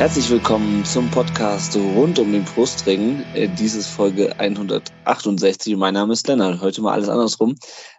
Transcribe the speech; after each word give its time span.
Herzlich 0.00 0.30
willkommen 0.30 0.82
zum 0.86 1.10
Podcast 1.10 1.76
rund 1.76 2.18
um 2.18 2.32
den 2.32 2.42
Brustring. 2.42 3.22
Äh, 3.34 3.48
Dieses 3.48 3.86
Folge 3.86 4.34
168. 4.40 5.76
Mein 5.76 5.92
Name 5.92 6.14
ist 6.14 6.26
Lennart. 6.26 6.62
Heute 6.62 6.80
mal 6.80 6.94
alles 6.94 7.10
andersrum. 7.10 7.54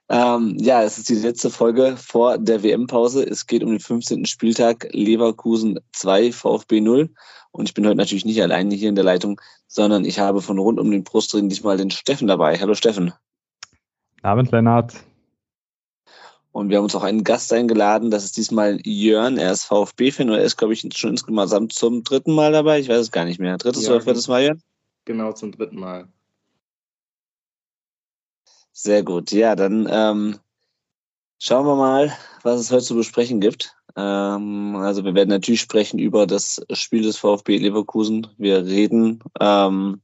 Ähm, 0.10 0.58
ja, 0.60 0.82
es 0.82 0.98
ist 0.98 1.10
die 1.10 1.14
letzte 1.14 1.52
Folge 1.52 1.96
vor 1.98 2.40
der 2.40 2.64
WM-Pause. 2.64 3.24
Es 3.30 3.46
geht 3.46 3.64
um 3.64 3.70
den 3.70 3.80
15. 3.80 4.26
Spieltag 4.26 4.88
Leverkusen 4.94 5.78
2, 5.92 6.32
VfB 6.32 6.82
0. 6.82 7.14
Und 7.52 7.70
ich 7.70 7.76
bin 7.76 7.86
heute 7.86 7.98
natürlich 7.98 8.26
nicht 8.26 8.42
alleine 8.42 8.74
hier 8.74 8.90
in 8.90 8.96
der 8.96 9.04
Leitung, 9.04 9.40
sondern 9.68 10.04
ich 10.04 10.18
habe 10.18 10.42
von 10.42 10.58
rund 10.58 10.80
um 10.80 10.90
den 10.90 11.04
Brustring 11.04 11.50
diesmal 11.50 11.78
den 11.78 11.92
Steffen 11.92 12.28
dabei. 12.28 12.58
Hallo 12.58 12.74
Steffen. 12.74 13.14
Abend, 14.24 14.50
Lennart. 14.50 14.96
Und 16.52 16.70
wir 16.70 16.78
haben 16.78 16.84
uns 16.84 16.96
auch 16.96 17.04
einen 17.04 17.24
Gast 17.24 17.54
eingeladen. 17.54 18.12
Das 18.12 18.26
ist 18.26 18.36
diesmal 18.36 18.80
Jörn. 18.84 19.38
Er 19.38 19.54
ist 19.54 19.64
VfB-Fan 19.66 20.30
oder 20.30 20.40
er 20.40 20.46
ist, 20.46 20.58
glaube 20.58 20.74
ich, 20.74 20.86
schon 20.94 21.12
insgesamt 21.12 21.74
zum 21.74 22.04
dritten 22.04 22.34
Mal 22.34 22.52
dabei. 22.52 22.80
Ich 22.80 22.90
weiß 22.90 23.00
es 23.00 23.12
gar 23.12 23.26
nicht 23.26 23.40
mehr. 23.40 23.58
Drittes 23.58 23.86
Ja, 23.86 23.92
oder 23.92 24.02
viertes 24.02 24.28
Mal, 24.28 24.44
Jörn? 24.44 24.62
Genau, 25.06 25.32
zum 25.32 25.52
dritten 25.52 25.80
Mal. 25.80 26.08
Sehr 28.74 29.04
gut. 29.04 29.32
Ja, 29.32 29.56
dann 29.56 29.88
ähm, 29.90 30.40
schauen 31.40 31.66
wir 31.66 31.76
mal, 31.76 32.16
was 32.44 32.60
es 32.60 32.72
heute 32.72 32.84
zu 32.84 32.96
besprechen 32.96 33.40
gibt. 33.40 33.76
Ähm, 33.96 34.76
also 34.78 35.04
wir 35.04 35.16
werden 35.16 35.30
natürlich 35.30 35.62
sprechen 35.62 36.00
über 36.00 36.28
das 36.28 36.62
Spiel 36.74 37.04
des 37.04 37.18
VfB 37.18 37.58
Leverkusen. 37.58 38.28
Wir 38.38 38.66
reden 38.66 39.24
ähm, 39.40 40.02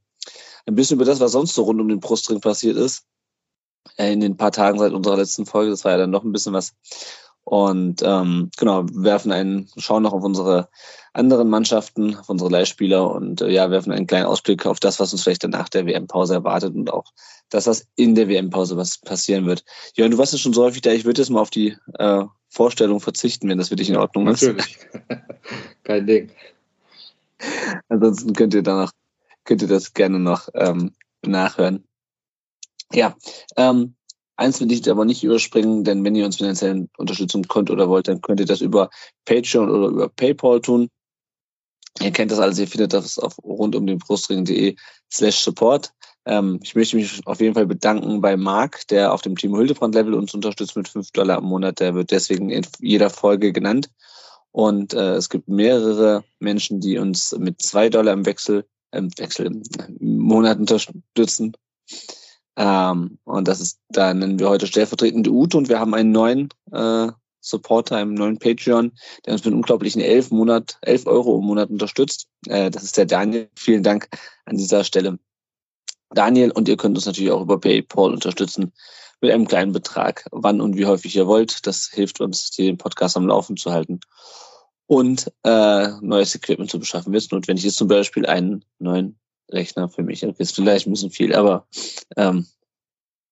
ein 0.66 0.74
bisschen 0.74 0.96
über 0.96 1.04
das, 1.04 1.20
was 1.20 1.32
sonst 1.32 1.54
so 1.54 1.62
rund 1.62 1.80
um 1.80 1.88
den 1.88 2.00
Brustring 2.00 2.40
passiert 2.40 2.76
ist. 2.76 3.06
Äh, 3.96 4.12
In 4.12 4.20
den 4.20 4.36
paar 4.36 4.52
Tagen 4.52 4.78
seit 4.78 4.92
unserer 4.92 5.16
letzten 5.16 5.46
Folge. 5.46 5.70
Das 5.70 5.84
war 5.84 5.92
ja 5.92 5.98
dann 5.98 6.10
noch 6.10 6.24
ein 6.24 6.32
bisschen 6.32 6.52
was. 6.52 6.74
Und 7.44 8.02
ähm, 8.04 8.50
genau, 8.58 8.84
werfen 8.92 9.32
einen, 9.32 9.70
schauen 9.78 10.02
noch 10.02 10.12
auf 10.12 10.22
unsere 10.22 10.68
anderen 11.14 11.48
Mannschaften, 11.48 12.14
auf 12.14 12.28
unsere 12.28 12.50
Leihspieler 12.50 13.10
und 13.10 13.40
äh, 13.40 13.48
ja, 13.48 13.70
werfen 13.70 13.90
einen 13.90 14.06
kleinen 14.06 14.26
Ausblick 14.26 14.66
auf 14.66 14.80
das, 14.80 15.00
was 15.00 15.12
uns 15.12 15.22
vielleicht 15.22 15.44
dann 15.44 15.52
nach 15.52 15.70
der 15.70 15.86
WM-Pause 15.86 16.34
erwartet 16.34 16.74
und 16.74 16.92
auch 16.92 17.06
das, 17.48 17.66
was 17.66 17.86
in 17.96 18.14
der 18.14 18.28
WM-Pause 18.28 18.76
was 18.76 18.98
passieren 18.98 19.46
wird. 19.46 19.64
Jörn, 19.94 20.10
du 20.10 20.18
warst 20.18 20.34
ja 20.34 20.38
schon 20.38 20.52
so 20.52 20.62
häufig 20.62 20.82
da, 20.82 20.90
ich 20.90 21.06
würde 21.06 21.22
jetzt 21.22 21.30
mal 21.30 21.40
auf 21.40 21.48
die 21.48 21.74
äh, 21.94 22.24
Vorstellung 22.50 23.00
verzichten, 23.00 23.48
wenn 23.48 23.56
das 23.56 23.70
für 23.70 23.76
dich 23.76 23.88
in 23.88 23.96
Ordnung 23.96 24.28
ist. 24.28 24.42
Natürlich. 24.42 24.78
Kein 25.84 26.06
Ding. 26.06 26.30
Ansonsten 27.88 28.34
könnt 28.34 28.52
ihr 28.52 28.62
danach, 28.62 28.92
könnt 29.44 29.62
ihr 29.62 29.68
das 29.68 29.94
gerne 29.94 30.18
noch 30.18 30.50
ähm, 30.52 30.92
nachhören. 31.24 31.87
Ja, 32.92 33.16
ähm, 33.56 33.94
eins 34.36 34.60
will 34.60 34.72
ich 34.72 34.88
aber 34.90 35.04
nicht 35.04 35.24
überspringen, 35.24 35.84
denn 35.84 36.02
wenn 36.04 36.14
ihr 36.14 36.24
uns 36.24 36.36
finanziell 36.36 36.88
unterstützen 36.96 37.46
könnt 37.48 37.70
oder 37.70 37.88
wollt, 37.88 38.08
dann 38.08 38.20
könnt 38.20 38.40
ihr 38.40 38.46
das 38.46 38.60
über 38.60 38.88
Patreon 39.24 39.70
oder 39.70 39.88
über 39.88 40.08
PayPal 40.08 40.60
tun. 40.60 40.88
Ihr 42.00 42.12
kennt 42.12 42.30
das 42.30 42.38
alles, 42.38 42.58
ihr 42.58 42.68
findet 42.68 42.92
das 42.92 43.18
auf 43.18 43.36
rundumdenbrustring.de 43.42 44.76
slash 45.12 45.36
support. 45.36 45.92
Ähm, 46.26 46.60
ich 46.62 46.74
möchte 46.74 46.96
mich 46.96 47.26
auf 47.26 47.40
jeden 47.40 47.54
Fall 47.54 47.66
bedanken 47.66 48.20
bei 48.20 48.36
Marc, 48.36 48.86
der 48.88 49.12
auf 49.12 49.22
dem 49.22 49.36
Team 49.36 49.56
Hildebrand-Level 49.56 50.14
uns 50.14 50.34
unterstützt 50.34 50.76
mit 50.76 50.88
5 50.88 51.10
Dollar 51.12 51.38
im 51.38 51.44
Monat. 51.44 51.80
Der 51.80 51.94
wird 51.94 52.10
deswegen 52.10 52.50
in 52.50 52.66
jeder 52.80 53.10
Folge 53.10 53.52
genannt. 53.52 53.90
Und 54.52 54.94
äh, 54.94 55.14
es 55.14 55.28
gibt 55.28 55.48
mehrere 55.48 56.24
Menschen, 56.38 56.80
die 56.80 56.98
uns 56.98 57.36
mit 57.38 57.60
2 57.60 57.90
Dollar 57.90 58.12
im 58.12 58.26
Wechsel, 58.26 58.64
im 58.92 59.10
Wechsel, 59.18 59.46
im 59.46 60.18
Monat 60.18 60.58
unterstützen. 60.58 61.54
Ähm, 62.58 63.18
und 63.22 63.46
das 63.46 63.60
ist, 63.60 63.78
da 63.88 64.12
nennen 64.12 64.40
wir 64.40 64.48
heute 64.48 64.66
stellvertretend 64.66 65.28
Ute 65.28 65.56
und 65.56 65.68
wir 65.68 65.78
haben 65.78 65.94
einen 65.94 66.10
neuen 66.10 66.48
äh, 66.72 67.06
Supporter, 67.40 67.96
einen 67.96 68.14
neuen 68.14 68.40
Patreon, 68.40 68.92
der 69.24 69.34
uns 69.34 69.44
mit 69.44 69.54
unglaublichen 69.54 70.02
11 70.02 70.32
Monat, 70.32 70.76
11 70.82 71.06
Euro 71.06 71.38
im 71.38 71.44
Monat 71.44 71.70
unterstützt. 71.70 72.26
Äh, 72.48 72.70
das 72.70 72.82
ist 72.82 72.96
der 72.96 73.06
Daniel. 73.06 73.48
Vielen 73.56 73.84
Dank 73.84 74.08
an 74.44 74.56
dieser 74.56 74.82
Stelle. 74.82 75.20
Daniel 76.10 76.50
und 76.50 76.68
ihr 76.68 76.76
könnt 76.76 76.96
uns 76.96 77.06
natürlich 77.06 77.30
auch 77.30 77.42
über 77.42 77.60
PayPal 77.60 78.12
unterstützen 78.12 78.72
mit 79.20 79.30
einem 79.30 79.46
kleinen 79.46 79.72
Betrag, 79.72 80.26
wann 80.32 80.60
und 80.60 80.76
wie 80.76 80.86
häufig 80.86 81.14
ihr 81.14 81.28
wollt. 81.28 81.64
Das 81.64 81.88
hilft 81.92 82.20
uns, 82.20 82.50
den 82.50 82.76
Podcast 82.76 83.16
am 83.16 83.28
Laufen 83.28 83.56
zu 83.56 83.70
halten 83.70 84.00
und 84.86 85.30
äh, 85.44 85.88
neues 86.00 86.34
Equipment 86.34 86.70
zu 86.70 86.80
beschaffen. 86.80 87.12
Wenn 87.12 87.22
notwendig 87.30 87.66
ist, 87.66 87.76
zum 87.76 87.86
Beispiel 87.86 88.26
einen 88.26 88.64
neuen 88.80 89.16
Rechner 89.50 89.88
für 89.88 90.02
mich. 90.02 90.24
Okay, 90.24 90.42
ist 90.42 90.54
vielleicht 90.54 90.86
ein 90.86 90.92
bisschen 90.92 91.10
viel, 91.10 91.34
aber 91.34 91.66
ähm, 92.16 92.46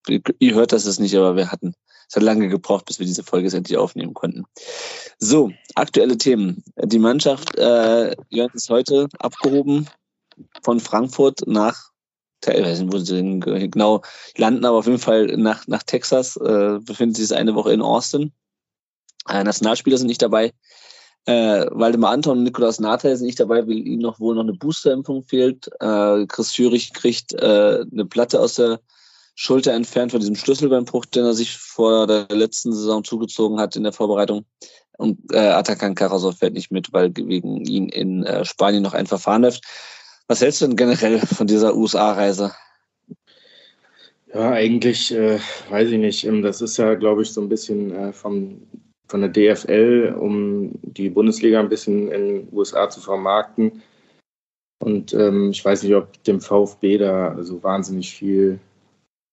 ihr 0.08 0.54
hört 0.54 0.72
das 0.72 0.86
jetzt 0.86 1.00
nicht, 1.00 1.14
aber 1.16 1.36
wir 1.36 1.50
hatten, 1.50 1.74
es 2.08 2.16
hat 2.16 2.22
lange 2.22 2.48
gebraucht, 2.48 2.86
bis 2.86 2.98
wir 2.98 3.06
diese 3.06 3.24
Folge 3.24 3.54
endlich 3.56 3.76
aufnehmen 3.76 4.14
konnten. 4.14 4.44
So, 5.18 5.50
aktuelle 5.74 6.16
Themen. 6.16 6.62
Die 6.76 6.98
Mannschaft 6.98 7.56
äh, 7.56 8.14
ist 8.52 8.70
heute 8.70 9.08
abgehoben 9.18 9.88
von 10.62 10.80
Frankfurt 10.80 11.46
nach 11.46 11.90
ich 12.44 12.64
weiß 12.64 12.80
nicht, 12.80 12.92
wo 12.92 12.98
sie 12.98 13.14
denn 13.14 13.40
genau 13.40 14.02
landen, 14.36 14.64
aber 14.64 14.78
auf 14.78 14.86
jeden 14.86 14.98
Fall 14.98 15.26
nach, 15.36 15.66
nach 15.66 15.82
Texas, 15.82 16.36
äh, 16.36 16.78
befindet 16.80 17.16
sich 17.16 17.34
eine 17.34 17.54
Woche 17.54 17.72
in 17.72 17.82
Austin. 17.82 18.32
Äh, 19.28 19.42
Nationalspieler 19.44 19.98
sind 19.98 20.06
nicht 20.06 20.22
dabei. 20.22 20.52
Äh, 21.26 21.66
Waldemar 21.72 22.12
Anton 22.12 22.38
und 22.38 22.44
Nikolaus 22.44 22.78
Nathal 22.78 23.16
sind 23.16 23.26
nicht 23.26 23.40
dabei, 23.40 23.66
weil 23.66 23.86
ihnen 23.86 24.02
noch 24.02 24.20
wohl 24.20 24.36
noch 24.36 24.42
eine 24.42 24.52
Boosterimpfung 24.54 25.24
fehlt. 25.24 25.68
Äh, 25.80 26.26
Chris 26.26 26.52
Führig 26.52 26.92
kriegt 26.92 27.34
äh, 27.34 27.84
eine 27.92 28.06
Platte 28.06 28.40
aus 28.40 28.54
der 28.54 28.80
Schulter 29.34 29.72
entfernt 29.72 30.12
von 30.12 30.20
diesem 30.20 30.36
Schlüsselbeinbruch, 30.36 31.04
den 31.04 31.24
er 31.24 31.34
sich 31.34 31.56
vor 31.56 32.06
der 32.06 32.26
letzten 32.30 32.72
Saison 32.72 33.04
zugezogen 33.04 33.60
hat 33.60 33.76
in 33.76 33.82
der 33.82 33.92
Vorbereitung. 33.92 34.46
Und 34.98 35.18
äh, 35.32 35.38
Atakan 35.38 35.94
Karasov 35.94 36.38
fährt 36.38 36.54
nicht 36.54 36.70
mit, 36.70 36.92
weil 36.92 37.14
wegen 37.14 37.64
ihn 37.66 37.88
in 37.88 38.24
äh, 38.24 38.44
Spanien 38.44 38.82
noch 38.82 38.94
ein 38.94 39.06
Verfahren 39.06 39.42
läuft. 39.42 39.64
Was 40.28 40.40
hältst 40.40 40.60
du 40.60 40.66
denn 40.66 40.76
generell 40.76 41.18
von 41.20 41.46
dieser 41.46 41.76
USA-Reise? 41.76 42.52
Ja, 44.32 44.50
eigentlich 44.50 45.12
äh, 45.12 45.38
weiß 45.70 45.90
ich 45.90 45.98
nicht. 45.98 46.24
Ähm, 46.24 46.42
Das 46.42 46.60
ist 46.60 46.76
ja, 46.76 46.94
glaube 46.94 47.22
ich, 47.22 47.32
so 47.32 47.40
ein 47.40 47.48
bisschen 47.48 47.94
äh, 47.94 48.12
vom, 48.12 48.62
von 49.08 49.20
der 49.20 49.30
DFL, 49.30 50.16
um 50.18 50.72
die 50.82 51.10
Bundesliga 51.10 51.60
ein 51.60 51.68
bisschen 51.68 52.10
in 52.10 52.28
den 52.28 52.48
USA 52.52 52.88
zu 52.88 53.00
vermarkten. 53.00 53.82
Und 54.82 55.14
ähm, 55.14 55.50
ich 55.50 55.64
weiß 55.64 55.82
nicht, 55.82 55.94
ob 55.94 56.22
dem 56.24 56.40
VfB 56.40 56.98
da 56.98 57.42
so 57.42 57.62
wahnsinnig 57.62 58.14
viel 58.14 58.58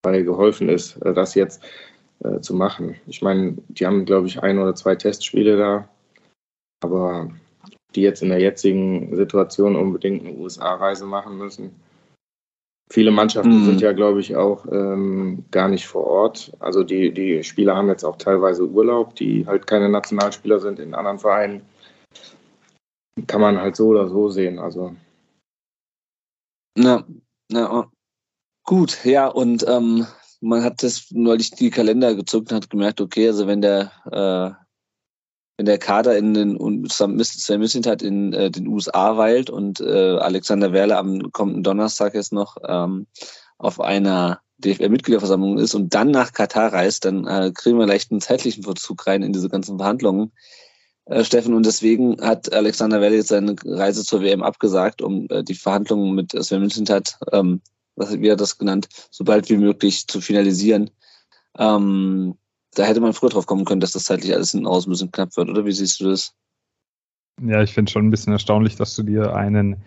bei 0.02 0.22
geholfen 0.22 0.70
ist, 0.70 0.98
äh, 0.98 1.14
das 1.14 1.36
jetzt 1.36 1.64
äh, 2.24 2.40
zu 2.40 2.54
machen. 2.54 2.96
Ich 3.08 3.22
meine, 3.22 3.58
die 3.68 3.86
haben, 3.86 4.06
glaube 4.06 4.28
ich, 4.28 4.42
ein 4.42 4.60
oder 4.60 4.76
zwei 4.76 4.96
Testspiele 4.96 5.58
da, 5.58 5.90
aber 6.84 7.30
die 7.96 8.02
jetzt 8.02 8.22
in 8.22 8.30
der 8.30 8.40
jetzigen 8.40 9.16
Situation 9.16 9.76
unbedingt 9.76 10.26
eine 10.26 10.36
USA-Reise 10.38 11.06
machen 11.06 11.38
müssen. 11.38 11.76
Viele 12.94 13.10
Mannschaften 13.10 13.62
Mhm. 13.62 13.66
sind 13.66 13.82
ja, 13.82 13.92
glaube 13.92 14.20
ich, 14.20 14.36
auch 14.36 14.68
ähm, 14.72 15.46
gar 15.50 15.68
nicht 15.68 15.88
vor 15.88 16.06
Ort. 16.06 16.54
Also 16.60 16.84
die, 16.84 17.12
die 17.12 17.44
Spieler 17.44 17.76
haben 17.76 17.88
jetzt 17.88 18.04
auch 18.04 18.18
teilweise 18.18 18.68
Urlaub, 18.70 19.16
die 19.16 19.48
halt 19.48 19.66
keine 19.66 19.90
Nationalspieler 19.90 20.60
sind 20.60 20.78
in 20.78 20.94
anderen 20.94 21.18
Vereinen. 21.18 21.64
Kann 23.26 23.42
man 23.42 23.60
halt 23.60 23.76
so 23.76 23.88
oder 23.88 24.08
so 24.10 24.30
sehen. 24.30 24.60
Also 24.60 24.96
Na, 26.78 27.04
na, 27.50 27.80
oh. 27.80 27.86
gut, 28.64 29.04
ja, 29.06 29.28
und 29.28 29.66
ähm, 29.68 30.06
man 30.42 30.64
hat 30.64 30.84
das 30.84 31.10
neulich 31.10 31.50
die 31.50 31.72
Kalender 31.72 32.14
gezuckt 32.14 32.52
und 32.52 32.58
hat 32.58 32.70
gemerkt, 32.70 33.02
okay, 33.02 33.28
also 33.28 33.48
wenn 33.48 33.62
der 33.64 33.92
äh, 34.12 34.63
wenn 35.58 35.66
der 35.66 35.78
Kader 35.78 36.18
in 36.18 36.34
den 36.34 36.58
und 36.58 36.92
Sam 36.92 37.16
Mislintat 37.16 38.02
in 38.02 38.34
äh, 38.34 38.50
den 38.50 38.68
USA 38.68 39.18
weilt 39.18 39.50
und 39.50 39.80
äh, 39.82 40.18
Alexander 40.18 40.74
Werle 40.74 40.98
am 40.98 41.32
kommenden 41.32 41.64
Donnerstag 41.64 42.16
jetzt 42.16 42.34
noch 42.34 42.58
ähm, 42.68 43.08
auf 43.58 43.80
einer 43.80 44.40
DFL-Mitgliederversammlung 44.58 45.58
ist 45.60 45.76
und 45.76 45.94
dann 45.94 46.12
nach 46.12 46.32
Katar 46.32 46.74
reist, 46.74 47.06
dann 47.06 47.28
äh, 47.28 47.52
kriegen 47.54 47.78
wir 47.78 47.86
leicht 47.86 48.12
einen 48.12 48.22
zeitlichen 48.22 48.64
Verzug 48.64 49.06
rein 49.06 49.24
in 49.24 49.34
diese 49.34 49.50
ganzen 49.50 49.78
Verhandlungen. 49.78 50.32
Äh, 51.06 51.24
Steffen, 51.24 51.54
und 51.54 51.66
deswegen 51.66 52.20
hat 52.22 52.52
Alexander 52.54 53.02
Werle 53.02 53.18
jetzt 53.18 53.28
seine 53.28 53.56
Reise 53.66 54.04
zur 54.04 54.22
WM 54.22 54.42
abgesagt, 54.42 55.02
um 55.02 55.28
äh, 55.30 55.44
die 55.44 55.56
Verhandlungen 55.56 56.16
mit 56.16 56.32
Sven 56.32 56.62
Mislintat, 56.62 57.20
ähm, 57.32 57.62
was 57.96 58.14
wie 58.14 58.28
er 58.28 58.36
das 58.36 58.58
genannt, 58.58 58.88
so 59.12 59.24
bald 59.24 59.50
wie 59.50 59.58
möglich 59.58 60.08
zu 60.08 60.22
finalisieren. 60.22 60.90
Ähm, 61.58 62.36
da 62.76 62.84
hätte 62.84 63.02
man 63.02 63.14
früher 63.14 63.30
drauf 63.30 63.46
kommen 63.46 63.66
können, 63.66 63.82
dass 63.82 63.92
das 63.92 64.06
zeitlich 64.06 64.34
alles 64.34 64.52
hinten 64.52 64.68
raus 64.68 64.88
ein 64.88 64.92
bisschen 64.92 65.12
knapp 65.12 65.36
wird, 65.38 65.50
oder 65.50 65.66
wie 65.66 65.72
siehst 65.72 66.00
du 66.00 66.10
das? 66.10 66.36
Ja, 67.42 67.62
ich 67.62 67.74
finde 67.74 67.92
schon 67.92 68.06
ein 68.06 68.12
bisschen 68.12 68.34
erstaunlich, 68.34 68.76
dass 68.76 68.96
du 68.96 69.04
dir 69.04 69.36
einen 69.36 69.84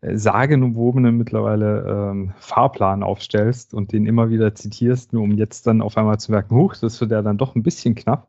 äh, 0.00 0.16
sagenumwobenen 0.16 1.16
mittlerweile 1.16 1.86
ähm, 1.88 2.32
Fahrplan 2.38 3.02
aufstellst 3.02 3.74
und 3.74 3.92
den 3.92 4.06
immer 4.06 4.30
wieder 4.30 4.54
zitierst, 4.54 5.12
nur 5.12 5.22
um 5.22 5.32
jetzt 5.32 5.66
dann 5.66 5.80
auf 5.82 5.96
einmal 5.96 6.20
zu 6.20 6.30
merken, 6.30 6.54
huch, 6.54 6.76
das 6.76 7.00
wird 7.00 7.10
ja 7.10 7.22
dann 7.22 7.38
doch 7.38 7.54
ein 7.54 7.62
bisschen 7.62 7.94
knapp, 7.94 8.28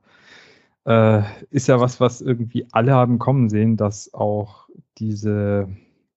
äh, 0.85 1.21
ist 1.49 1.67
ja 1.67 1.79
was, 1.79 1.99
was 1.99 2.21
irgendwie 2.21 2.67
alle 2.71 2.93
haben 2.93 3.19
kommen 3.19 3.49
sehen, 3.49 3.77
dass 3.77 4.13
auch 4.13 4.67
diese 4.97 5.67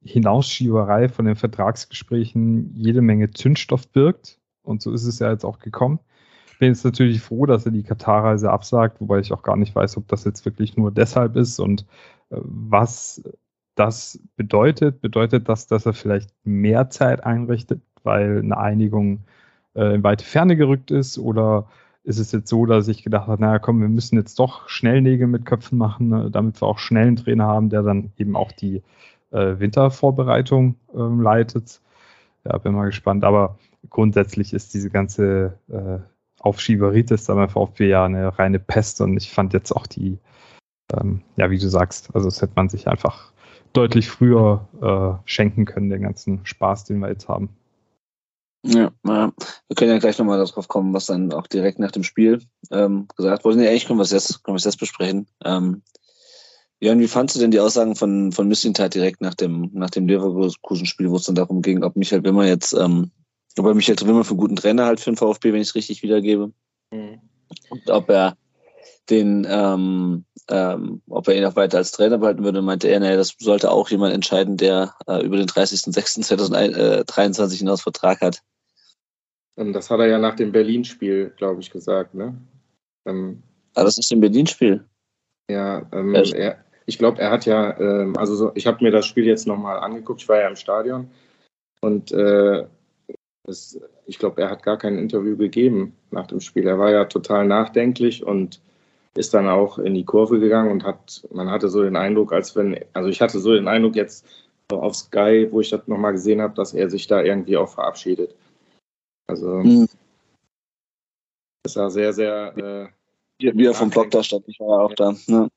Hinausschieberei 0.02 1.08
von 1.08 1.25
den 1.25 1.37
Vertragsgesprächen 1.37 2.75
jede 2.75 3.02
Menge 3.02 3.31
Zündstoff 3.31 3.88
birgt. 3.88 4.38
Und 4.62 4.82
so 4.82 4.93
ist 4.93 5.05
es 5.05 5.19
ja 5.19 5.31
jetzt 5.31 5.44
auch 5.44 5.58
gekommen. 5.58 5.99
Ich 6.54 6.58
bin 6.60 6.68
jetzt 6.68 6.84
natürlich 6.84 7.20
froh, 7.20 7.46
dass 7.46 7.66
er 7.66 7.72
die 7.72 7.82
Katarreise 7.82 8.48
absagt, 8.52 9.00
wobei 9.00 9.18
ich 9.18 9.32
auch 9.32 9.42
gar 9.42 9.56
nicht 9.56 9.74
weiß, 9.74 9.96
ob 9.96 10.06
das 10.06 10.24
jetzt 10.24 10.44
wirklich 10.44 10.76
nur 10.76 10.92
deshalb 10.92 11.34
ist 11.34 11.58
und 11.58 11.84
äh, 12.30 12.36
was 12.42 13.24
das 13.74 14.20
bedeutet. 14.36 15.00
Bedeutet 15.00 15.48
das, 15.48 15.66
dass 15.66 15.84
er 15.84 15.94
vielleicht 15.94 16.30
mehr 16.44 16.90
Zeit 16.90 17.24
einrichtet, 17.24 17.82
weil 18.04 18.38
eine 18.38 18.56
Einigung 18.56 19.24
äh, 19.74 19.96
in 19.96 20.04
weite 20.04 20.24
Ferne 20.24 20.54
gerückt 20.54 20.92
ist? 20.92 21.18
Oder 21.18 21.66
ist 22.04 22.20
es 22.20 22.30
jetzt 22.30 22.48
so, 22.48 22.66
dass 22.66 22.86
ich 22.86 23.02
gedacht 23.02 23.26
habe, 23.26 23.42
naja, 23.42 23.58
komm, 23.58 23.80
wir 23.80 23.88
müssen 23.88 24.14
jetzt 24.14 24.38
doch 24.38 24.68
schnell 24.68 25.02
Nägel 25.02 25.26
mit 25.26 25.46
Köpfen 25.46 25.76
machen, 25.76 26.12
äh, 26.12 26.30
damit 26.30 26.62
wir 26.62 26.68
auch 26.68 26.78
schnell 26.78 27.08
einen 27.08 27.16
Trainer 27.16 27.48
haben, 27.48 27.68
der 27.68 27.82
dann 27.82 28.12
eben 28.16 28.36
auch 28.36 28.52
die 28.52 28.80
äh, 29.32 29.58
Wintervorbereitung 29.58 30.76
ähm, 30.94 31.20
leitet. 31.20 31.80
Ja, 32.44 32.58
bin 32.58 32.74
mal 32.74 32.86
gespannt. 32.86 33.24
Aber 33.24 33.58
grundsätzlich 33.90 34.54
ist 34.54 34.72
diese 34.72 34.90
ganze 34.90 35.58
äh, 36.44 36.49
Aufschieberitis 36.49 37.26
beim 37.26 37.49
VfB 37.49 37.88
ja 37.88 38.05
eine 38.05 38.38
reine 38.38 38.58
Pest 38.58 39.00
und 39.00 39.17
ich 39.17 39.31
fand 39.31 39.52
jetzt 39.52 39.73
auch 39.73 39.87
die, 39.87 40.19
ähm, 40.93 41.23
ja, 41.37 41.50
wie 41.50 41.58
du 41.58 41.69
sagst, 41.69 42.14
also 42.14 42.29
das 42.29 42.43
hätte 42.43 42.55
man 42.56 42.69
sich 42.69 42.88
einfach 42.88 43.32
deutlich 43.73 44.08
früher 44.08 44.69
äh, 44.81 45.29
schenken 45.29 45.64
können, 45.64 45.91
den 45.91 46.02
ganzen 46.02 46.44
Spaß, 46.46 46.85
den 46.85 47.00
wir 47.00 47.08
jetzt 47.08 47.29
haben. 47.29 47.50
Ja, 48.67 48.93
wir 49.02 49.32
können 49.76 49.91
ja 49.91 49.99
gleich 49.99 50.19
nochmal 50.19 50.38
darauf 50.38 50.69
kommen, 50.69 50.94
was 50.94 51.05
dann 51.05 51.35
auch 51.35 51.46
direkt 51.46 51.79
nach 51.79 51.91
dem 51.91 52.02
Spiel 52.02 52.41
ähm, 52.70 53.08
gesagt 53.14 53.44
wurde. 53.44 53.58
Nee, 53.58 53.69
eigentlich 53.69 53.87
können 53.87 53.99
wir 53.99 54.05
es 54.05 54.11
jetzt, 54.11 54.43
können 54.43 54.55
wir 54.55 54.58
es 54.58 54.64
jetzt 54.64 54.79
besprechen. 54.79 55.26
Ähm, 55.44 55.82
Jörn, 56.81 56.99
wie 56.99 57.08
fandst 57.08 57.37
du 57.37 57.40
denn 57.40 57.50
die 57.50 57.61
Aussagen 57.61 57.94
von, 57.94 58.32
von 58.32 58.49
Mislintat 58.49 58.94
direkt 58.94 59.20
nach 59.20 59.35
dem, 59.35 59.70
nach 59.75 59.90
dem 59.90 60.08
Leverkusen-Spiel, 60.08 61.11
wo 61.11 61.17
es 61.17 61.25
dann 61.25 61.35
darum 61.35 61.61
ging, 61.61 61.82
ob 61.82 61.97
Michael 61.97 62.25
Wimmer 62.25 62.47
jetzt, 62.47 62.73
ähm, 62.73 63.11
ob 63.58 63.66
er 63.66 63.74
Michael 63.74 64.06
Wimmer 64.06 64.24
für 64.24 64.30
einen 64.30 64.40
guten 64.40 64.56
Trainer 64.56 64.86
halt 64.86 65.00
für 65.00 65.10
den 65.10 65.16
VfB, 65.16 65.52
wenn 65.52 65.60
ich 65.60 65.68
es 65.68 65.74
richtig 65.74 66.02
wiedergebe? 66.02 66.52
Mhm. 66.90 67.20
Und 67.70 67.90
ob 67.90 68.08
er 68.10 68.36
den, 69.10 69.46
ähm, 69.48 70.24
ähm, 70.48 71.02
ob 71.08 71.28
er 71.28 71.36
ihn 71.36 71.44
auch 71.44 71.56
weiter 71.56 71.76
als 71.78 71.92
Trainer 71.92 72.18
behalten 72.18 72.44
würde, 72.44 72.60
meinte 72.62 72.88
er, 72.88 73.00
naja, 73.00 73.16
das 73.16 73.34
sollte 73.38 73.70
auch 73.70 73.88
jemand 73.90 74.14
entscheiden, 74.14 74.56
der 74.56 74.94
äh, 75.06 75.22
über 75.24 75.36
den 75.36 75.46
30.06.2023 75.46 77.58
hinaus 77.58 77.82
Vertrag 77.82 78.20
hat. 78.20 78.40
Das 79.56 79.90
hat 79.90 80.00
er 80.00 80.08
ja 80.08 80.18
nach 80.18 80.34
dem 80.34 80.50
Berlin-Spiel, 80.52 81.32
glaube 81.36 81.60
ich, 81.60 81.70
gesagt, 81.70 82.14
ne? 82.14 82.36
Ähm, 83.06 83.42
ah, 83.74 83.84
das 83.84 83.98
ist 83.98 84.10
im 84.10 84.20
Berlin-Spiel. 84.20 84.84
Ja, 85.48 85.86
ähm, 85.92 86.12
er, 86.14 86.64
ich 86.86 86.98
glaube, 86.98 87.20
er 87.20 87.30
hat 87.30 87.46
ja, 87.46 87.78
ähm, 87.78 88.16
also 88.16 88.34
so, 88.34 88.50
ich 88.54 88.66
habe 88.66 88.82
mir 88.82 88.90
das 88.90 89.06
Spiel 89.06 89.26
jetzt 89.26 89.46
nochmal 89.46 89.78
angeguckt, 89.78 90.22
ich 90.22 90.28
war 90.28 90.40
ja 90.40 90.48
im 90.48 90.56
Stadion 90.56 91.10
und 91.80 92.10
äh, 92.12 92.66
das, 93.44 93.79
ich 94.06 94.19
glaube, 94.19 94.43
er 94.43 94.50
hat 94.50 94.62
gar 94.62 94.79
kein 94.79 94.99
Interview 94.99 95.37
gegeben 95.37 95.94
nach 96.11 96.26
dem 96.26 96.41
Spiel. 96.41 96.67
Er 96.67 96.79
war 96.79 96.91
ja 96.91 97.05
total 97.05 97.46
nachdenklich 97.46 98.25
und 98.25 98.61
ist 99.17 99.35
dann 99.35 99.49
auch 99.49 99.79
in 99.79 99.94
die 99.94 100.05
Kurve 100.05 100.41
gegangen 100.41 100.73
und 100.73 100.82
hat, 100.82 101.26
man 101.32 101.50
hatte 101.50 101.69
so 101.69 101.82
den 101.82 101.96
Eindruck, 101.96 102.32
als 102.32 102.56
wenn, 102.56 102.81
also 102.94 103.08
ich 103.08 103.20
hatte 103.20 103.38
so 103.38 103.52
den 103.55 103.69
Eindruck 103.69 103.96
jetzt 103.96 104.26
auf 104.73 104.96
Sky, 104.96 105.46
wo 105.50 105.61
ich 105.61 105.70
das 105.70 105.87
nochmal 105.87 106.12
gesehen 106.12 106.41
habe, 106.41 106.55
dass 106.55 106.73
er 106.75 106.91
sich 106.91 107.06
da 107.06 107.23
irgendwie 107.23 107.56
auch 107.56 107.69
verabschiedet. 107.69 108.35
Also 109.29 109.58
mhm. 109.58 109.87
das 111.62 111.76
war 111.76 111.90
sehr, 111.90 112.12
sehr. 112.12 112.56
Äh, 112.56 112.88
wie 113.38 113.67
er 113.67 113.75
vom 113.75 113.90
Block 113.90 114.11
da 114.11 114.23
stand, 114.23 114.49
ich 114.49 114.58
war 114.58 114.79
ja 114.79 114.85
auch 114.85 114.94
da. 114.94 115.14
Ne? 115.26 115.49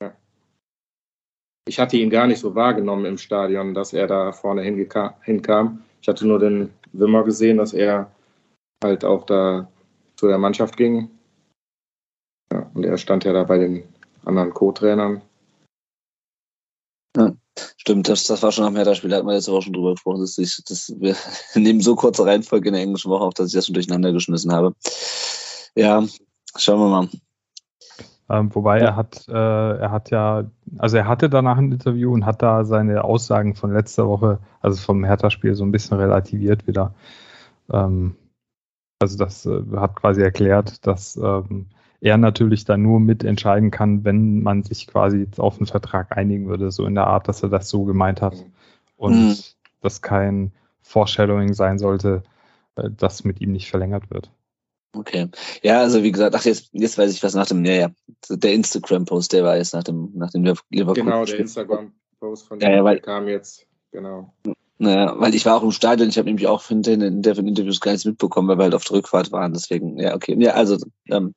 Ja. 0.00 0.14
Ich 1.66 1.78
hatte 1.78 1.96
ihn 1.96 2.10
gar 2.10 2.26
nicht 2.26 2.38
so 2.38 2.54
wahrgenommen 2.54 3.04
im 3.04 3.18
Stadion, 3.18 3.74
dass 3.74 3.92
er 3.92 4.06
da 4.06 4.32
vorne 4.32 4.62
hinkam. 4.62 5.82
Ich 6.00 6.08
hatte 6.08 6.26
nur 6.26 6.38
den 6.38 6.72
Wimmer 6.98 7.24
gesehen, 7.24 7.58
dass 7.58 7.72
er 7.72 8.10
halt 8.82 9.04
auch 9.04 9.24
da 9.24 9.70
zu 10.16 10.28
der 10.28 10.38
Mannschaft 10.38 10.76
ging. 10.76 11.10
Ja, 12.52 12.70
und 12.74 12.84
er 12.84 12.96
stand 12.96 13.24
ja 13.24 13.32
da 13.32 13.44
bei 13.44 13.58
den 13.58 13.84
anderen 14.24 14.52
Co-Trainern. 14.52 15.22
Ja. 17.16 17.32
Stimmt, 17.78 18.08
das, 18.08 18.24
das 18.24 18.42
war 18.42 18.52
schon 18.52 18.64
am 18.64 18.76
Hertha-Spiel, 18.76 19.10
da 19.10 19.16
hat 19.16 19.24
man 19.24 19.34
jetzt 19.34 19.48
auch 19.48 19.62
schon 19.62 19.72
drüber 19.72 19.92
gesprochen. 19.92 20.20
Das, 20.20 20.36
ich, 20.36 20.62
das, 20.68 20.94
wir 20.98 21.16
nehmen 21.54 21.80
so 21.80 21.96
kurze 21.96 22.26
Reihenfolge 22.26 22.68
in 22.68 22.74
der 22.74 22.82
englischen 22.82 23.10
Woche 23.10 23.24
auf, 23.24 23.34
dass 23.34 23.48
ich 23.48 23.54
das 23.54 23.66
schon 23.66 23.74
durcheinander 23.74 24.12
geschmissen 24.12 24.52
habe. 24.52 24.74
Ja, 25.74 26.04
schauen 26.56 26.80
wir 26.80 26.88
mal. 26.88 27.08
Ähm, 28.28 28.54
wobei 28.54 28.78
ja. 28.78 28.86
er 28.86 28.96
hat, 28.96 29.26
äh, 29.28 29.32
er 29.32 29.90
hat 29.90 30.10
ja, 30.10 30.50
also 30.78 30.96
er 30.96 31.08
hatte 31.08 31.30
danach 31.30 31.58
ein 31.58 31.72
Interview 31.72 32.12
und 32.12 32.26
hat 32.26 32.42
da 32.42 32.64
seine 32.64 33.04
Aussagen 33.04 33.54
von 33.54 33.72
letzter 33.72 34.08
Woche, 34.08 34.38
also 34.60 34.80
vom 34.80 35.04
Hertha-Spiel, 35.04 35.54
so 35.54 35.64
ein 35.64 35.72
bisschen 35.72 35.98
relativiert 35.98 36.66
wieder. 36.66 36.94
Ähm, 37.70 38.16
also 38.98 39.18
das 39.18 39.46
äh, 39.46 39.62
hat 39.76 39.96
quasi 39.96 40.22
erklärt, 40.22 40.86
dass 40.86 41.16
ähm, 41.16 41.66
er 42.00 42.18
natürlich 42.18 42.64
dann 42.64 42.82
nur 42.82 43.00
mitentscheiden 43.00 43.70
kann, 43.70 44.04
wenn 44.04 44.42
man 44.42 44.62
sich 44.62 44.86
quasi 44.86 45.18
jetzt 45.18 45.40
auf 45.40 45.58
einen 45.58 45.66
Vertrag 45.66 46.16
einigen 46.16 46.48
würde, 46.48 46.70
so 46.70 46.86
in 46.86 46.94
der 46.94 47.06
Art, 47.06 47.28
dass 47.28 47.42
er 47.42 47.48
das 47.48 47.68
so 47.68 47.84
gemeint 47.84 48.22
hat. 48.22 48.44
Und 48.96 49.28
mhm. 49.28 49.36
das 49.82 50.02
kein 50.02 50.52
Foreshadowing 50.82 51.52
sein 51.54 51.78
sollte, 51.78 52.22
äh, 52.76 52.90
dass 52.90 53.24
mit 53.24 53.40
ihm 53.40 53.52
nicht 53.52 53.70
verlängert 53.70 54.10
wird. 54.10 54.30
Okay. 54.96 55.28
Ja, 55.62 55.80
also 55.80 56.02
wie 56.02 56.12
gesagt, 56.12 56.34
ach, 56.34 56.44
jetzt, 56.44 56.70
jetzt 56.72 56.96
weiß 56.96 57.12
ich 57.12 57.22
was 57.22 57.34
nach 57.34 57.46
dem, 57.46 57.64
ja, 57.64 57.72
ja, 57.72 57.90
der 58.30 58.54
Instagram-Post, 58.54 59.32
der 59.32 59.44
war 59.44 59.56
jetzt 59.56 59.74
nach 59.74 59.84
dem, 59.84 60.10
nach 60.14 60.30
dem 60.30 60.44
Liverpool. 60.44 60.94
Genau, 60.94 61.24
der 61.24 61.38
Instagram-Post 61.38 62.48
von 62.48 62.60
ja, 62.60 62.70
ja, 62.70 62.84
weil, 62.84 63.00
kam 63.00 63.28
jetzt, 63.28 63.66
genau. 63.92 64.32
Naja, 64.78 65.14
weil 65.18 65.34
ich 65.34 65.46
war 65.46 65.56
auch 65.56 65.62
im 65.62 65.72
Stadion, 65.72 66.08
ich 66.08 66.18
habe 66.18 66.26
nämlich 66.26 66.46
auch 66.46 66.66
hinterher 66.66 67.08
in 67.08 67.22
der 67.22 67.36
Interviews 67.38 67.80
gar 67.80 67.92
nichts 67.92 68.04
mitbekommen, 68.04 68.48
weil 68.48 68.58
wir 68.58 68.64
halt 68.64 68.74
auf 68.74 68.84
der 68.84 68.98
Rückfahrt 68.98 69.32
waren. 69.32 69.54
Deswegen, 69.54 69.98
ja, 69.98 70.14
okay. 70.14 70.36
Ja, 70.38 70.52
also 70.52 70.76
ähm, 71.08 71.34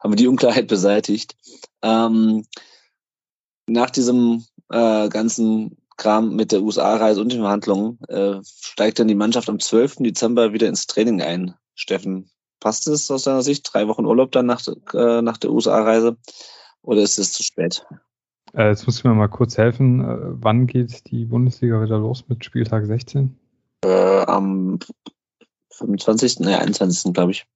haben 0.00 0.12
wir 0.12 0.16
die 0.16 0.26
Unklarheit 0.26 0.68
beseitigt. 0.68 1.36
Ähm, 1.82 2.44
nach 3.66 3.90
diesem 3.90 4.44
äh, 4.70 5.08
ganzen 5.10 5.76
Kram 5.98 6.34
mit 6.34 6.52
der 6.52 6.62
USA-Reise 6.62 7.20
und 7.20 7.32
den 7.32 7.40
Verhandlungen 7.40 7.98
äh, 8.08 8.36
steigt 8.42 8.98
dann 8.98 9.08
die 9.08 9.14
Mannschaft 9.14 9.50
am 9.50 9.60
12. 9.60 9.96
Dezember 9.96 10.52
wieder 10.54 10.68
ins 10.68 10.86
Training 10.86 11.20
ein. 11.20 11.54
Steffen, 11.74 12.30
passt 12.60 12.86
es 12.88 13.10
aus 13.10 13.24
deiner 13.24 13.42
Sicht? 13.42 13.68
Drei 13.72 13.88
Wochen 13.88 14.06
Urlaub 14.06 14.32
dann 14.32 14.46
nach, 14.46 14.62
äh, 14.94 15.22
nach 15.22 15.38
der 15.38 15.50
USA-Reise? 15.50 16.16
Oder 16.82 17.02
ist 17.02 17.18
es 17.18 17.32
zu 17.32 17.42
spät? 17.42 17.86
Äh, 18.54 18.68
jetzt 18.68 18.86
muss 18.86 18.98
ich 18.98 19.04
mir 19.04 19.14
mal 19.14 19.28
kurz 19.28 19.58
helfen. 19.58 20.00
Äh, 20.00 20.16
wann 20.42 20.66
geht 20.66 21.10
die 21.10 21.24
Bundesliga 21.24 21.82
wieder 21.82 21.98
los 21.98 22.24
mit 22.28 22.44
Spieltag 22.44 22.86
16? 22.86 23.36
Äh, 23.84 24.22
am 24.22 24.78
25. 25.72 26.40
Ne, 26.40 26.58
21. 26.58 27.12
glaube 27.12 27.32
ich. 27.32 27.46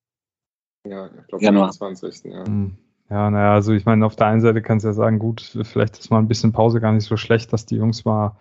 Ja, 0.86 1.06
ich 1.06 1.26
glaube 1.28 1.48
am 1.48 1.56
21. 1.56 2.24
Ja. 2.24 2.44
Hm. 2.46 2.76
Ja, 3.10 3.30
naja, 3.30 3.52
also 3.52 3.72
ich 3.72 3.84
meine, 3.84 4.06
auf 4.06 4.16
der 4.16 4.28
einen 4.28 4.40
Seite 4.40 4.62
kannst 4.62 4.84
du 4.84 4.88
ja 4.88 4.94
sagen, 4.94 5.18
gut, 5.18 5.42
vielleicht 5.64 5.98
ist 5.98 6.10
mal 6.10 6.18
ein 6.18 6.28
bisschen 6.28 6.52
Pause 6.52 6.80
gar 6.80 6.92
nicht 6.92 7.04
so 7.04 7.18
schlecht, 7.18 7.52
dass 7.52 7.66
die 7.66 7.76
Jungs 7.76 8.06
mal 8.06 8.36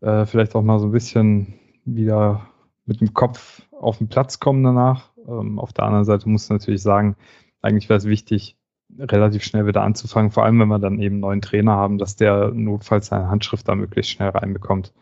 äh, 0.00 0.26
vielleicht 0.26 0.54
auch 0.54 0.62
mal 0.62 0.78
so 0.78 0.86
ein 0.86 0.92
bisschen 0.92 1.54
wieder 1.86 2.48
mit 2.84 3.00
dem 3.00 3.14
Kopf 3.14 3.62
auf 3.72 3.96
den 3.96 4.08
Platz 4.08 4.40
kommen 4.40 4.62
danach. 4.62 5.07
Ähm, 5.28 5.58
auf 5.58 5.72
der 5.72 5.84
anderen 5.84 6.04
Seite 6.04 6.28
muss 6.28 6.48
natürlich 6.48 6.82
sagen, 6.82 7.16
eigentlich 7.62 7.88
wäre 7.88 7.98
es 7.98 8.06
wichtig, 8.06 8.56
relativ 8.98 9.44
schnell 9.44 9.66
wieder 9.66 9.82
anzufangen, 9.82 10.30
vor 10.30 10.44
allem 10.44 10.58
wenn 10.60 10.68
wir 10.68 10.78
dann 10.78 10.98
eben 10.98 11.16
einen 11.16 11.20
neuen 11.20 11.42
Trainer 11.42 11.72
haben, 11.72 11.98
dass 11.98 12.16
der 12.16 12.50
notfalls 12.52 13.08
seine 13.08 13.28
Handschrift 13.28 13.68
da 13.68 13.74
möglichst 13.74 14.10
schnell 14.10 14.30
reinbekommt. 14.30 14.92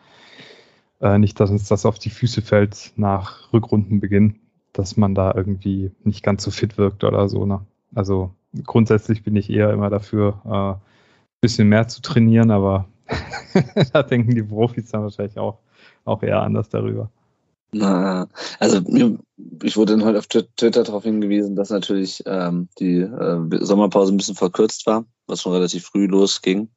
Äh, 1.01 1.19
nicht, 1.19 1.39
dass 1.39 1.51
uns 1.51 1.69
das 1.69 1.87
auf 1.87 1.99
die 1.99 2.11
Füße 2.11 2.43
fällt 2.43 2.93
nach 2.97 3.53
Rückrundenbeginn, 3.53 4.41
dass 4.73 4.97
man 4.97 5.15
da 5.15 5.33
irgendwie 5.35 5.93
nicht 6.03 6.23
ganz 6.23 6.43
so 6.43 6.51
fit 6.51 6.79
wirkt 6.79 7.05
oder 7.05 7.29
so. 7.29 7.47
Ne? 7.47 7.61
Also 7.95 8.35
grundsätzlich 8.65 9.23
bin 9.23 9.37
ich 9.37 9.51
eher 9.51 9.71
immer 9.71 9.91
dafür, 9.91 10.41
äh, 10.45 10.73
ein 10.79 11.41
bisschen 11.41 11.69
mehr 11.69 11.87
zu 11.87 12.03
trainieren, 12.03 12.51
aber 12.51 12.87
da 13.93 14.03
denken 14.03 14.35
die 14.35 14.43
Profis 14.43 14.91
dann 14.91 15.03
wahrscheinlich 15.03 15.39
auch, 15.39 15.59
auch 16.05 16.23
eher 16.23 16.43
anders 16.43 16.69
darüber. 16.69 17.11
Na, 17.73 18.27
also 18.59 18.81
ich 19.63 19.77
wurde 19.77 19.93
dann 19.93 20.05
heute 20.05 20.19
auf 20.19 20.27
Twitter 20.27 20.83
darauf 20.83 21.05
hingewiesen, 21.05 21.57
dass 21.57 21.71
natürlich 21.71 22.23
ähm, 22.27 22.69
die 22.79 23.01
äh, 23.01 23.65
Sommerpause 23.65 24.13
ein 24.13 24.17
bisschen 24.17 24.35
verkürzt 24.35 24.87
war, 24.87 25.05
was 25.27 25.43
schon 25.43 25.53
relativ 25.53 25.87
früh 25.87 26.07
losging. 26.07 26.71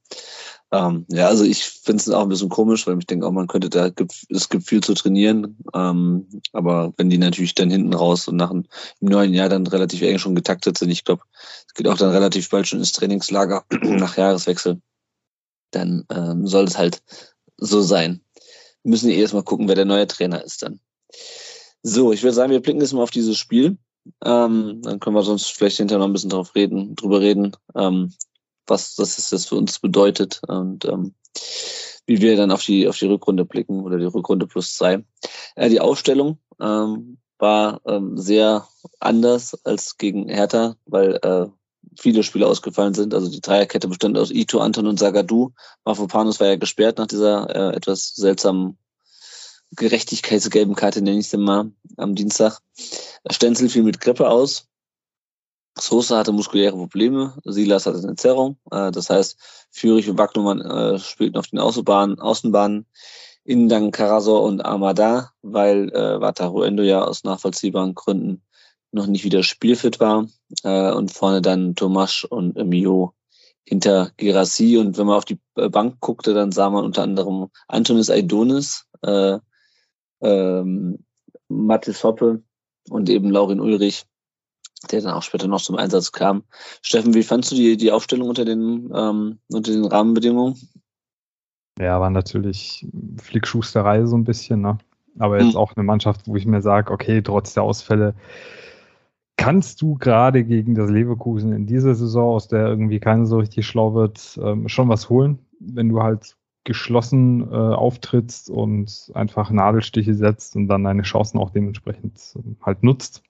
Ähm, 0.72 1.06
ja, 1.10 1.28
also 1.28 1.44
ich 1.46 1.66
finde 1.66 2.02
es 2.02 2.10
auch 2.10 2.22
ein 2.22 2.30
bisschen 2.30 2.50
komisch, 2.50 2.86
weil 2.86 2.98
ich 3.00 3.08
denke 3.08 3.26
auch, 3.26 3.32
man 3.32 3.48
könnte 3.48 3.70
da, 3.70 3.90
es 4.30 4.50
gibt 4.50 4.68
viel 4.68 4.82
zu 4.82 4.94
trainieren, 4.94 5.58
ähm, 5.74 6.28
aber 6.54 6.94
wenn 6.98 7.10
die 7.10 7.18
natürlich 7.18 7.56
dann 7.56 7.72
hinten 7.72 7.94
raus 7.94 8.28
und 8.28 8.36
nach 8.36 8.52
im 8.52 8.66
neuen 9.00 9.34
Jahr 9.34 9.50
dann 9.50 9.66
relativ 9.66 10.02
eng 10.02 10.20
schon 10.20 10.36
getaktet 10.36 10.78
sind, 10.78 10.92
ich 10.92 11.06
glaube, 11.06 11.24
es 11.68 11.74
geht 11.74 11.88
auch 11.88 11.98
dann 11.98 12.12
relativ 12.12 12.50
bald 12.50 12.68
schon 12.68 12.80
ins 12.80 12.92
Trainingslager 12.92 13.66
nach 13.82 14.18
Jahreswechsel, 14.18 14.80
dann 15.72 16.06
ähm, 16.12 16.46
soll 16.46 16.66
es 16.66 16.78
halt 16.78 17.02
so 17.58 17.82
sein. 17.82 18.22
Wir 18.84 18.92
müssen 18.92 19.10
eh 19.10 19.20
erstmal 19.20 19.44
gucken, 19.44 19.68
wer 19.68 19.76
der 19.76 19.86
neue 19.86 20.08
Trainer 20.08 20.44
ist 20.44 20.62
dann. 20.62 20.80
So, 21.82 22.12
ich 22.12 22.24
würde 22.24 22.34
sagen, 22.34 22.52
wir 22.52 22.62
blicken 22.62 22.82
jetzt 22.82 22.94
mal 22.94 23.04
auf 23.04 23.12
dieses 23.12 23.38
Spiel. 23.38 23.78
Ähm, 24.24 24.82
dann 24.82 25.00
können 25.00 25.16
wir 25.16 25.24
sonst 25.24 25.52
vielleicht 25.52 25.78
hinterher 25.78 26.00
noch 26.00 26.08
ein 26.08 26.14
bisschen 26.14 26.30
drauf 26.30 26.56
reden, 26.56 26.96
drüber 26.96 27.22
reden, 27.22 27.56
ähm, 27.76 28.14
was 28.68 28.96
das 28.96 29.32
jetzt 29.32 29.50
für 29.50 29.56
uns 29.56 29.80
bedeutet 29.80 30.42
und 30.48 30.86
ähm, 30.86 31.14
wie 32.06 32.22
wir 32.22 32.36
dann 32.36 32.52
auf 32.52 32.64
die, 32.64 32.88
auf 32.88 32.98
die 32.98 33.06
Rückrunde 33.06 33.46
blicken 33.46 33.82
oder 33.82 33.98
die 33.98 34.06
Rückrunde 34.06 34.48
plus 34.48 34.74
zwei. 34.74 35.04
Äh, 35.56 35.70
die 35.70 35.80
Aufstellung 35.80 36.40
ähm, 36.60 37.18
war 37.38 37.82
ähm, 37.86 38.18
sehr 38.18 38.68
anders 39.00 39.58
als 39.64 39.98
gegen 39.98 40.28
Hertha, 40.28 40.76
weil 40.86 41.20
äh, 41.22 41.48
viele 41.98 42.24
Spieler 42.24 42.48
ausgefallen 42.48 42.94
sind. 42.94 43.14
Also 43.14 43.30
die 43.30 43.42
Dreierkette 43.42 43.88
bestand 43.88 44.18
aus 44.18 44.32
Ito, 44.32 44.60
Anton 44.60 44.88
und 44.88 45.00
Sagadu. 45.00 45.52
Mafropanos 45.86 46.40
war 46.40 46.48
ja 46.48 46.56
gesperrt 46.56 46.98
nach 46.98 47.08
dieser 47.08 47.50
äh, 47.56 47.76
etwas 47.76 48.16
seltsamen 48.16 48.78
gerechtigkeitsgelben 49.76 50.76
Karte, 50.76 51.02
nenne 51.02 51.20
ich 51.20 51.30
sie 51.30 51.38
mal, 51.38 51.72
am 51.98 52.16
Dienstag. 52.16 52.60
Stenzel 53.30 53.70
fiel 53.70 53.84
mit 53.84 54.00
Grippe 54.00 54.30
aus. 54.30 54.68
Sosa 55.78 56.18
hatte 56.18 56.32
muskuläre 56.32 56.76
Probleme, 56.76 57.38
Silas 57.46 57.86
hatte 57.86 58.00
eine 58.00 58.16
Zerrung. 58.16 58.58
Äh, 58.72 58.92
das 58.92 59.10
heißt, 59.10 59.38
Fürich 59.72 60.10
und 60.10 60.18
Wagnumann 60.18 60.62
äh, 60.62 61.00
spielten 61.00 61.38
auf 61.38 61.48
den 61.48 61.60
Außenbahnen, 61.60 62.20
Außenbahnen. 62.20 62.86
Innen 63.46 63.70
dann 63.70 63.92
Karasor 63.92 64.44
und 64.44 64.64
Amada, 64.64 65.32
weil 65.42 65.90
äh, 65.90 66.20
Wataru 66.20 66.62
Endo 66.64 66.84
ja 66.84 67.04
aus 67.04 67.24
nachvollziehbaren 67.24 67.96
Gründen 67.96 68.44
noch 68.92 69.08
nicht 69.08 69.24
wieder 69.24 69.44
spielfit 69.44 70.00
war. 70.00 70.28
Äh, 70.64 70.92
und 70.92 71.12
vorne 71.12 71.42
dann 71.42 71.76
Tomasch 71.76 72.26
und 72.26 72.56
Mio 72.56 73.14
hinter 73.64 74.12
Girassi. 74.18 74.78
Und 74.78 74.98
wenn 74.98 75.08
man 75.08 75.18
auf 75.18 75.26
die 75.26 75.40
Bank 75.54 76.00
guckte, 76.00 76.34
dann 76.34 76.52
sah 76.52 76.70
man 76.70 76.84
unter 76.84 77.04
anderem 77.04 77.50
Antonis 77.68 78.10
Aidonis, 78.10 78.86
äh, 79.02 79.40
ähm, 80.22 81.00
Mathis 81.48 82.04
Hoppe 82.04 82.42
und 82.90 83.10
eben 83.10 83.32
Laurin 83.32 83.60
Ulrich, 83.60 84.06
der 84.92 85.02
dann 85.02 85.14
auch 85.14 85.24
später 85.24 85.48
noch 85.48 85.62
zum 85.62 85.76
Einsatz 85.76 86.12
kam. 86.12 86.44
Steffen, 86.82 87.14
wie 87.14 87.24
fandst 87.24 87.52
du 87.52 87.56
die, 87.56 87.78
die 87.78 87.92
Aufstellung 87.92 88.30
unter 88.30 88.46
den, 88.46 88.92
ähm, 88.94 89.40
unter 89.50 89.72
den 89.72 89.86
Rahmenbedingungen? 89.86 90.56
Ja, 91.80 92.00
war 92.00 92.10
natürlich 92.10 92.86
Flickschusterei 93.22 94.06
so 94.06 94.18
ein 94.18 94.26
bisschen, 94.26 94.62
ne? 94.62 94.78
Aber 95.18 95.40
jetzt 95.40 95.54
hm. 95.54 95.58
auch 95.58 95.76
eine 95.76 95.84
Mannschaft, 95.84 96.28
wo 96.28 96.36
ich 96.36 96.46
mir 96.46 96.62
sage, 96.62 96.92
okay, 96.94 97.22
trotz 97.22 97.54
der 97.54 97.64
Ausfälle 97.64 98.16
kannst 99.38 99.82
du 99.82 99.96
gerade 99.96 100.44
gegen 100.44 100.76
das 100.76 100.90
Leverkusen 100.90 101.54
in 101.54 101.66
dieser 101.66 101.96
Saison, 101.96 102.36
aus 102.36 102.50
der 102.50 102.68
irgendwie 102.68 103.00
keiner 103.00 103.26
so 103.26 103.40
richtig 103.40 103.66
schlau 103.66 103.94
wird, 103.94 104.38
ähm, 104.44 104.68
schon 104.68 104.90
was 104.90 105.10
holen, 105.10 105.40
wenn 105.60 105.88
du 105.90 106.04
halt 106.04 106.36
geschlossen 106.64 107.42
äh, 107.52 107.56
auftrittst 107.56 108.50
und 108.50 109.12
einfach 109.14 109.50
Nadelstiche 109.50 110.14
setzt 110.14 110.56
und 110.56 110.68
dann 110.68 110.84
deine 110.84 111.04
Chancen 111.04 111.40
auch 111.40 111.50
dementsprechend 111.50 112.36
äh, 112.36 112.56
halt 112.62 112.84
nutzt. 112.84 113.24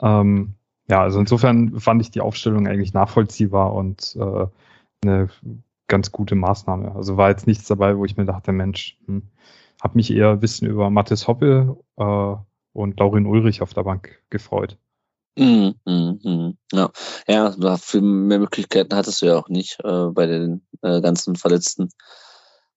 Ähm, 0.00 0.54
ja, 0.88 1.02
also 1.02 1.20
insofern 1.20 1.78
fand 1.80 2.02
ich 2.02 2.10
die 2.10 2.20
Aufstellung 2.20 2.66
eigentlich 2.66 2.92
nachvollziehbar 2.92 3.72
und 3.72 4.16
äh, 4.18 4.46
eine 5.04 5.28
ganz 5.86 6.12
gute 6.12 6.34
Maßnahme. 6.34 6.94
Also 6.94 7.16
war 7.16 7.30
jetzt 7.30 7.46
nichts 7.46 7.66
dabei, 7.66 7.96
wo 7.96 8.04
ich 8.04 8.16
mir 8.16 8.24
dachte, 8.24 8.52
Mensch, 8.52 8.98
hm, 9.06 9.22
habe 9.82 9.96
mich 9.96 10.12
eher 10.12 10.30
ein 10.30 10.40
bisschen 10.40 10.68
über 10.68 10.90
Mathis 10.90 11.28
Hoppe 11.28 11.76
äh, 11.96 12.34
und 12.72 12.98
Laurin 12.98 13.26
Ulrich 13.26 13.62
auf 13.62 13.74
der 13.74 13.82
Bank 13.82 14.22
gefreut. 14.30 14.78
Mhm, 15.36 15.74
mhm, 15.86 16.20
mhm. 16.22 16.58
Ja, 16.72 16.90
ja, 17.26 17.76
viel 17.76 18.02
mehr 18.02 18.38
Möglichkeiten 18.38 18.94
hattest 18.94 19.22
du 19.22 19.26
ja 19.26 19.38
auch 19.38 19.48
nicht 19.48 19.78
äh, 19.82 20.06
bei 20.08 20.26
den 20.26 20.62
äh, 20.82 21.00
ganzen 21.00 21.36
Verletzten 21.36 21.88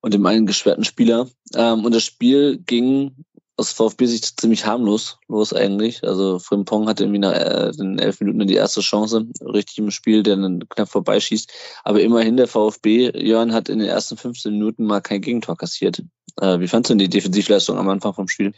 und 0.06 0.14
dem 0.14 0.26
einen 0.28 0.46
gesperrten 0.46 0.84
Spieler. 0.84 1.28
Ähm, 1.56 1.84
und 1.84 1.96
das 1.96 2.04
Spiel 2.04 2.60
ging 2.60 3.26
aus 3.58 3.72
VfB-Sicht 3.72 4.40
ziemlich 4.40 4.64
harmlos 4.64 5.18
los 5.28 5.52
eigentlich. 5.52 6.04
Also 6.04 6.38
Frimpong 6.38 6.88
hatte 6.88 7.06
irgendwie 7.06 7.20
nach 7.20 7.34
äh, 7.34 7.72
den 7.72 7.98
elf 7.98 8.20
Minuten 8.20 8.46
die 8.46 8.54
erste 8.54 8.82
Chance, 8.82 9.26
richtig 9.42 9.80
im 9.80 9.90
Spiel, 9.90 10.22
der 10.22 10.36
dann 10.36 10.70
knapp 10.70 10.90
vorbeischießt. 10.90 11.52
Aber 11.84 12.02
immerhin 12.02 12.38
der 12.38 12.48
VfB, 12.48 13.18
Jörn 13.18 13.52
hat 13.52 13.68
in 13.68 13.80
den 13.80 13.88
ersten 13.88 14.16
15 14.16 14.52
Minuten 14.52 14.86
mal 14.86 15.02
kein 15.02 15.22
Gegentor 15.22 15.58
kassiert. 15.58 16.04
Äh, 16.40 16.60
wie 16.60 16.68
fandst 16.68 16.92
du 16.92 16.94
denn 16.94 17.00
die 17.00 17.10
Defensivleistung 17.10 17.80
am 17.80 17.90
Anfang 17.90 18.14
vom 18.14 18.28
Spiel? 18.28 18.54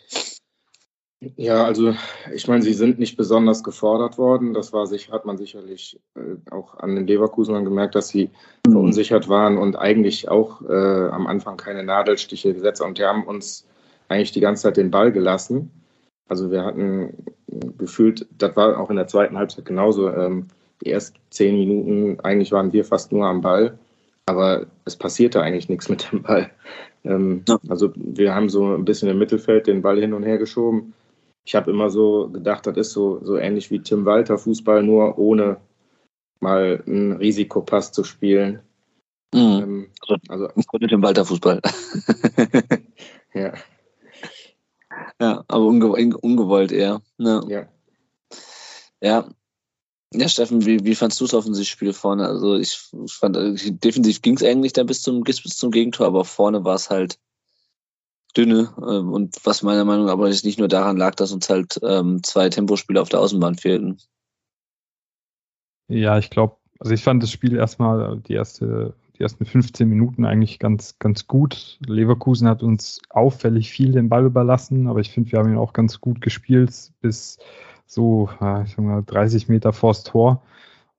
Ja, 1.20 1.66
also 1.66 1.96
ich 2.34 2.48
meine, 2.48 2.62
sie 2.62 2.74
sind 2.74 3.00
nicht 3.00 3.18
besonders 3.18 3.64
gefordert 3.64 4.20
worden. 4.20 4.54
Das 4.54 4.72
war 4.72 4.86
sich, 4.86 5.12
hat 5.12 5.26
man 5.26 5.38
sicherlich 5.38 6.00
äh, 6.16 6.36
auch 6.52 6.78
an 6.78 6.96
den 6.96 7.08
Leverkusenern 7.08 7.66
gemerkt, 7.66 7.96
dass 7.96 8.10
sie 8.10 8.30
mhm. 8.68 8.72
verunsichert 8.72 9.28
waren 9.28 9.58
und 9.58 9.78
eigentlich 9.78 10.30
auch 10.30 10.62
äh, 10.62 11.08
am 11.10 11.26
Anfang 11.26 11.58
keine 11.58 11.84
Nadelstiche 11.84 12.54
gesetzt 12.54 12.82
und 12.82 13.00
die 13.00 13.04
haben 13.04 13.24
uns 13.24 13.68
eigentlich 14.10 14.32
die 14.32 14.42
ganze 14.42 14.64
Zeit 14.64 14.78
den 14.78 14.92
Ball 14.92 15.12
gelassen. 15.12 15.72
Also 16.30 16.52
wir 16.52 16.64
hatten 16.64 17.26
gefühlt, 17.78 18.28
das 18.38 18.56
war 18.56 18.80
auch 18.80 18.92
in 18.92 18.98
der 18.98 19.08
zweiten 19.08 19.38
Halbzeit 19.38 19.66
genauso. 19.66 20.10
Ähm, 20.12 20.48
die 20.84 20.92
ersten 20.92 21.18
zehn 21.32 21.58
Minuten, 21.58 22.20
eigentlich 22.20 22.52
waren 22.52 22.74
wir 22.74 22.86
fast 22.86 23.12
nur 23.12 23.26
am 23.26 23.42
Ball, 23.42 23.80
aber 24.28 24.68
es 24.86 24.96
passierte 24.96 25.42
eigentlich 25.42 25.68
nichts 25.68 25.90
mit 25.90 26.12
dem 26.12 26.22
Ball. 26.22 26.52
Ähm, 27.04 27.44
ja. 27.48 27.58
Also 27.70 27.92
wir 27.96 28.36
haben 28.36 28.50
so 28.50 28.76
ein 28.76 28.86
bisschen 28.86 29.10
im 29.10 29.18
Mittelfeld 29.18 29.66
den 29.66 29.82
Ball 29.82 30.00
hin 30.00 30.14
und 30.14 30.22
her 30.22 30.38
geschoben 30.38 30.94
ich 31.48 31.56
habe 31.56 31.72
immer 31.72 31.90
so 31.90 32.28
gedacht, 32.28 32.68
das 32.68 32.76
ist 32.76 32.92
so, 32.92 33.24
so 33.24 33.38
ähnlich 33.38 33.72
wie 33.72 33.80
Tim 33.80 34.04
Walter 34.04 34.38
Fußball, 34.38 34.84
nur 34.84 35.18
ohne 35.18 35.62
mal 36.42 36.84
einen 36.86 37.14
Risikopass 37.14 37.94
zu 37.94 38.04
spielen. 38.04 38.60
Mhm. 39.34 39.40
Ähm, 39.40 39.88
also, 40.02 40.18
also 40.28 40.50
ohne 40.74 40.88
Tim 40.88 41.02
Walter 41.02 41.24
Fußball. 41.24 41.62
ja. 43.34 43.54
Ja, 45.22 45.46
aber 45.48 45.66
unge 45.66 46.18
ungewollt 46.18 46.74
eher. 46.74 47.02
Ne? 47.18 47.42
Ja. 47.48 47.70
Ja. 49.00 49.30
Ja, 50.14 50.28
Steffen, 50.28 50.66
wie, 50.66 50.84
wie 50.84 50.96
fandst 50.96 51.22
du 51.22 51.26
das 51.26 51.34
Offensivspiel 51.34 51.94
vorne? 51.94 52.28
Also 52.28 52.58
ich, 52.58 52.90
ich 53.06 53.14
fand, 53.14 53.38
defensiv 53.86 54.22
ging 54.22 54.36
es 54.36 54.44
eigentlich 54.44 54.74
dann 54.74 54.88
bis 54.88 55.02
zum, 55.02 55.24
bis 55.24 55.38
zum 55.38 55.72
Gegentor, 55.72 56.08
aber 56.08 56.26
vorne 56.26 56.66
war 56.66 56.76
es 56.76 56.90
halt 56.90 57.20
dünne. 58.36 58.74
Ähm, 58.78 59.12
und 59.12 59.36
was 59.44 59.64
meiner 59.64 59.86
Meinung 59.86 60.06
nach 60.06 60.14
aber 60.14 60.30
nicht 60.30 60.60
nur 60.60 60.68
daran 60.68 60.98
lag, 60.98 61.16
dass 61.16 61.32
uns 61.32 61.50
halt 61.50 61.80
ähm, 61.84 62.24
zwei 62.24 62.50
Tempospiele 62.50 63.02
auf 63.02 63.10
der 63.10 63.20
Außenbahn 63.20 63.56
fehlten. 63.56 63.98
Ja, 65.88 66.18
ich 66.18 66.30
glaube, 66.30 66.58
also 66.80 66.94
ich 66.94 67.04
fand 67.04 67.24
das 67.24 67.32
Spiel 67.32 67.56
erstmal 67.56 68.20
die 68.20 68.34
erste, 68.34 68.94
die 69.18 69.24
ersten 69.24 69.46
15 69.46 69.88
Minuten 69.88 70.26
eigentlich 70.26 70.60
ganz, 70.60 71.00
ganz 71.00 71.28
gut. 71.28 71.80
Leverkusen 71.86 72.48
hat 72.48 72.62
uns 72.62 73.02
auffällig 73.10 73.72
viel 73.72 73.92
den 73.92 74.10
Ball 74.10 74.26
überlassen, 74.26 74.88
aber 74.88 75.00
ich 75.00 75.12
finde, 75.12 75.32
wir 75.32 75.40
haben 75.40 75.52
ihn 75.52 75.58
auch 75.58 75.74
ganz 75.74 76.02
gut 76.02 76.22
gespielt 76.22 76.92
bis 77.02 77.40
so, 77.86 78.30
ich 78.34 78.72
sag 78.72 78.80
mal, 78.80 79.02
30 79.04 79.48
Meter 79.48 79.72
vors 79.72 80.04
Tor. 80.04 80.44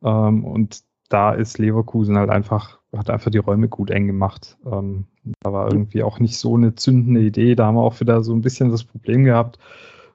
Ähm, 0.02 0.44
und 0.44 0.82
da 1.08 1.32
ist 1.32 1.58
Leverkusen 1.58 2.16
halt 2.18 2.30
einfach, 2.30 2.78
hat 2.94 3.10
einfach 3.10 3.30
die 3.30 3.38
Räume 3.38 3.68
gut 3.68 3.90
eng 3.90 4.06
gemacht. 4.06 4.58
Ähm, 4.70 5.06
da 5.40 5.52
war 5.52 5.72
irgendwie 5.72 6.02
auch 6.02 6.20
nicht 6.20 6.38
so 6.38 6.56
eine 6.56 6.74
zündende 6.74 7.20
Idee. 7.20 7.54
Da 7.54 7.66
haben 7.66 7.76
wir 7.76 7.82
auch 7.82 8.00
wieder 8.00 8.22
so 8.22 8.34
ein 8.34 8.42
bisschen 8.42 8.70
das 8.70 8.84
Problem 8.84 9.24
gehabt, 9.24 9.58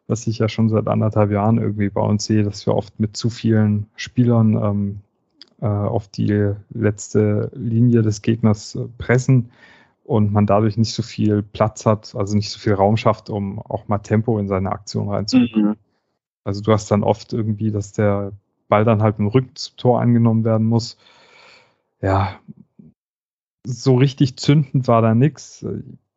was 0.07 0.27
ich 0.27 0.39
ja 0.39 0.50
schon 0.50 0.69
seit 0.69 0.88
anderthalb 0.88 1.31
Jahren 1.31 1.57
irgendwie 1.57 1.89
bei 1.89 2.01
uns 2.01 2.25
sehe, 2.25 2.43
dass 2.43 2.65
wir 2.67 2.75
oft 2.75 3.00
mit 3.00 3.17
zu 3.17 3.29
vielen 3.29 3.88
Spielern 3.95 4.55
ähm, 4.55 5.00
äh, 5.62 5.65
auf 5.65 6.07
die 6.07 6.53
letzte 6.71 7.51
Linie 7.55 8.01
des 8.01 8.21
Gegners 8.21 8.75
äh, 8.75 8.85
pressen 8.97 9.51
und 10.03 10.31
man 10.33 10.45
dadurch 10.45 10.77
nicht 10.77 10.93
so 10.93 11.01
viel 11.01 11.41
Platz 11.41 11.85
hat, 11.85 12.13
also 12.15 12.35
nicht 12.35 12.50
so 12.50 12.59
viel 12.59 12.73
Raum 12.73 12.97
schafft, 12.97 13.29
um 13.29 13.59
auch 13.59 13.88
mal 13.88 14.00
Tempo 14.00 14.38
in 14.38 14.47
seine 14.47 14.71
Aktion 14.71 15.09
reinzubringen. 15.09 15.69
Mhm. 15.69 15.75
Also 16.43 16.62
du 16.62 16.73
hast 16.73 16.91
dann 16.91 17.03
oft 17.03 17.31
irgendwie, 17.31 17.71
dass 17.71 17.93
der 17.93 18.33
Ball 18.74 18.86
dann 18.86 19.03
halt 19.03 19.20
im 19.20 19.27
Rücken 19.27 19.56
zum 19.56 19.77
Tor 19.77 20.01
angenommen 20.01 20.44
werden 20.44 20.65
muss. 20.65 20.98
Ja, 22.01 22.39
so 23.63 23.94
richtig 23.94 24.36
zündend 24.38 24.88
war 24.88 25.03
da 25.03 25.13
nichts. 25.13 25.63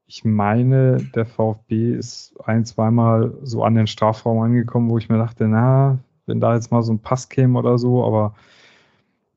Ich 0.07 0.25
meine, 0.25 0.97
der 1.15 1.27
VfB 1.27 1.93
ist 1.93 2.35
ein, 2.43 2.65
zweimal 2.65 3.35
so 3.43 3.63
an 3.63 3.75
den 3.75 3.87
Strafraum 3.87 4.41
angekommen, 4.41 4.89
wo 4.89 4.97
ich 4.97 5.11
mir 5.11 5.19
dachte, 5.19 5.49
na, 5.49 5.99
wenn 6.25 6.41
da 6.41 6.55
jetzt 6.55 6.73
mal 6.73 6.83
so 6.83 6.95
ein 6.95 6.99
Pass 7.01 7.29
käme 7.29 7.59
oder 7.59 7.77
so, 7.77 8.03
aber 8.07 8.35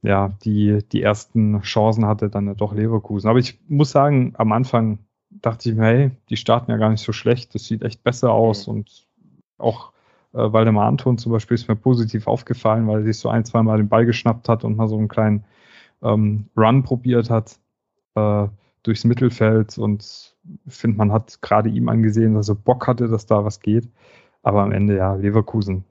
ja, 0.02 0.30
die, 0.46 0.80
die 0.90 1.02
ersten 1.02 1.60
Chancen 1.60 2.06
hatte 2.06 2.30
dann 2.30 2.56
doch 2.56 2.74
Leverkusen. 2.74 3.30
Aber 3.30 3.40
ich 3.40 3.60
muss 3.68 3.92
sagen, 3.92 4.32
am 4.38 4.54
Anfang 4.54 5.00
dachte 5.30 5.70
ich 5.70 5.76
mir, 5.76 5.84
hey, 5.84 6.12
die 6.30 6.38
starten 6.38 6.72
ja 6.72 6.78
gar 6.78 6.90
nicht 6.90 7.04
so 7.04 7.12
schlecht, 7.12 7.54
das 7.54 7.66
sieht 7.66 7.84
echt 7.84 8.02
besser 8.02 8.32
aus 8.32 8.68
mhm. 8.68 8.76
und 8.76 9.08
auch 9.58 9.92
äh, 10.34 10.52
Waldemar 10.52 10.88
Anton 10.88 11.18
zum 11.18 11.32
Beispiel 11.32 11.56
ist 11.56 11.68
mir 11.68 11.76
positiv 11.76 12.28
aufgefallen, 12.28 12.88
weil 12.88 13.00
er 13.00 13.06
sich 13.06 13.20
so 13.20 13.30
ein, 13.30 13.46
zweimal 13.46 13.78
den 13.78 13.90
Ball 13.90 14.06
geschnappt 14.06 14.50
hat 14.50 14.64
und 14.64 14.78
mal 14.78 14.88
so 14.88 14.98
einen 14.98 15.08
kleinen 15.08 15.44
ähm, 16.02 16.46
Run 16.56 16.84
probiert 16.84 17.30
hat 17.30 17.60
äh, 18.16 18.48
durchs 18.84 19.04
Mittelfeld 19.04 19.78
und 19.78 20.36
finde, 20.68 20.98
man 20.98 21.12
hat 21.12 21.42
gerade 21.42 21.70
ihm 21.70 21.90
angesehen, 21.90 22.36
dass 22.36 22.50
er 22.50 22.56
Bock 22.56 22.88
hatte, 22.88 23.08
dass 23.08 23.26
da 23.26 23.44
was 23.44 23.60
geht. 23.60 23.90
Aber 24.42 24.62
am 24.62 24.72
Ende, 24.72 24.96
ja, 24.96 25.16
Leverkusen, 25.16 25.84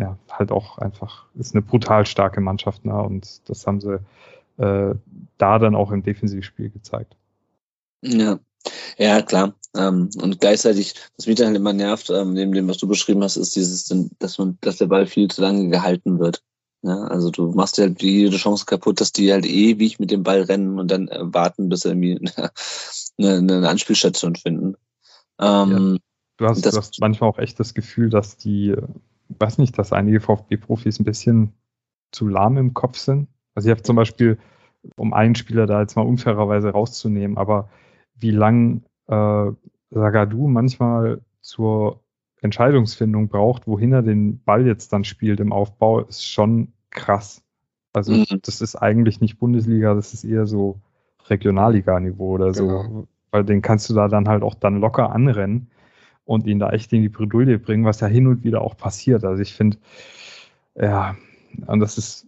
ja, 0.00 0.18
halt 0.30 0.50
auch 0.50 0.78
einfach, 0.78 1.26
ist 1.34 1.54
eine 1.54 1.62
brutal 1.62 2.04
starke 2.04 2.40
Mannschaft, 2.40 2.84
ne? 2.84 3.00
Und 3.00 3.48
das 3.48 3.66
haben 3.66 3.80
sie 3.80 4.00
äh, 4.58 4.94
da 5.38 5.58
dann 5.58 5.74
auch 5.74 5.92
im 5.92 6.02
Defensivspiel 6.02 6.70
gezeigt. 6.70 7.16
Ja, 8.02 8.38
ja, 8.98 9.22
klar. 9.22 9.54
Ähm, 9.74 10.10
und 10.20 10.40
gleichzeitig, 10.40 10.94
was 11.16 11.26
mich 11.26 11.36
dann 11.36 11.48
halt 11.48 11.56
immer 11.56 11.72
nervt, 11.72 12.10
ähm, 12.10 12.34
neben 12.34 12.52
dem, 12.52 12.68
was 12.68 12.78
du 12.78 12.86
beschrieben 12.86 13.22
hast, 13.22 13.36
ist 13.36 13.56
dieses, 13.56 13.92
dass 14.18 14.38
man, 14.38 14.58
dass 14.60 14.76
der 14.76 14.86
Ball 14.86 15.06
viel 15.06 15.28
zu 15.28 15.40
lange 15.40 15.68
gehalten 15.68 16.18
wird. 16.18 16.42
Ja, 16.82 17.04
also 17.04 17.30
du 17.30 17.52
machst 17.52 17.78
dir 17.78 17.82
halt 17.82 18.02
jede 18.02 18.36
Chance 18.36 18.66
kaputt, 18.66 19.00
dass 19.00 19.12
die 19.12 19.32
halt 19.32 19.46
ewig 19.46 20.00
mit 20.00 20.10
dem 20.10 20.24
Ball 20.24 20.42
rennen 20.42 20.80
und 20.80 20.90
dann 20.90 21.08
äh, 21.08 21.20
warten, 21.22 21.68
bis 21.68 21.80
sie 21.80 21.90
irgendwie 21.90 22.18
eine, 23.18 23.36
eine 23.36 23.68
Anspielstation 23.68 24.34
finden. 24.34 24.74
Ähm, 25.38 25.70
ja. 25.70 25.98
du, 26.38 26.46
hast, 26.46 26.66
das, 26.66 26.74
du 26.74 26.78
hast 26.78 27.00
manchmal 27.00 27.30
auch 27.30 27.38
echt 27.38 27.60
das 27.60 27.74
Gefühl, 27.74 28.10
dass 28.10 28.36
die, 28.36 28.74
weiß 29.28 29.58
nicht, 29.58 29.78
dass 29.78 29.92
einige 29.92 30.20
VfB-Profis 30.20 30.98
ein 30.98 31.04
bisschen 31.04 31.54
zu 32.10 32.28
lahm 32.28 32.58
im 32.58 32.74
Kopf 32.74 32.98
sind. 32.98 33.28
Also 33.54 33.68
ich 33.68 33.70
habe 33.70 33.82
zum 33.82 33.96
Beispiel, 33.96 34.38
um 34.96 35.14
einen 35.14 35.36
Spieler 35.36 35.66
da 35.66 35.80
jetzt 35.80 35.94
mal 35.94 36.02
unfairerweise 36.02 36.70
rauszunehmen, 36.70 37.38
aber 37.38 37.70
wie 38.14 38.32
lang 38.32 38.82
äh, 39.08 39.50
Sagadu 39.90 40.48
manchmal 40.48 41.20
zur 41.40 42.00
Entscheidungsfindung 42.40 43.28
braucht, 43.28 43.66
wohin 43.66 43.92
er 43.92 44.02
den 44.02 44.42
Ball 44.42 44.66
jetzt 44.66 44.92
dann 44.92 45.04
spielt 45.04 45.40
im 45.40 45.52
Aufbau, 45.52 46.00
ist 46.00 46.26
schon 46.26 46.72
krass. 46.90 47.42
Also 47.92 48.12
mhm. 48.12 48.40
das 48.42 48.60
ist 48.60 48.76
eigentlich 48.76 49.20
nicht 49.20 49.38
Bundesliga, 49.38 49.94
das 49.94 50.12
ist 50.12 50.24
eher 50.24 50.46
so 50.46 50.80
Regionalliga-Niveau 51.28 52.30
oder 52.30 52.54
so. 52.54 52.66
Genau. 52.66 53.06
Weil 53.30 53.44
den 53.44 53.62
kannst 53.62 53.88
du 53.88 53.94
da 53.94 54.08
dann 54.08 54.28
halt 54.28 54.42
auch 54.42 54.54
dann 54.54 54.80
locker 54.80 55.12
anrennen 55.12 55.70
und 56.24 56.46
ihn 56.46 56.58
da 56.58 56.70
echt 56.70 56.92
in 56.92 57.02
die 57.02 57.08
Bredouille 57.08 57.58
bringen, 57.58 57.84
was 57.84 58.00
ja 58.00 58.06
hin 58.06 58.26
und 58.26 58.44
wieder 58.44 58.62
auch 58.62 58.76
passiert. 58.76 59.24
Also 59.24 59.42
ich 59.42 59.54
finde, 59.54 59.78
ja, 60.74 61.16
und 61.66 61.80
das 61.80 61.98
ist 61.98 62.26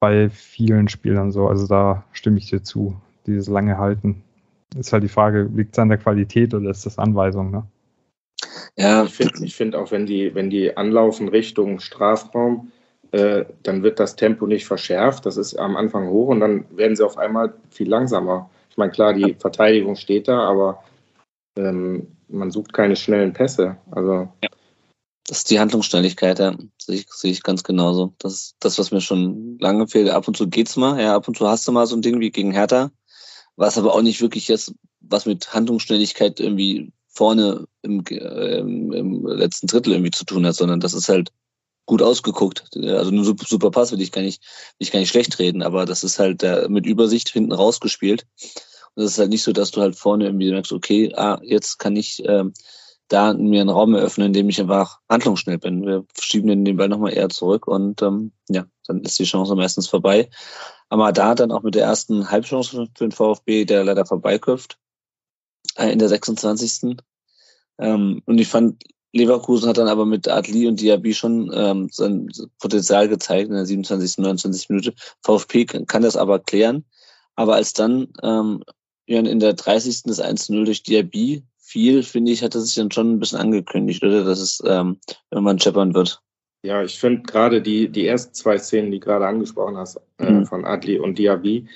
bei 0.00 0.30
vielen 0.30 0.88
Spielern 0.88 1.32
so. 1.32 1.48
Also 1.48 1.66
da 1.66 2.04
stimme 2.12 2.38
ich 2.38 2.48
dir 2.48 2.62
zu. 2.62 3.00
Dieses 3.26 3.48
lange 3.48 3.78
Halten. 3.78 4.22
Ist 4.76 4.92
halt 4.92 5.02
die 5.02 5.08
Frage, 5.08 5.48
liegt 5.54 5.74
es 5.74 5.78
an 5.78 5.88
der 5.88 5.98
Qualität 5.98 6.52
oder 6.54 6.70
ist 6.70 6.84
das 6.84 6.98
Anweisung, 6.98 7.50
ne? 7.50 7.66
Ja. 8.76 9.04
Ich 9.04 9.14
finde 9.14 9.44
ich 9.44 9.56
find 9.56 9.74
auch, 9.74 9.90
wenn 9.90 10.06
die, 10.06 10.34
wenn 10.34 10.50
die 10.50 10.76
anlaufen 10.76 11.28
Richtung 11.28 11.80
Strafraum, 11.80 12.70
äh, 13.10 13.44
dann 13.62 13.82
wird 13.82 13.98
das 13.98 14.16
Tempo 14.16 14.46
nicht 14.46 14.66
verschärft. 14.66 15.26
Das 15.26 15.36
ist 15.36 15.56
am 15.58 15.76
Anfang 15.76 16.08
hoch 16.08 16.28
und 16.28 16.40
dann 16.40 16.64
werden 16.76 16.96
sie 16.96 17.04
auf 17.04 17.18
einmal 17.18 17.54
viel 17.70 17.88
langsamer. 17.88 18.50
Ich 18.70 18.76
meine, 18.76 18.92
klar, 18.92 19.14
die 19.14 19.34
Verteidigung 19.34 19.96
steht 19.96 20.28
da, 20.28 20.40
aber 20.40 20.84
ähm, 21.56 22.06
man 22.28 22.50
sucht 22.50 22.72
keine 22.72 22.96
schnellen 22.96 23.32
Pässe. 23.32 23.76
Also. 23.90 24.28
Ja. 24.42 24.50
Das 25.26 25.38
ist 25.38 25.50
die 25.50 25.60
Handlungsschnelligkeit, 25.60 26.38
ja. 26.38 26.54
Sehe 26.80 26.96
ich, 26.96 27.06
sehe 27.10 27.30
ich 27.30 27.42
ganz 27.42 27.62
genauso. 27.62 28.14
Das 28.18 28.32
ist 28.32 28.56
das, 28.60 28.78
was 28.78 28.92
mir 28.92 29.02
schon 29.02 29.58
lange 29.58 29.86
fehlt. 29.86 30.08
Ab 30.08 30.26
und 30.26 30.36
zu 30.36 30.48
geht's 30.48 30.76
mal, 30.76 30.98
ja, 31.00 31.14
ab 31.14 31.28
und 31.28 31.36
zu 31.36 31.46
hast 31.46 31.68
du 31.68 31.72
mal 31.72 31.86
so 31.86 31.96
ein 31.96 32.02
Ding 32.02 32.18
wie 32.20 32.30
gegen 32.30 32.52
Hertha, 32.52 32.90
was 33.58 33.76
aber 33.76 33.94
auch 33.94 34.02
nicht 34.02 34.20
wirklich 34.20 34.48
jetzt 34.48 34.72
was 35.00 35.26
mit 35.26 35.52
Handlungsschnelligkeit 35.52 36.38
irgendwie 36.38 36.92
vorne 37.08 37.66
im, 37.82 38.04
äh, 38.08 38.58
im, 38.58 39.26
letzten 39.26 39.66
Drittel 39.66 39.92
irgendwie 39.92 40.12
zu 40.12 40.24
tun 40.24 40.46
hat, 40.46 40.54
sondern 40.54 40.80
das 40.80 40.94
ist 40.94 41.08
halt 41.08 41.32
gut 41.84 42.00
ausgeguckt. 42.00 42.64
Also 42.76 43.10
nur 43.10 43.24
super, 43.24 43.70
Pass 43.70 43.90
will 43.90 44.00
ich 44.00 44.12
gar 44.12 44.22
nicht, 44.22 44.42
will 44.78 44.86
ich 44.86 44.92
gar 44.92 45.00
nicht 45.00 45.08
schlecht 45.08 45.38
reden, 45.38 45.62
aber 45.62 45.86
das 45.86 46.04
ist 46.04 46.18
halt 46.18 46.42
äh, 46.44 46.68
mit 46.68 46.86
Übersicht 46.86 47.30
hinten 47.30 47.52
rausgespielt. 47.52 48.26
Und 48.94 49.02
es 49.02 49.12
ist 49.12 49.18
halt 49.18 49.30
nicht 49.30 49.42
so, 49.42 49.52
dass 49.52 49.72
du 49.72 49.80
halt 49.80 49.96
vorne 49.96 50.26
irgendwie 50.26 50.50
merkst, 50.52 50.72
okay, 50.72 51.12
ah, 51.16 51.40
jetzt 51.42 51.78
kann 51.78 51.96
ich 51.96 52.22
ähm, 52.26 52.52
da 53.08 53.32
mir 53.32 53.62
einen 53.62 53.70
Raum 53.70 53.94
eröffnen, 53.94 54.28
in 54.28 54.32
dem 54.34 54.48
ich 54.50 54.60
einfach 54.60 55.00
handlungsschnell 55.08 55.58
bin. 55.58 55.84
Wir 55.84 56.04
schieben 56.20 56.64
den 56.64 56.76
Ball 56.76 56.88
nochmal 56.88 57.14
eher 57.14 57.30
zurück 57.30 57.66
und 57.66 58.02
ähm, 58.02 58.32
ja, 58.48 58.66
dann 58.86 59.00
ist 59.00 59.18
die 59.18 59.24
Chance 59.24 59.56
meistens 59.56 59.88
vorbei. 59.88 60.28
Aber 60.88 61.12
da 61.12 61.34
dann 61.34 61.52
auch 61.52 61.62
mit 61.62 61.74
der 61.74 61.84
ersten 61.84 62.30
Halbchance 62.30 62.70
für 62.70 63.04
den 63.04 63.12
VfB, 63.12 63.64
der 63.64 63.84
leider 63.84 64.06
vorbeiköpft, 64.06 64.78
äh, 65.76 65.92
in 65.92 65.98
der 65.98 66.08
26. 66.08 66.96
Ähm, 67.78 68.22
und 68.24 68.38
ich 68.38 68.48
fand, 68.48 68.82
Leverkusen 69.12 69.68
hat 69.68 69.78
dann 69.78 69.88
aber 69.88 70.06
mit 70.06 70.28
Adli 70.28 70.66
und 70.66 70.80
Diaby 70.80 71.14
schon 71.14 71.50
ähm, 71.54 71.88
sein 71.90 72.28
Potenzial 72.58 73.08
gezeigt 73.08 73.48
in 73.48 73.54
der 73.54 73.66
27., 73.66 74.18
29. 74.18 74.68
Minute. 74.68 74.94
VfB 75.22 75.64
kann 75.64 76.02
das 76.02 76.16
aber 76.16 76.38
klären. 76.38 76.84
Aber 77.34 77.54
als 77.54 77.72
dann 77.72 78.08
ähm, 78.22 78.62
in 79.06 79.40
der 79.40 79.54
30. 79.54 80.02
das 80.04 80.22
1-0 80.22 80.64
durch 80.64 80.82
Diaby 80.82 81.44
fiel, 81.58 82.02
finde 82.02 82.32
ich, 82.32 82.42
hat 82.42 82.54
er 82.54 82.60
sich 82.60 82.74
dann 82.74 82.90
schon 82.90 83.12
ein 83.12 83.18
bisschen 83.18 83.38
angekündigt, 83.38 84.02
oder? 84.02 84.24
Dass 84.24 84.40
es 84.40 84.62
ähm, 84.66 84.98
irgendwann 85.30 85.58
scheppern 85.58 85.94
wird. 85.94 86.20
Ja, 86.62 86.82
ich 86.82 86.98
finde 86.98 87.22
gerade 87.22 87.62
die, 87.62 87.88
die 87.88 88.06
ersten 88.06 88.34
zwei 88.34 88.58
Szenen, 88.58 88.90
die 88.90 88.98
du 88.98 89.06
gerade 89.06 89.26
angesprochen 89.26 89.76
hast, 89.76 90.00
äh, 90.18 90.30
mhm. 90.30 90.46
von 90.46 90.64
Adli 90.64 90.98
und 90.98 91.18
Diaby, 91.18 91.66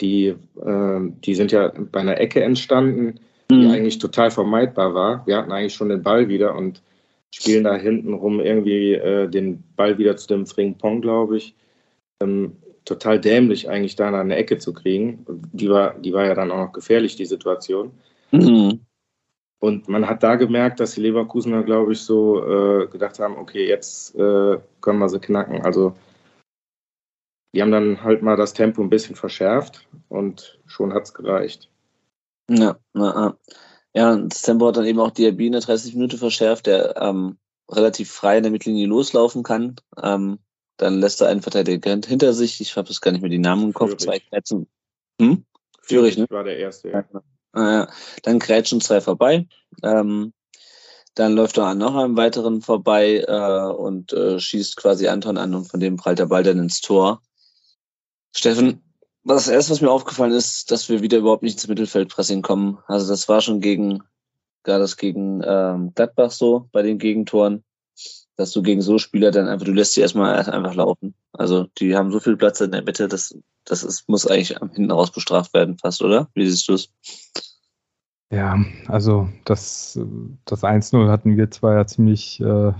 die, 0.00 0.26
äh, 0.26 1.00
die 1.24 1.34
sind 1.34 1.52
ja 1.52 1.68
bei 1.68 2.00
einer 2.00 2.18
Ecke 2.18 2.42
entstanden 2.42 3.20
die 3.52 3.66
mhm. 3.66 3.70
eigentlich 3.70 3.98
total 3.98 4.30
vermeidbar 4.30 4.94
war. 4.94 5.26
Wir 5.26 5.36
hatten 5.36 5.52
eigentlich 5.52 5.74
schon 5.74 5.88
den 5.88 6.02
Ball 6.02 6.28
wieder 6.28 6.54
und 6.54 6.82
spielen 7.30 7.64
da 7.64 7.76
hinten 7.76 8.14
rum 8.14 8.40
irgendwie 8.40 8.94
äh, 8.94 9.28
den 9.28 9.62
Ball 9.76 9.98
wieder 9.98 10.16
zu 10.16 10.28
dem 10.28 10.46
Fring-Pong, 10.46 11.00
glaube 11.00 11.36
ich. 11.36 11.54
Ähm, 12.20 12.56
total 12.84 13.20
dämlich 13.20 13.68
eigentlich 13.68 13.96
da 13.96 14.08
in 14.08 14.14
eine 14.14 14.36
Ecke 14.36 14.58
zu 14.58 14.72
kriegen. 14.72 15.24
Die 15.52 15.70
war, 15.70 15.94
die 15.98 16.12
war 16.12 16.26
ja 16.26 16.34
dann 16.34 16.50
auch 16.50 16.66
noch 16.66 16.72
gefährlich, 16.72 17.16
die 17.16 17.26
Situation. 17.26 17.92
Mhm. 18.30 18.80
Und 19.62 19.86
man 19.86 20.08
hat 20.08 20.24
da 20.24 20.34
gemerkt, 20.34 20.80
dass 20.80 20.94
die 20.94 21.02
Leverkusener, 21.02 21.62
glaube 21.62 21.92
ich, 21.92 22.00
so 22.00 22.44
äh, 22.44 22.88
gedacht 22.88 23.20
haben, 23.20 23.36
okay, 23.36 23.68
jetzt 23.68 24.12
äh, 24.16 24.58
können 24.80 24.98
wir 24.98 25.08
sie 25.08 25.20
knacken. 25.20 25.62
Also 25.62 25.94
die 27.54 27.62
haben 27.62 27.70
dann 27.70 28.02
halt 28.02 28.22
mal 28.22 28.36
das 28.36 28.54
Tempo 28.54 28.82
ein 28.82 28.90
bisschen 28.90 29.14
verschärft 29.14 29.86
und 30.08 30.58
schon 30.66 30.92
hat 30.92 31.04
es 31.04 31.14
gereicht. 31.14 31.70
Ja, 32.50 32.76
na, 32.92 33.36
ja, 33.94 34.16
das 34.16 34.42
Tempo 34.42 34.66
hat 34.66 34.78
dann 34.78 34.84
eben 34.84 34.98
auch 34.98 35.12
Diaby 35.12 35.46
in 35.46 35.52
der 35.52 35.60
30 35.60 35.94
Minute 35.94 36.18
verschärft, 36.18 36.66
der 36.66 36.96
ähm, 36.96 37.38
relativ 37.70 38.10
frei 38.10 38.38
in 38.38 38.42
der 38.42 38.50
Mittellinie 38.50 38.88
loslaufen 38.88 39.44
kann. 39.44 39.76
Ähm, 40.02 40.40
dann 40.76 40.98
lässt 40.98 41.20
er 41.20 41.28
einen 41.28 41.42
Verteidiger 41.42 42.00
hinter 42.04 42.32
sich. 42.32 42.60
Ich 42.60 42.76
habe 42.76 42.88
jetzt 42.88 43.00
gar 43.00 43.12
nicht 43.12 43.20
mehr 43.20 43.30
die 43.30 43.38
Namen 43.38 43.66
im 43.66 43.72
Kopf. 43.74 43.96
Zwei 43.98 44.18
Krätschen. 44.18 44.66
Hm? 45.20 45.44
Führig, 45.82 46.18
ne? 46.18 46.26
war 46.30 46.42
der 46.42 46.58
erste, 46.58 46.90
ja. 46.90 47.04
Genau. 47.52 47.86
dann 48.22 48.38
krätschen 48.38 48.80
zwei 48.80 49.00
vorbei. 49.00 49.46
Ähm, 49.82 50.32
dann 51.14 51.34
läuft 51.34 51.58
er 51.58 51.66
an 51.66 51.78
noch 51.78 51.94
einem 51.94 52.16
weiteren 52.16 52.62
vorbei 52.62 53.24
äh, 53.26 53.72
und 53.72 54.12
äh, 54.12 54.40
schießt 54.40 54.76
quasi 54.76 55.08
Anton 55.08 55.36
an 55.36 55.54
und 55.54 55.66
von 55.66 55.80
dem 55.80 55.96
prallt 55.96 56.18
der 56.18 56.26
Ball 56.26 56.42
dann 56.42 56.58
ins 56.58 56.80
Tor. 56.80 57.20
Steffen, 58.34 58.82
das 59.24 59.48
erste, 59.48 59.72
was 59.72 59.80
mir 59.82 59.90
aufgefallen 59.90 60.32
ist, 60.32 60.70
dass 60.70 60.88
wir 60.88 61.02
wieder 61.02 61.18
überhaupt 61.18 61.42
nicht 61.42 61.54
ins 61.54 61.68
Mittelfeldpressing 61.68 62.40
kommen. 62.42 62.78
Also 62.86 63.08
das 63.08 63.28
war 63.28 63.42
schon 63.42 63.60
gegen, 63.60 64.02
gar 64.62 64.78
das 64.78 64.96
gegen 64.96 65.42
ähm, 65.44 65.92
Gladbach 65.94 66.30
so 66.30 66.68
bei 66.72 66.82
den 66.82 66.98
Gegentoren, 66.98 67.62
dass 68.36 68.52
du 68.52 68.62
gegen 68.62 68.80
so 68.80 68.98
Spieler 68.98 69.30
dann 69.30 69.48
einfach, 69.48 69.66
du 69.66 69.72
lässt 69.72 69.94
sie 69.94 70.00
erstmal 70.00 70.34
einfach 70.34 70.74
laufen. 70.74 71.14
Also 71.32 71.66
die 71.78 71.96
haben 71.96 72.10
so 72.10 72.20
viel 72.20 72.36
Platz 72.36 72.60
in 72.60 72.72
der 72.72 72.82
Mitte, 72.82 73.08
das, 73.08 73.36
das 73.64 73.84
ist, 73.84 74.08
muss 74.08 74.26
eigentlich 74.26 74.58
hinten 74.58 74.90
raus 74.90 75.10
bestraft 75.10 75.52
werden 75.54 75.78
fast, 75.78 76.02
oder? 76.02 76.28
Wie 76.34 76.46
siehst 76.48 76.68
du 76.68 76.74
es? 76.74 76.90
Ja, 78.30 78.64
also 78.88 79.28
das, 79.44 79.98
das 80.46 80.62
1-0 80.62 81.10
hatten 81.10 81.36
wir 81.36 81.50
zwar 81.50 81.74
ja 81.74 81.86
ziemlich 81.86 82.40
äh, 82.40 82.72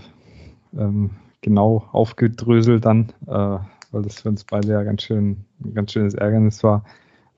ähm, 0.74 1.10
genau 1.42 1.88
aufgedröselt 1.92 2.86
dann. 2.86 3.12
Äh, 3.26 3.58
weil 3.92 4.02
das 4.02 4.20
für 4.20 4.30
uns 4.30 4.44
beide 4.44 4.68
ja 4.72 4.82
ganz 4.82 5.02
schön, 5.02 5.44
ganz 5.74 5.92
schönes 5.92 6.14
Ärgernis 6.14 6.64
war. 6.64 6.84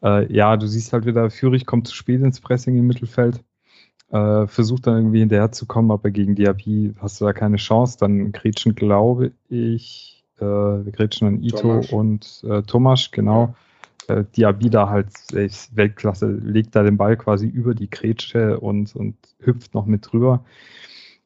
Äh, 0.02 0.32
ja, 0.32 0.56
du 0.56 0.66
siehst 0.66 0.92
halt 0.92 1.04
wieder, 1.04 1.30
Führig 1.30 1.66
kommt 1.66 1.88
zu 1.88 1.94
spät 1.94 2.22
ins 2.22 2.40
Pressing 2.40 2.76
im 2.78 2.86
Mittelfeld, 2.86 3.42
äh, 4.10 4.46
versucht 4.46 4.86
dann 4.86 4.96
irgendwie 4.96 5.20
hinterherzukommen, 5.20 5.90
aber 5.90 6.10
gegen 6.10 6.34
Diaby 6.34 6.94
hast 6.98 7.20
du 7.20 7.24
da 7.24 7.32
keine 7.32 7.56
Chance. 7.56 7.98
Dann 7.98 8.32
Gretchen, 8.32 8.74
glaube 8.74 9.32
ich, 9.48 10.24
äh, 10.38 10.44
wir 10.44 10.92
Gretchen 10.92 11.28
an 11.28 11.42
Ito 11.42 11.58
Thomas. 11.58 11.92
und 11.92 12.44
äh, 12.48 12.62
Thomas, 12.62 13.10
genau. 13.10 13.54
Äh, 14.08 14.24
Diaby 14.36 14.70
da 14.70 14.88
halt 14.88 15.08
Weltklasse, 15.32 16.30
legt 16.30 16.76
da 16.76 16.82
den 16.82 16.96
Ball 16.96 17.16
quasi 17.16 17.46
über 17.46 17.74
die 17.74 17.88
Grätsche 17.90 18.60
und, 18.60 18.94
und 18.94 19.16
hüpft 19.40 19.74
noch 19.74 19.86
mit 19.86 20.12
drüber. 20.12 20.44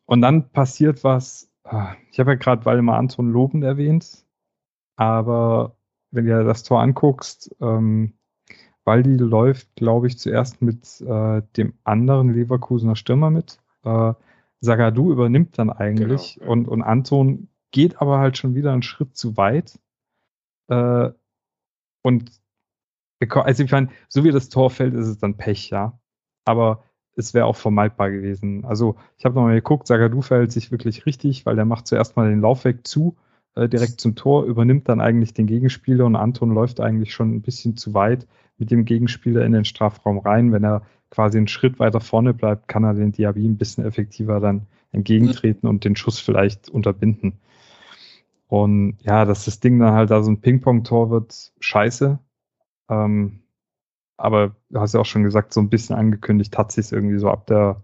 Und 0.07 0.23
dann 0.23 0.49
passiert 0.51 1.05
was, 1.05 1.51
ah, 1.65 1.95
ich 2.11 2.21
habe 2.21 2.33
ja 2.33 2.37
gerade 2.37 2.65
Waldemar 2.65 2.99
Anton 2.99 3.33
lobend 3.33 3.65
erwähnt, 3.65 4.25
aber 4.97 5.77
wenn 6.11 6.25
du 6.25 6.31
dir 6.31 6.45
das 6.45 6.63
Tor 6.63 6.81
anguckst, 6.81 7.55
ähm, 7.61 8.15
Waldi 8.89 9.17
läuft, 9.19 9.77
glaube 9.77 10.07
ich, 10.07 10.19
zuerst 10.19 10.63
mit 10.63 11.03
äh, 11.03 11.43
dem 11.59 11.75
anderen 11.85 12.33
Leverkusener 12.33 12.97
Stürmer 12.97 13.29
mit. 13.29 13.59
Äh, 13.85 14.15
Sagadu 14.61 15.13
übernimmt 15.13 15.59
dann 15.59 15.69
eigentlich 15.69 16.37
genau, 16.37 16.47
ja. 16.47 16.53
und, 16.53 16.69
und 16.69 16.83
Anton 16.83 17.49
geht 17.71 18.01
aber 18.01 18.19
halt 18.19 18.39
schon 18.39 18.55
wieder 18.55 18.73
einen 18.73 18.83
Schritt 18.83 19.15
zu 19.15 19.37
weit. 19.37 19.79
Äh, 20.69 21.11
und 22.03 22.33
also 23.31 23.63
ich 23.63 23.71
meine, 23.71 23.91
so 24.09 24.25
wie 24.25 24.31
das 24.31 24.49
Tor 24.49 24.71
fällt, 24.71 24.95
ist 24.95 25.07
es 25.07 25.19
dann 25.19 25.37
Pech, 25.37 25.69
ja. 25.69 26.01
Aber 26.47 26.85
es 27.15 27.35
wäre 27.35 27.45
auch 27.45 27.57
vermeidbar 27.57 28.11
gewesen. 28.11 28.65
Also 28.65 28.97
ich 29.19 29.27
habe 29.27 29.35
nochmal 29.35 29.57
geguckt, 29.57 29.87
Sagadu 29.87 30.23
verhält 30.23 30.51
sich 30.51 30.71
wirklich 30.71 31.05
richtig, 31.05 31.45
weil 31.45 31.57
der 31.57 31.67
macht 31.67 31.87
zuerst 31.87 32.17
mal 32.17 32.31
den 32.31 32.41
Laufweg 32.41 32.87
zu 32.87 33.19
äh, 33.59 33.69
direkt 33.69 34.01
zum 34.01 34.15
Tor, 34.15 34.45
übernimmt 34.45 34.89
dann 34.89 35.01
eigentlich 35.01 35.35
den 35.35 35.47
Gegenspieler 35.47 36.07
und 36.07 36.17
Anton 36.17 36.51
läuft 36.51 36.81
eigentlich 36.81 37.13
schon 37.13 37.35
ein 37.35 37.43
bisschen 37.43 37.77
zu 37.77 37.95
weit 37.95 38.27
mit 38.59 38.71
dem 38.71 38.85
Gegenspieler 38.85 39.45
in 39.45 39.53
den 39.53 39.65
Strafraum 39.65 40.19
rein. 40.19 40.53
Wenn 40.53 40.65
er 40.65 40.83
quasi 41.11 41.39
einen 41.39 41.49
Schritt 41.49 41.79
weiter 41.79 42.01
vorne 42.01 42.35
bleibt, 42.35 42.69
kann 42.69 42.85
er 42.85 42.95
den 42.95 43.13
Diaby 43.13 43.47
ein 43.47 43.59
bisschen 43.59 43.85
effektiver 43.85 44.41
dann 44.41 44.67
entgegentreten 44.93 45.69
und 45.69 45.85
den 45.85 45.97
Schuss 45.97 46.19
vielleicht 46.19 46.69
unterbinden. 46.69 47.35
Und 48.47 48.97
ja, 49.03 49.25
dass 49.25 49.45
das 49.45 49.61
Ding 49.61 49.79
dann 49.79 49.93
halt 49.93 50.11
da 50.11 50.23
so 50.23 50.31
ein 50.31 50.41
Ping-Pong-Tor 50.41 51.11
wird, 51.11 51.53
scheiße. 51.61 52.19
Ähm, 52.89 53.41
aber 54.17 54.57
du 54.71 54.81
hast 54.81 54.95
ja 54.95 55.01
auch 55.01 55.07
schon 55.07 55.23
gesagt, 55.23 55.53
so 55.53 55.61
ein 55.61 55.69
bisschen 55.69 55.97
angekündigt 55.97 56.57
hat 56.57 56.73
sich 56.73 56.91
irgendwie 56.91 57.19
so 57.19 57.31
ab 57.31 57.47
der 57.47 57.83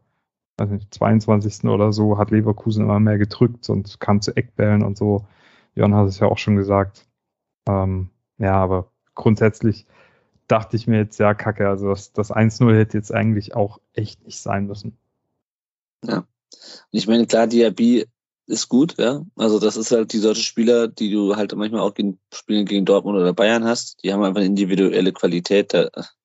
weiß 0.57 0.71
nicht, 0.71 0.95
22. 0.95 1.65
oder 1.65 1.93
so, 1.93 2.19
hat 2.19 2.31
Leverkusen 2.31 2.85
immer 2.85 3.01
mehr 3.01 3.19
gedrückt 3.19 3.69
und 3.71 3.99
kam 4.01 4.21
zu 4.21 4.37
Eckbällen 4.37 4.83
und 4.83 4.97
so. 4.97 5.27
Jon 5.75 5.95
hat 5.95 6.09
es 6.09 6.19
ja 6.19 6.27
auch 6.27 6.39
schon 6.39 6.57
gesagt. 6.57 7.07
Ähm, 7.69 8.11
ja, 8.39 8.55
aber 8.55 8.91
grundsätzlich 9.15 9.87
dachte 10.49 10.77
ich 10.77 10.87
mir 10.87 10.99
jetzt, 10.99 11.19
ja, 11.19 11.35
kacke, 11.35 11.69
also 11.69 11.89
das, 11.89 12.13
das 12.13 12.31
1-0 12.31 12.77
hätte 12.77 12.97
jetzt 12.97 13.13
eigentlich 13.13 13.55
auch 13.55 13.81
echt 13.93 14.25
nicht 14.25 14.41
sein 14.41 14.67
müssen. 14.67 14.97
Ja. 16.05 16.19
Und 16.19 16.27
ich 16.93 17.07
meine, 17.07 17.27
klar, 17.27 17.47
Diaby 17.47 18.07
ist 18.47 18.69
gut, 18.69 18.97
ja. 18.99 19.25
Also 19.37 19.59
das 19.59 19.77
ist 19.77 19.91
halt 19.91 20.13
die 20.13 20.19
solche 20.19 20.43
Spieler, 20.43 20.89
die 20.89 21.11
du 21.11 21.37
halt 21.37 21.55
manchmal 21.55 21.81
auch 21.81 21.95
gegen 21.95 22.19
Spielen 22.33 22.67
gegen 22.67 22.85
Dortmund 22.85 23.17
oder 23.19 23.33
Bayern 23.33 23.65
hast. 23.65 24.03
Die 24.05 24.13
haben 24.13 24.23
einfach 24.23 24.41
eine 24.41 24.47
individuelle 24.47 25.13
Qualität, 25.13 25.75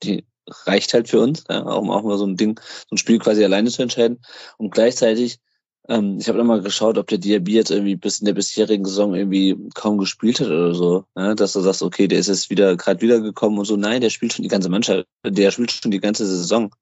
die 0.03 0.25
reicht 0.65 0.93
halt 0.93 1.07
für 1.07 1.21
uns, 1.21 1.43
ja, 1.49 1.61
um 1.61 1.89
auch 1.91 2.03
mal 2.03 2.17
so 2.17 2.25
ein 2.25 2.35
Ding, 2.35 2.59
so 2.59 2.95
ein 2.95 2.97
Spiel 2.97 3.19
quasi 3.19 3.43
alleine 3.43 3.69
zu 3.69 3.81
entscheiden. 3.81 4.19
Und 4.57 4.71
gleichzeitig, 4.71 5.39
ähm, 5.89 6.17
ich 6.19 6.29
habe 6.29 6.43
mal 6.43 6.61
geschaut, 6.61 6.97
ob 6.99 7.07
der 7.07 7.17
Diaby 7.17 7.53
jetzt 7.53 7.71
irgendwie 7.71 7.95
bis 7.95 8.19
in 8.19 8.25
der 8.25 8.33
bisherigen 8.33 8.85
Saison 8.85 9.15
irgendwie 9.15 9.57
kaum 9.73 9.97
gespielt 9.97 10.39
hat 10.39 10.47
oder 10.47 10.75
so, 10.75 11.05
ja, 11.15 11.33
dass 11.33 11.53
du 11.53 11.61
sagst, 11.61 11.81
okay, 11.81 12.07
der 12.07 12.19
ist 12.19 12.27
jetzt 12.27 12.51
wieder 12.51 12.77
gerade 12.77 13.01
wiedergekommen 13.01 13.57
und 13.57 13.65
so. 13.65 13.75
Nein, 13.75 14.01
der 14.01 14.11
spielt 14.11 14.33
schon 14.33 14.43
die 14.43 14.49
ganze 14.49 14.69
Mannschaft, 14.69 15.07
der 15.25 15.49
spielt 15.49 15.71
schon 15.71 15.91
die 15.91 15.99
ganze 15.99 16.27
Saison. 16.27 16.73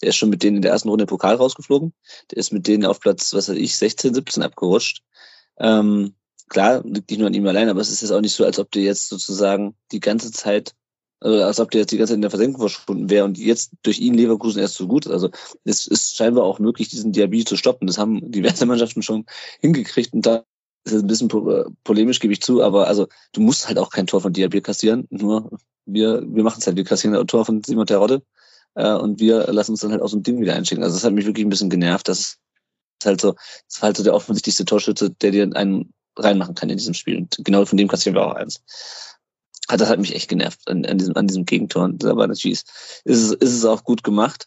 Der 0.00 0.10
ist 0.10 0.16
schon 0.16 0.30
mit 0.30 0.42
denen 0.42 0.56
in 0.56 0.62
der 0.62 0.70
ersten 0.70 0.88
Runde 0.88 1.04
Pokal 1.04 1.34
rausgeflogen. 1.34 1.92
Der 2.30 2.38
ist 2.38 2.52
mit 2.52 2.66
denen 2.66 2.86
auf 2.86 3.00
Platz, 3.00 3.34
was 3.34 3.48
weiß 3.48 3.56
ich, 3.56 3.76
16, 3.76 4.14
17 4.14 4.42
abgerutscht. 4.42 5.02
Ähm, 5.58 6.14
klar, 6.48 6.82
liegt 6.84 7.10
nicht 7.10 7.18
nur 7.18 7.26
an 7.26 7.34
ihm 7.34 7.46
allein, 7.46 7.68
aber 7.68 7.80
es 7.80 7.90
ist 7.90 8.00
jetzt 8.00 8.12
auch 8.12 8.20
nicht 8.20 8.34
so, 8.34 8.44
als 8.44 8.58
ob 8.58 8.70
der 8.70 8.82
jetzt 8.82 9.08
sozusagen 9.08 9.76
die 9.92 10.00
ganze 10.00 10.32
Zeit, 10.32 10.74
also 11.24 11.42
als 11.42 11.58
ob 11.58 11.70
der 11.70 11.80
jetzt 11.80 11.90
die 11.90 11.96
ganze 11.96 12.12
Zeit 12.12 12.16
in 12.16 12.22
der 12.22 12.30
Versenkung 12.30 12.60
verschwunden 12.60 13.08
wäre 13.08 13.24
und 13.24 13.38
jetzt 13.38 13.72
durch 13.82 13.98
ihn 13.98 14.14
Leverkusen 14.14 14.60
erst 14.60 14.74
so 14.74 14.86
gut 14.86 15.06
ist. 15.06 15.12
Also 15.12 15.30
es 15.64 15.86
ist 15.86 16.16
scheinbar 16.16 16.44
auch 16.44 16.58
möglich, 16.58 16.90
diesen 16.90 17.12
Diaby 17.12 17.44
zu 17.46 17.56
stoppen. 17.56 17.86
Das 17.86 17.96
haben 17.96 18.30
diverse 18.30 18.66
Mannschaften 18.66 19.02
schon 19.02 19.24
hingekriegt 19.60 20.12
und 20.12 20.26
da 20.26 20.44
ist 20.84 20.92
es 20.92 21.02
ein 21.02 21.06
bisschen 21.06 21.28
polemisch, 21.82 22.20
gebe 22.20 22.34
ich 22.34 22.42
zu, 22.42 22.62
aber 22.62 22.88
also 22.88 23.08
du 23.32 23.40
musst 23.40 23.66
halt 23.66 23.78
auch 23.78 23.88
kein 23.88 24.06
Tor 24.06 24.20
von 24.20 24.34
Diaby 24.34 24.60
kassieren, 24.60 25.06
nur 25.08 25.50
wir, 25.86 26.22
wir 26.26 26.42
machen 26.42 26.58
es 26.60 26.66
halt, 26.66 26.76
wir 26.76 26.84
kassieren 26.84 27.16
ein 27.16 27.26
Tor 27.26 27.46
von 27.46 27.62
Simon 27.64 27.86
Terodde 27.86 28.22
äh, 28.74 28.92
und 28.92 29.18
wir 29.18 29.46
lassen 29.50 29.72
uns 29.72 29.80
dann 29.80 29.92
halt 29.92 30.06
so 30.06 30.18
ein 30.18 30.22
Ding 30.22 30.40
wieder 30.42 30.54
einschicken. 30.54 30.84
Also 30.84 30.96
das 30.96 31.04
hat 31.04 31.14
mich 31.14 31.24
wirklich 31.24 31.46
ein 31.46 31.50
bisschen 31.50 31.70
genervt. 31.70 32.06
Das 32.06 32.18
ist 32.18 32.38
halt 33.06 33.22
so, 33.22 33.32
das 33.32 33.80
war 33.80 33.86
halt 33.86 33.96
so 33.96 34.02
der 34.02 34.14
offensichtlichste 34.14 34.66
Torschütze, 34.66 35.10
der 35.10 35.30
dir 35.30 35.50
einen 35.54 35.92
reinmachen 36.16 36.54
kann 36.54 36.70
in 36.70 36.76
diesem 36.76 36.94
Spiel. 36.94 37.16
Und 37.16 37.36
genau 37.38 37.64
von 37.64 37.78
dem 37.78 37.88
kassieren 37.88 38.14
wir 38.14 38.26
auch 38.26 38.34
eins. 38.34 38.62
Ah, 39.74 39.76
das 39.76 39.88
hat 39.88 39.98
mich 39.98 40.14
echt 40.14 40.28
genervt 40.28 40.68
an, 40.68 40.86
an 40.86 40.98
diesem, 40.98 41.16
an 41.16 41.26
diesem 41.26 41.46
Gegentor. 41.46 41.82
Und 41.82 42.04
aber 42.04 42.28
natürlich 42.28 42.58
ist, 42.58 43.02
ist, 43.04 43.22
es, 43.22 43.32
ist 43.32 43.54
es 43.54 43.64
auch 43.64 43.82
gut 43.82 44.04
gemacht. 44.04 44.46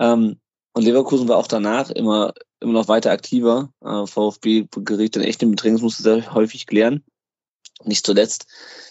Ähm, 0.00 0.40
und 0.72 0.84
Leverkusen 0.84 1.28
war 1.28 1.36
auch 1.36 1.46
danach 1.46 1.90
immer, 1.90 2.32
immer 2.60 2.72
noch 2.72 2.88
weiter 2.88 3.10
aktiver. 3.10 3.74
Äh, 3.84 4.06
VfB 4.06 4.68
geriet 4.70 5.16
dann 5.16 5.22
echt 5.22 5.42
in 5.42 5.50
Bedrängnis, 5.50 5.82
musste 5.82 6.02
sehr 6.02 6.32
häufig 6.32 6.66
klären. 6.66 7.04
Nicht 7.84 8.06
zuletzt 8.06 8.46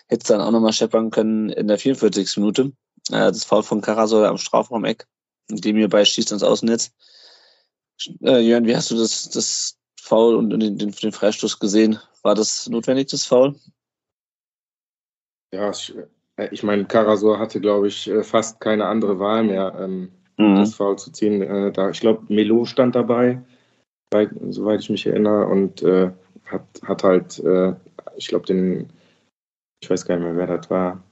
hätte 0.10 0.22
es 0.22 0.28
dann 0.28 0.42
auch 0.42 0.52
nochmal 0.52 0.74
scheppern 0.74 1.10
können 1.10 1.50
in 1.50 1.68
der 1.68 1.80
44. 1.80 2.38
Minute. 2.38 2.74
Äh, 3.10 3.32
das 3.32 3.44
Foul 3.44 3.64
von 3.64 3.82
Karasol 3.82 4.26
am 4.26 4.38
Strafraum-Eck, 4.38 5.08
dem 5.50 5.76
hierbei 5.76 6.06
schießt 6.06 6.34
ans 6.34 6.44
Außennetz. 6.44 6.92
Äh, 8.22 8.42
Jörn, 8.42 8.68
wie 8.68 8.76
hast 8.76 8.92
du 8.92 8.96
das, 8.96 9.28
das 9.30 9.80
Foul 10.00 10.36
und 10.36 10.52
den, 10.52 10.78
den, 10.78 10.92
den 10.92 11.12
Freistoß 11.12 11.58
gesehen? 11.58 11.98
War 12.22 12.36
das 12.36 12.70
notwendig, 12.70 13.10
das 13.10 13.26
Foul? 13.26 13.56
Ja, 15.54 15.70
ich, 15.70 15.94
äh, 16.38 16.48
ich 16.52 16.64
meine, 16.64 16.86
Karasor 16.86 17.40
hatte, 17.40 17.60
glaube 17.60 17.88
ich, 17.88 18.10
äh, 18.10 18.24
fast 18.24 18.60
keine 18.60 18.86
andere 18.86 19.20
Wahl 19.20 19.44
mehr, 19.44 19.76
ähm, 19.80 20.12
mhm. 20.38 20.56
das 20.56 20.76
Foul 20.76 20.98
zu 20.98 21.12
ziehen. 21.12 21.42
Äh, 21.42 21.72
da, 21.72 21.90
ich 21.90 22.00
glaube, 22.00 22.24
Melo 22.34 22.66
stand 22.66 22.96
dabei, 22.96 23.42
soweit, 24.12 24.30
soweit 24.50 24.80
ich 24.82 24.90
mich 24.90 25.06
erinnere, 25.06 25.48
und 25.48 25.82
äh, 25.84 26.12
hat, 26.46 26.66
hat 26.84 27.04
halt, 27.04 27.40
äh, 27.40 27.74
ich 28.16 28.28
glaube, 28.28 28.46
den, 28.46 28.90
ich 29.82 29.90
weiß 29.90 30.06
gar 30.06 30.16
nicht 30.16 30.26
mehr, 30.26 30.38
wer 30.38 30.58
das 30.58 30.70
war, 30.70 31.04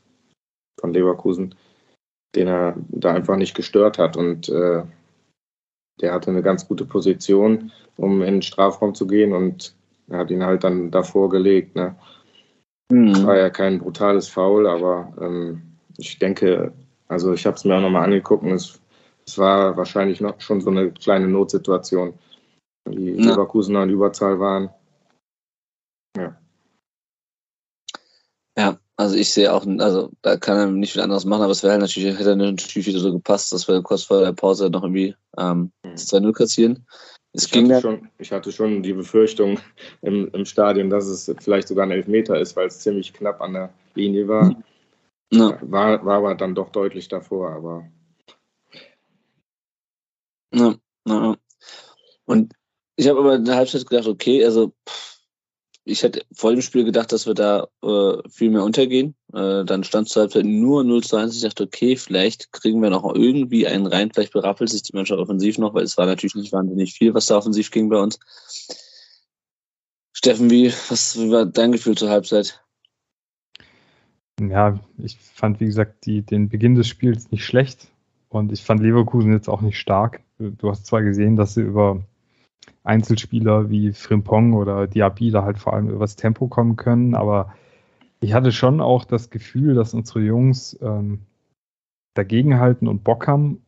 von 0.79 0.93
Leverkusen, 0.93 1.55
den 2.35 2.47
er 2.47 2.75
da 2.89 3.13
einfach 3.13 3.35
nicht 3.35 3.55
gestört 3.55 3.97
hat. 3.97 4.15
Und 4.15 4.49
äh, 4.49 4.83
der 6.01 6.13
hatte 6.13 6.31
eine 6.31 6.41
ganz 6.41 6.67
gute 6.67 6.85
Position, 6.85 7.71
um 7.97 8.21
in 8.21 8.35
den 8.35 8.41
Strafraum 8.41 8.95
zu 8.95 9.07
gehen 9.07 9.33
und 9.33 9.75
er 10.09 10.19
hat 10.19 10.31
ihn 10.31 10.43
halt 10.43 10.63
dann 10.63 10.91
davor 10.91 11.29
gelegt. 11.29 11.75
Ne? 11.75 11.95
Mhm. 12.91 13.25
War 13.25 13.37
ja 13.37 13.49
kein 13.49 13.79
brutales 13.79 14.27
Foul, 14.27 14.67
aber 14.67 15.13
ähm, 15.21 15.61
ich 15.97 16.17
denke, 16.17 16.73
also 17.07 17.33
ich 17.33 17.45
habe 17.45 17.55
es 17.55 17.65
mir 17.65 17.75
auch 17.75 17.81
nochmal 17.81 18.05
angeguckt 18.05 18.43
und 18.43 18.51
es, 18.51 18.79
es 19.25 19.37
war 19.37 19.77
wahrscheinlich 19.77 20.21
noch 20.21 20.39
schon 20.41 20.61
so 20.61 20.69
eine 20.69 20.91
kleine 20.91 21.27
Notsituation. 21.27 22.13
Die 22.87 23.11
ja. 23.11 23.31
Leverkusener 23.31 23.83
in 23.83 23.91
Überzahl 23.91 24.39
waren. 24.39 24.69
Ja. 26.17 26.35
Ja, 28.57 28.79
also 28.97 29.15
ich 29.15 29.31
sehe 29.31 29.53
auch, 29.53 29.65
also 29.77 30.11
da 30.21 30.37
kann 30.37 30.57
er 30.57 30.65
nicht 30.65 30.93
viel 30.93 31.01
anderes 31.01 31.25
machen, 31.25 31.43
aber 31.43 31.51
es 31.51 31.63
wäre 31.63 31.73
halt 31.73 31.81
natürlich, 31.81 32.17
hätte 32.17 32.35
natürlich 32.35 32.87
wieder 32.87 32.99
so 32.99 33.13
gepasst, 33.13 33.53
dass 33.53 33.67
wir 33.67 33.81
kurz 33.83 34.03
vor 34.03 34.21
der 34.21 34.33
Pause 34.33 34.69
noch 34.69 34.83
irgendwie 34.83 35.15
ähm, 35.37 35.71
das 35.83 36.11
2-0 36.11 36.33
kassieren. 36.33 36.85
Es 37.33 37.45
ich, 37.45 37.51
ging 37.51 37.71
hatte 37.71 37.81
schon, 37.81 38.09
ich 38.17 38.31
hatte 38.31 38.51
schon 38.51 38.81
die 38.81 38.93
Befürchtung 38.93 39.59
im, 40.01 40.29
im 40.33 40.45
Stadion, 40.45 40.89
dass 40.89 41.05
es 41.05 41.33
vielleicht 41.39 41.67
sogar 41.67 41.85
ein 41.85 41.91
Elfmeter 41.91 42.39
ist, 42.39 42.55
weil 42.55 42.67
es 42.67 42.79
ziemlich 42.79 43.13
knapp 43.13 43.41
an 43.41 43.53
der 43.53 43.73
Linie 43.93 44.27
war. 44.27 44.55
Ja. 45.31 45.57
War, 45.61 46.03
war 46.03 46.17
aber 46.17 46.35
dann 46.35 46.55
doch 46.55 46.69
deutlich 46.69 47.07
davor, 47.07 47.51
aber. 47.51 47.87
Ja, 50.51 50.75
ja. 51.07 51.35
Und 52.25 52.53
ich 52.95 53.07
habe 53.07 53.19
aber 53.19 53.35
in 53.35 53.45
der 53.45 53.55
Halbzeit 53.55 53.87
gedacht, 53.87 54.07
okay, 54.07 54.43
also 54.43 54.73
pff, 54.87 55.08
ich 55.89 56.03
hätte 56.03 56.23
vor 56.31 56.51
dem 56.51 56.61
Spiel 56.61 56.85
gedacht, 56.85 57.11
dass 57.11 57.25
wir 57.25 57.33
da 57.33 57.67
äh, 57.83 58.29
viel 58.29 58.51
mehr 58.51 58.63
untergehen. 58.63 59.15
Äh, 59.33 59.65
dann 59.65 59.83
stand 59.83 60.07
es 60.07 60.15
halt 60.15 60.35
nur 60.35 60.83
0 60.83 61.03
zu 61.03 61.17
1. 61.17 61.35
Ich 61.35 61.41
dachte, 61.41 61.63
okay, 61.63 61.95
vielleicht 61.95 62.51
kriegen 62.51 62.81
wir 62.81 62.89
noch 62.89 63.13
irgendwie 63.15 63.67
einen 63.67 63.87
rein. 63.87 64.11
Vielleicht 64.13 64.33
berappelt 64.33 64.69
sich 64.69 64.83
die 64.83 64.95
Mannschaft 64.95 65.19
offensiv 65.19 65.57
noch, 65.57 65.73
weil 65.73 65.83
es 65.83 65.97
war 65.97 66.05
natürlich 66.05 66.35
nicht 66.35 66.53
wahnsinnig 66.53 66.93
viel, 66.93 67.13
was 67.13 67.25
da 67.25 67.37
offensiv 67.37 67.71
ging 67.71 67.89
bei 67.89 67.97
uns. 67.97 68.19
Steffen, 70.13 70.49
wie, 70.49 70.71
was 70.89 71.17
wie 71.17 71.31
war 71.31 71.45
dein 71.45 71.71
Gefühl 71.71 71.97
zur 71.97 72.09
Halbzeit? 72.09 72.63
Ja, 74.39 74.79
ich 74.97 75.17
fand, 75.17 75.59
wie 75.59 75.65
gesagt, 75.65 76.05
die, 76.05 76.21
den 76.21 76.49
Beginn 76.49 76.75
des 76.75 76.87
Spiels 76.87 77.31
nicht 77.31 77.45
schlecht. 77.45 77.87
Und 78.29 78.51
ich 78.51 78.63
fand 78.63 78.81
Leverkusen 78.81 79.33
jetzt 79.33 79.49
auch 79.49 79.61
nicht 79.61 79.79
stark. 79.79 80.21
Du 80.37 80.69
hast 80.69 80.85
zwar 80.85 81.01
gesehen, 81.01 81.35
dass 81.35 81.55
sie 81.55 81.61
über 81.61 82.03
Einzelspieler 82.83 83.69
wie 83.69 83.93
Frimpong 83.93 84.53
oder 84.53 84.87
Diaby 84.87 85.31
da 85.31 85.43
halt 85.43 85.57
vor 85.57 85.73
allem 85.73 85.89
übers 85.89 86.15
Tempo 86.15 86.47
kommen 86.47 86.75
können. 86.75 87.15
Aber 87.15 87.53
ich 88.21 88.33
hatte 88.33 88.51
schon 88.51 88.81
auch 88.81 89.05
das 89.05 89.29
Gefühl, 89.29 89.75
dass 89.75 89.93
unsere 89.93 90.21
Jungs 90.21 90.77
ähm, 90.81 91.19
dagegenhalten 92.13 92.87
und 92.87 93.03
Bock 93.03 93.27
haben. 93.27 93.61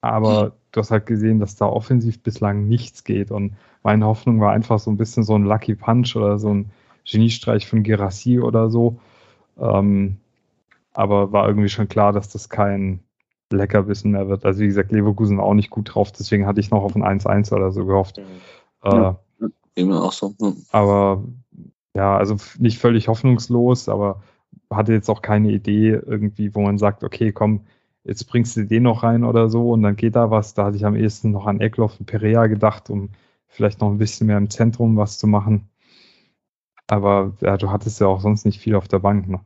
Aber 0.00 0.46
mhm. 0.46 0.50
du 0.72 0.80
hast 0.80 0.90
halt 0.90 1.06
gesehen, 1.06 1.38
dass 1.38 1.56
da 1.56 1.66
offensiv 1.66 2.22
bislang 2.22 2.68
nichts 2.68 3.04
geht. 3.04 3.30
Und 3.30 3.54
meine 3.82 4.06
Hoffnung 4.06 4.40
war 4.40 4.52
einfach 4.52 4.78
so 4.78 4.90
ein 4.90 4.96
bisschen 4.96 5.22
so 5.22 5.34
ein 5.34 5.44
Lucky 5.44 5.74
Punch 5.74 6.16
oder 6.16 6.38
so 6.38 6.52
ein 6.52 6.70
Geniestreich 7.04 7.66
von 7.66 7.82
Gerassi 7.82 8.40
oder 8.40 8.70
so. 8.70 8.98
Ähm, 9.58 10.16
aber 10.92 11.32
war 11.32 11.48
irgendwie 11.48 11.68
schon 11.68 11.88
klar, 11.88 12.12
dass 12.12 12.28
das 12.28 12.48
kein 12.48 13.00
Leckerbissen 13.52 14.12
mehr 14.12 14.28
wird. 14.28 14.44
Also 14.44 14.60
wie 14.60 14.66
gesagt, 14.66 14.92
Leverkusen 14.92 15.38
war 15.38 15.44
auch 15.44 15.54
nicht 15.54 15.70
gut 15.70 15.94
drauf, 15.94 16.12
deswegen 16.12 16.46
hatte 16.46 16.60
ich 16.60 16.70
noch 16.70 16.82
auf 16.82 16.96
ein 16.96 17.04
1-1 17.04 17.52
oder 17.52 17.72
so 17.72 17.84
gehofft. 17.84 18.18
Mhm. 18.18 18.24
Ja, 18.84 19.18
äh, 19.40 19.48
immer 19.74 20.02
auch 20.02 20.12
so. 20.12 20.34
Ja. 20.40 20.52
Aber 20.72 21.24
ja, 21.94 22.16
also 22.16 22.36
nicht 22.58 22.78
völlig 22.78 23.08
hoffnungslos, 23.08 23.88
aber 23.88 24.22
hatte 24.70 24.92
jetzt 24.92 25.08
auch 25.10 25.22
keine 25.22 25.50
Idee 25.50 25.90
irgendwie, 25.90 26.54
wo 26.54 26.62
man 26.62 26.78
sagt, 26.78 27.04
okay, 27.04 27.32
komm, 27.32 27.66
jetzt 28.04 28.24
bringst 28.24 28.56
du 28.56 28.64
den 28.64 28.84
noch 28.84 29.02
rein 29.02 29.24
oder 29.24 29.48
so 29.48 29.70
und 29.70 29.82
dann 29.82 29.96
geht 29.96 30.16
da 30.16 30.30
was. 30.30 30.54
Da 30.54 30.66
hatte 30.66 30.76
ich 30.76 30.84
am 30.84 30.96
ehesten 30.96 31.30
noch 31.30 31.46
an 31.46 31.60
Eckloff 31.60 31.98
und 32.00 32.06
Perea 32.06 32.46
gedacht, 32.46 32.90
um 32.90 33.10
vielleicht 33.46 33.80
noch 33.80 33.90
ein 33.90 33.98
bisschen 33.98 34.26
mehr 34.26 34.38
im 34.38 34.50
Zentrum 34.50 34.96
was 34.96 35.18
zu 35.18 35.26
machen. 35.26 35.68
Aber 36.86 37.36
ja, 37.40 37.56
du 37.56 37.70
hattest 37.70 38.00
ja 38.00 38.06
auch 38.06 38.20
sonst 38.20 38.44
nicht 38.44 38.60
viel 38.60 38.74
auf 38.74 38.88
der 38.88 38.98
Bank. 38.98 39.28
Ne? 39.28 39.40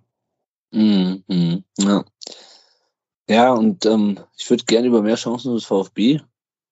Mm, 0.72 1.22
mm, 1.32 1.64
ja. 1.78 2.04
Ja, 3.28 3.52
und 3.52 3.86
ähm, 3.86 4.18
ich 4.36 4.48
würde 4.48 4.64
gerne 4.64 4.88
über 4.88 5.02
mehr 5.02 5.16
Chancen 5.16 5.54
des 5.54 5.64
VfB 5.64 6.20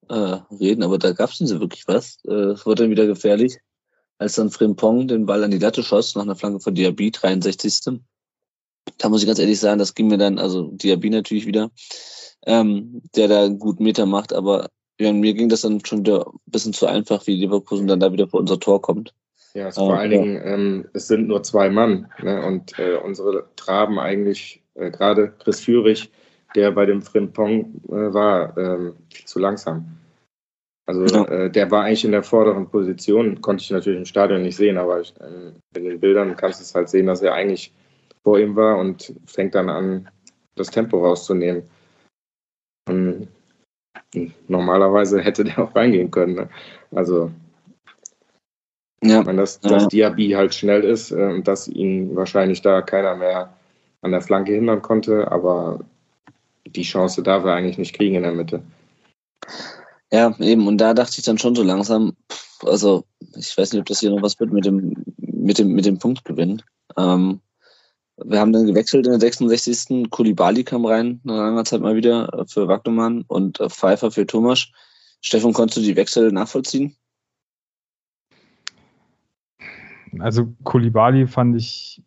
äh, 0.08 0.14
reden, 0.60 0.82
aber 0.82 0.98
da 0.98 1.12
gab 1.12 1.30
es 1.30 1.40
nicht 1.40 1.50
so 1.50 1.60
wirklich 1.60 1.86
was. 1.86 2.18
Äh, 2.26 2.52
es 2.52 2.66
wurde 2.66 2.82
dann 2.82 2.90
wieder 2.90 3.06
gefährlich, 3.06 3.58
als 4.18 4.34
dann 4.34 4.50
Frimpong 4.50 5.08
den 5.08 5.26
Ball 5.26 5.42
an 5.42 5.50
die 5.50 5.58
Latte 5.58 5.82
schoss, 5.82 6.14
nach 6.14 6.22
einer 6.22 6.36
Flanke 6.36 6.60
von 6.60 6.74
Diaby, 6.74 7.10
63. 7.10 8.00
Da 8.98 9.08
muss 9.08 9.22
ich 9.22 9.26
ganz 9.26 9.38
ehrlich 9.38 9.58
sagen, 9.58 9.78
das 9.78 9.94
ging 9.94 10.08
mir 10.08 10.18
dann, 10.18 10.38
also 10.38 10.70
Diaby 10.72 11.10
natürlich 11.10 11.46
wieder, 11.46 11.70
ähm, 12.46 13.02
der 13.16 13.28
da 13.28 13.48
gut 13.48 13.80
Meter 13.80 14.06
macht, 14.06 14.32
aber 14.32 14.68
ja, 15.00 15.12
mir 15.12 15.34
ging 15.34 15.48
das 15.48 15.62
dann 15.62 15.84
schon 15.84 16.00
wieder 16.00 16.26
ein 16.26 16.38
bisschen 16.46 16.72
zu 16.72 16.86
einfach, 16.86 17.26
wie 17.26 17.36
Leverkusen 17.36 17.86
dann 17.86 18.00
da 18.00 18.12
wieder 18.12 18.28
vor 18.28 18.40
unser 18.40 18.60
Tor 18.60 18.80
kommt. 18.80 19.12
Ja, 19.54 19.68
es 19.68 19.76
vor 19.76 19.96
allen 19.96 20.10
Dingen, 20.10 20.40
ähm, 20.44 20.88
es 20.94 21.06
sind 21.08 21.28
nur 21.28 21.42
zwei 21.42 21.70
Mann 21.70 22.08
ne? 22.22 22.44
und 22.44 22.78
äh, 22.78 22.96
unsere 22.96 23.48
traben 23.56 23.98
eigentlich 23.98 24.62
äh, 24.74 24.90
gerade 24.90 25.32
Chris 25.38 25.60
Führig, 25.60 26.10
der 26.54 26.70
bei 26.72 26.86
dem 26.86 27.02
Frimpong 27.02 27.80
äh, 27.88 28.12
war, 28.14 28.56
ähm, 28.56 28.94
viel 29.12 29.26
zu 29.26 29.38
langsam. 29.38 29.98
Also 30.86 31.04
ja. 31.06 31.24
äh, 31.24 31.50
der 31.50 31.70
war 31.70 31.84
eigentlich 31.84 32.04
in 32.04 32.12
der 32.12 32.22
vorderen 32.22 32.68
Position, 32.68 33.40
konnte 33.40 33.62
ich 33.62 33.70
natürlich 33.70 33.98
im 33.98 34.04
Stadion 34.04 34.42
nicht 34.42 34.56
sehen, 34.56 34.76
aber 34.76 35.00
ich, 35.00 35.14
äh, 35.20 35.52
in 35.78 35.84
den 35.84 36.00
Bildern 36.00 36.36
kannst 36.36 36.60
du 36.60 36.62
es 36.62 36.74
halt 36.74 36.88
sehen, 36.88 37.06
dass 37.06 37.22
er 37.22 37.34
eigentlich 37.34 37.72
vor 38.22 38.38
ihm 38.38 38.54
war 38.56 38.78
und 38.78 39.14
fängt 39.26 39.54
dann 39.54 39.70
an, 39.70 40.08
das 40.56 40.70
Tempo 40.70 40.98
rauszunehmen. 40.98 41.62
Und 42.88 43.28
normalerweise 44.48 45.20
hätte 45.20 45.44
der 45.44 45.58
auch 45.58 45.74
reingehen 45.74 46.10
können. 46.10 46.34
Ne? 46.34 46.48
Also 46.90 47.30
ja. 49.04 49.20
Ich 49.20 49.26
meine, 49.26 49.42
dass, 49.42 49.60
dass 49.60 49.82
ja. 49.82 49.88
Diaby 49.88 50.30
halt 50.30 50.54
schnell 50.54 50.82
ist 50.82 51.10
äh, 51.10 51.26
und 51.26 51.46
dass 51.46 51.68
ihn 51.68 52.16
wahrscheinlich 52.16 52.62
da 52.62 52.80
keiner 52.80 53.14
mehr 53.14 53.52
an 54.00 54.12
der 54.12 54.22
Flanke 54.22 54.52
hindern 54.52 54.80
konnte, 54.80 55.30
aber 55.30 55.80
die 56.66 56.82
Chance 56.82 57.22
darf 57.22 57.44
er 57.44 57.54
eigentlich 57.54 57.78
nicht 57.78 57.94
kriegen 57.94 58.14
in 58.14 58.22
der 58.22 58.32
Mitte. 58.32 58.62
Ja, 60.12 60.34
eben, 60.38 60.66
und 60.68 60.78
da 60.78 60.94
dachte 60.94 61.16
ich 61.18 61.24
dann 61.24 61.38
schon 61.38 61.54
so 61.54 61.62
langsam, 61.62 62.16
also 62.62 63.04
ich 63.36 63.56
weiß 63.56 63.72
nicht, 63.72 63.80
ob 63.80 63.86
das 63.86 64.00
hier 64.00 64.10
noch 64.10 64.22
was 64.22 64.38
wird 64.38 64.52
mit 64.52 64.64
dem, 64.64 65.04
mit 65.16 65.58
dem, 65.58 65.72
mit 65.72 65.86
dem 65.86 65.98
Punktgewinn. 65.98 66.62
Ähm, 66.96 67.40
wir 68.16 68.38
haben 68.38 68.52
dann 68.52 68.66
gewechselt 68.66 69.06
in 69.06 69.12
der 69.12 69.20
66. 69.20 70.08
Kulibali 70.10 70.62
kam 70.62 70.86
rein, 70.86 71.20
nach 71.24 71.36
langer 71.36 71.64
Zeit 71.64 71.80
mal 71.80 71.96
wieder 71.96 72.44
für 72.46 72.68
Wagnumann 72.68 73.24
und 73.26 73.58
Pfeiffer 73.58 74.10
für 74.10 74.26
Thomas. 74.26 74.68
Stefan, 75.20 75.52
konntest 75.52 75.78
du 75.78 75.82
die 75.82 75.96
Wechsel 75.96 76.30
nachvollziehen? 76.30 76.94
Also 80.20 80.54
Kulibali 80.62 81.26
fand 81.26 81.56
ich 81.56 82.02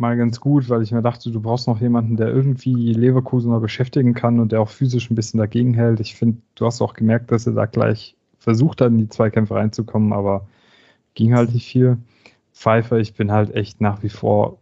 mal 0.00 0.16
ganz 0.16 0.40
gut, 0.40 0.68
weil 0.68 0.82
ich 0.82 0.92
mir 0.92 1.02
dachte, 1.02 1.30
du 1.30 1.40
brauchst 1.40 1.66
noch 1.66 1.80
jemanden, 1.80 2.16
der 2.16 2.28
irgendwie 2.28 2.92
Leverkusener 2.92 3.60
beschäftigen 3.60 4.14
kann 4.14 4.38
und 4.38 4.52
der 4.52 4.60
auch 4.60 4.68
physisch 4.68 5.10
ein 5.10 5.16
bisschen 5.16 5.38
dagegen 5.38 5.74
hält. 5.74 6.00
Ich 6.00 6.14
finde, 6.14 6.40
du 6.54 6.66
hast 6.66 6.80
auch 6.80 6.94
gemerkt, 6.94 7.32
dass 7.32 7.46
er 7.46 7.54
da 7.54 7.66
gleich 7.66 8.16
versucht 8.38 8.80
hat, 8.80 8.88
in 8.88 8.98
die 8.98 9.08
Zweikämpfe 9.08 9.56
reinzukommen, 9.56 10.12
aber 10.12 10.46
ging 11.14 11.34
halt 11.34 11.52
nicht 11.52 11.68
viel. 11.68 11.98
Pfeiffer, 12.52 12.98
ich 12.98 13.14
bin 13.14 13.32
halt 13.32 13.54
echt 13.54 13.80
nach 13.80 14.02
wie 14.02 14.08
vor 14.08 14.58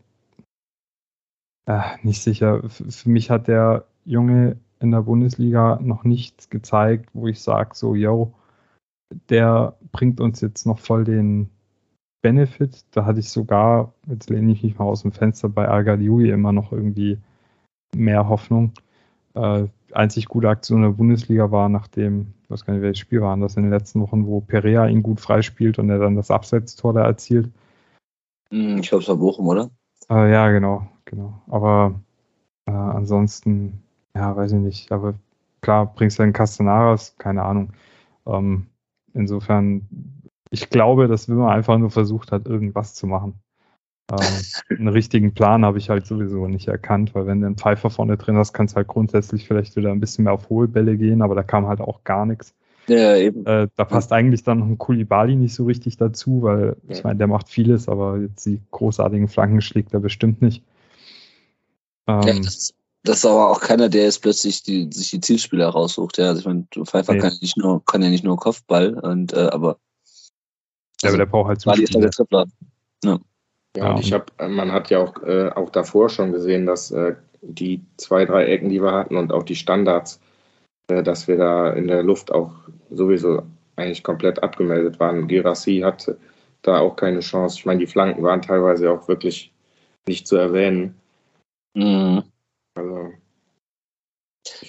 äh, 1.66 1.82
nicht 2.02 2.22
sicher. 2.22 2.64
F 2.64 2.82
für 2.88 3.10
mich 3.10 3.30
hat 3.30 3.48
der 3.48 3.86
Junge 4.04 4.56
in 4.80 4.90
der 4.90 5.02
Bundesliga 5.02 5.78
noch 5.82 6.04
nichts 6.04 6.48
gezeigt, 6.48 7.10
wo 7.12 7.26
ich 7.26 7.40
sage, 7.40 7.70
so, 7.74 7.94
yo, 7.94 8.32
der 9.28 9.76
bringt 9.92 10.20
uns 10.20 10.40
jetzt 10.40 10.66
noch 10.66 10.78
voll 10.78 11.04
den 11.04 11.50
Benefit. 12.22 12.84
Da 12.90 13.04
hatte 13.04 13.20
ich 13.20 13.30
sogar, 13.30 13.92
jetzt 14.06 14.30
lehne 14.30 14.52
ich 14.52 14.62
mich 14.62 14.78
mal 14.78 14.84
aus 14.84 15.02
dem 15.02 15.12
Fenster, 15.12 15.48
bei 15.48 15.68
Agaliui 15.68 16.30
immer 16.30 16.52
noch 16.52 16.72
irgendwie 16.72 17.18
mehr 17.94 18.28
Hoffnung. 18.28 18.72
Äh, 19.34 19.66
einzig 19.92 20.26
gute 20.26 20.48
Aktion 20.48 20.82
in 20.82 20.90
der 20.90 20.96
Bundesliga 20.96 21.50
war, 21.50 21.68
nachdem, 21.68 22.34
ich 22.44 22.50
weiß 22.50 22.64
gar 22.64 22.74
nicht, 22.74 22.82
welches 22.82 22.98
Spiel 22.98 23.20
waren 23.20 23.40
das 23.40 23.56
in 23.56 23.64
den 23.64 23.72
letzten 23.72 24.00
Wochen, 24.00 24.26
wo 24.26 24.40
Perea 24.40 24.86
ihn 24.86 25.02
gut 25.02 25.20
freispielt 25.20 25.78
und 25.78 25.90
er 25.90 25.98
dann 25.98 26.16
das 26.16 26.30
Abseitstor 26.30 26.92
da 26.92 27.04
erzielt. 27.04 27.50
Hm, 28.50 28.78
ich 28.78 28.88
glaube, 28.88 29.02
es 29.02 29.08
war 29.08 29.16
Bochum, 29.16 29.48
oder? 29.48 29.70
Äh, 30.10 30.32
ja, 30.32 30.50
genau, 30.50 30.88
genau. 31.04 31.42
Aber 31.48 32.00
äh, 32.66 32.72
ansonsten, 32.72 33.82
ja, 34.14 34.36
weiß 34.36 34.52
ich 34.52 34.60
nicht. 34.60 34.92
Aber 34.92 35.14
klar, 35.60 35.92
bringst 35.94 36.18
du 36.18 36.22
einen 36.22 36.32
Castenaras, 36.32 37.16
keine 37.18 37.42
Ahnung. 37.42 37.72
Ähm, 38.26 38.66
insofern 39.14 39.88
ich 40.50 40.70
glaube, 40.70 41.08
dass 41.08 41.28
Wimmer 41.28 41.50
einfach 41.50 41.78
nur 41.78 41.90
versucht 41.90 42.32
hat, 42.32 42.46
irgendwas 42.46 42.94
zu 42.94 43.06
machen. 43.06 43.40
Ähm, 44.10 44.18
einen 44.78 44.88
richtigen 44.88 45.34
Plan 45.34 45.64
habe 45.64 45.78
ich 45.78 45.90
halt 45.90 46.06
sowieso 46.06 46.46
nicht 46.46 46.68
erkannt, 46.68 47.14
weil 47.14 47.26
wenn 47.26 47.40
du 47.40 47.46
einen 47.46 47.56
Pfeifer 47.56 47.90
vorne 47.90 48.16
drin 48.16 48.36
hast, 48.36 48.52
kannst 48.52 48.74
du 48.74 48.76
halt 48.76 48.88
grundsätzlich 48.88 49.46
vielleicht 49.46 49.76
wieder 49.76 49.90
ein 49.90 50.00
bisschen 50.00 50.24
mehr 50.24 50.32
auf 50.32 50.48
hohe 50.48 50.68
Bälle 50.68 50.96
gehen, 50.96 51.22
aber 51.22 51.34
da 51.34 51.42
kam 51.42 51.66
halt 51.66 51.80
auch 51.80 52.04
gar 52.04 52.26
nichts. 52.26 52.54
Ja, 52.88 53.16
eben. 53.16 53.44
Äh, 53.46 53.68
da 53.74 53.84
passt 53.84 54.12
eigentlich 54.12 54.44
dann 54.44 54.60
noch 54.60 54.66
ein 54.66 54.78
Kulibali 54.78 55.34
nicht 55.34 55.54
so 55.54 55.64
richtig 55.64 55.96
dazu, 55.96 56.42
weil 56.42 56.76
ich 56.88 57.02
meine, 57.02 57.18
der 57.18 57.26
macht 57.26 57.48
vieles, 57.48 57.88
aber 57.88 58.18
jetzt 58.18 58.46
die 58.46 58.60
großartigen 58.70 59.26
Flanken 59.26 59.60
schlägt 59.60 59.92
er 59.92 59.98
bestimmt 59.98 60.40
nicht. 60.40 60.62
Ähm, 62.06 62.22
ja, 62.22 62.34
das, 62.38 62.74
das, 63.02 63.16
ist 63.18 63.26
aber 63.26 63.50
auch 63.50 63.60
keiner, 63.60 63.88
der 63.88 64.04
jetzt 64.04 64.22
plötzlich 64.22 64.62
die, 64.62 64.88
sich 64.92 65.10
die 65.10 65.20
Zielspieler 65.20 65.68
raussucht. 65.68 66.18
Ja, 66.18 66.26
also 66.26 66.40
ich 66.40 66.46
meine, 66.46 66.66
Pfeifer 66.84 67.14
nee. 67.14 67.18
kann, 67.18 67.32
nicht 67.40 67.56
nur, 67.56 67.84
kann 67.84 68.02
ja 68.02 68.08
nicht 68.08 68.22
nur 68.22 68.36
Kopfball, 68.36 68.94
und, 68.94 69.32
äh, 69.32 69.48
aber 69.50 69.78
ja, 71.06 71.10
aber 71.10 71.18
der 71.18 71.26
braucht 71.26 71.48
halt 71.48 71.60
Zuspiele. 71.60 72.10
Ja. 73.04 73.18
Ja, 73.76 73.90
und 73.90 74.00
ich 74.00 74.12
habe, 74.12 74.26
man 74.48 74.72
hat 74.72 74.88
ja 74.90 74.98
auch, 75.00 75.22
äh, 75.22 75.50
auch 75.50 75.70
davor 75.70 76.08
schon 76.08 76.32
gesehen, 76.32 76.64
dass 76.64 76.90
äh, 76.90 77.14
die 77.42 77.84
zwei, 77.98 78.24
drei 78.24 78.46
Ecken, 78.46 78.70
die 78.70 78.82
wir 78.82 78.92
hatten 78.92 79.16
und 79.16 79.32
auch 79.32 79.42
die 79.42 79.54
Standards, 79.54 80.18
äh, 80.88 81.02
dass 81.02 81.28
wir 81.28 81.36
da 81.36 81.70
in 81.72 81.86
der 81.86 82.02
Luft 82.02 82.32
auch 82.32 82.52
sowieso 82.90 83.42
eigentlich 83.76 84.02
komplett 84.02 84.42
abgemeldet 84.42 84.98
waren. 84.98 85.28
Girassi 85.28 85.80
hatte 85.80 86.18
da 86.62 86.78
auch 86.78 86.96
keine 86.96 87.20
Chance. 87.20 87.58
Ich 87.58 87.66
meine, 87.66 87.80
die 87.80 87.86
Flanken 87.86 88.22
waren 88.22 88.42
teilweise 88.42 88.90
auch 88.90 89.06
wirklich 89.08 89.52
nicht 90.08 90.26
zu 90.26 90.36
erwähnen. 90.36 90.94
Mhm. 91.74 92.22
Also 92.74 93.10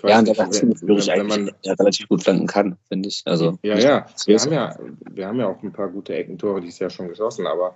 ja, 0.03 0.19
und 0.19 0.27
der 0.27 0.37
war 0.37 0.51
ziemlich 0.51 0.81
wenn, 0.81 0.97
wenn 0.97 1.27
man 1.27 1.51
der 1.65 1.79
relativ 1.79 2.07
gut 2.07 2.23
flanken 2.23 2.47
kann, 2.47 2.77
finde 2.87 3.09
ich. 3.09 3.21
Also, 3.25 3.57
ja, 3.61 3.77
ja. 3.77 4.05
Wir 4.25 4.37
haben 4.39 4.51
ja, 4.51 4.79
wir 5.11 5.27
haben 5.27 5.39
ja 5.39 5.47
auch 5.47 5.61
ein 5.63 5.73
paar 5.73 5.89
gute 5.89 6.15
Eckentore 6.15 6.61
dieses 6.61 6.79
Jahr 6.79 6.89
schon 6.89 7.07
geschossen, 7.07 7.47
aber 7.47 7.75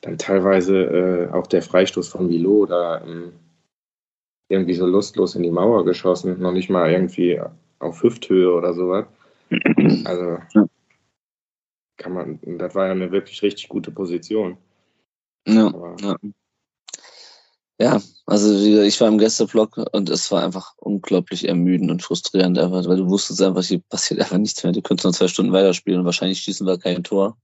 dann 0.00 0.18
teilweise 0.18 0.76
äh, 0.76 1.28
auch 1.32 1.46
der 1.46 1.62
Freistoß 1.62 2.08
von 2.08 2.28
Vilo 2.28 2.66
da 2.66 3.02
ähm, 3.04 3.32
irgendwie 4.48 4.74
so 4.74 4.86
lustlos 4.86 5.34
in 5.34 5.42
die 5.42 5.50
Mauer 5.50 5.84
geschossen, 5.84 6.40
noch 6.40 6.52
nicht 6.52 6.70
mal 6.70 6.90
irgendwie 6.90 7.40
auf 7.78 8.02
Hüfthöhe 8.02 8.52
oder 8.52 8.74
sowas. 8.74 9.06
Also 10.04 10.38
kann 11.96 12.12
man, 12.12 12.38
das 12.58 12.74
war 12.74 12.86
ja 12.86 12.92
eine 12.92 13.10
wirklich 13.10 13.42
richtig 13.42 13.68
gute 13.68 13.90
Position. 13.90 14.56
Ja, 15.46 15.72
ja. 16.00 16.16
Ja, 17.80 18.00
also 18.28 18.82
ich 18.82 19.00
war 19.00 19.08
im 19.08 19.16
Gästeblock 19.16 19.78
und 19.92 20.10
es 20.10 20.30
war 20.30 20.44
einfach 20.44 20.74
unglaublich 20.76 21.48
ermüdend 21.48 21.90
und 21.90 22.02
frustrierend, 22.02 22.58
weil 22.58 22.96
du 22.98 23.08
wusstest 23.08 23.40
einfach, 23.40 23.64
hier 23.64 23.80
passiert 23.88 24.20
einfach 24.20 24.36
nichts 24.36 24.62
mehr. 24.62 24.72
Du 24.74 24.82
könntest 24.82 25.06
noch 25.06 25.12
zwei 25.12 25.28
Stunden 25.28 25.52
weiterspielen 25.52 26.00
und 26.00 26.04
wahrscheinlich 26.04 26.40
schießen 26.40 26.66
wir 26.66 26.78
kein 26.78 27.02
Tor. 27.02 27.38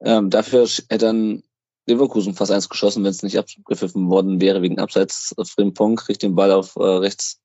Ähm, 0.00 0.30
dafür 0.30 0.66
hätte 0.66 1.04
dann 1.04 1.42
Leverkusen 1.86 2.32
fast 2.32 2.50
eins 2.52 2.70
geschossen, 2.70 3.04
wenn 3.04 3.10
es 3.10 3.22
nicht 3.22 3.38
abgepfiffen 3.38 4.08
worden 4.08 4.40
wäre 4.40 4.62
wegen 4.62 4.78
Abseits. 4.78 5.34
Frimpong 5.42 5.96
kriegt 5.96 6.22
den 6.22 6.34
Ball 6.34 6.52
auf 6.52 6.76
äh, 6.76 6.82
rechts, 6.82 7.40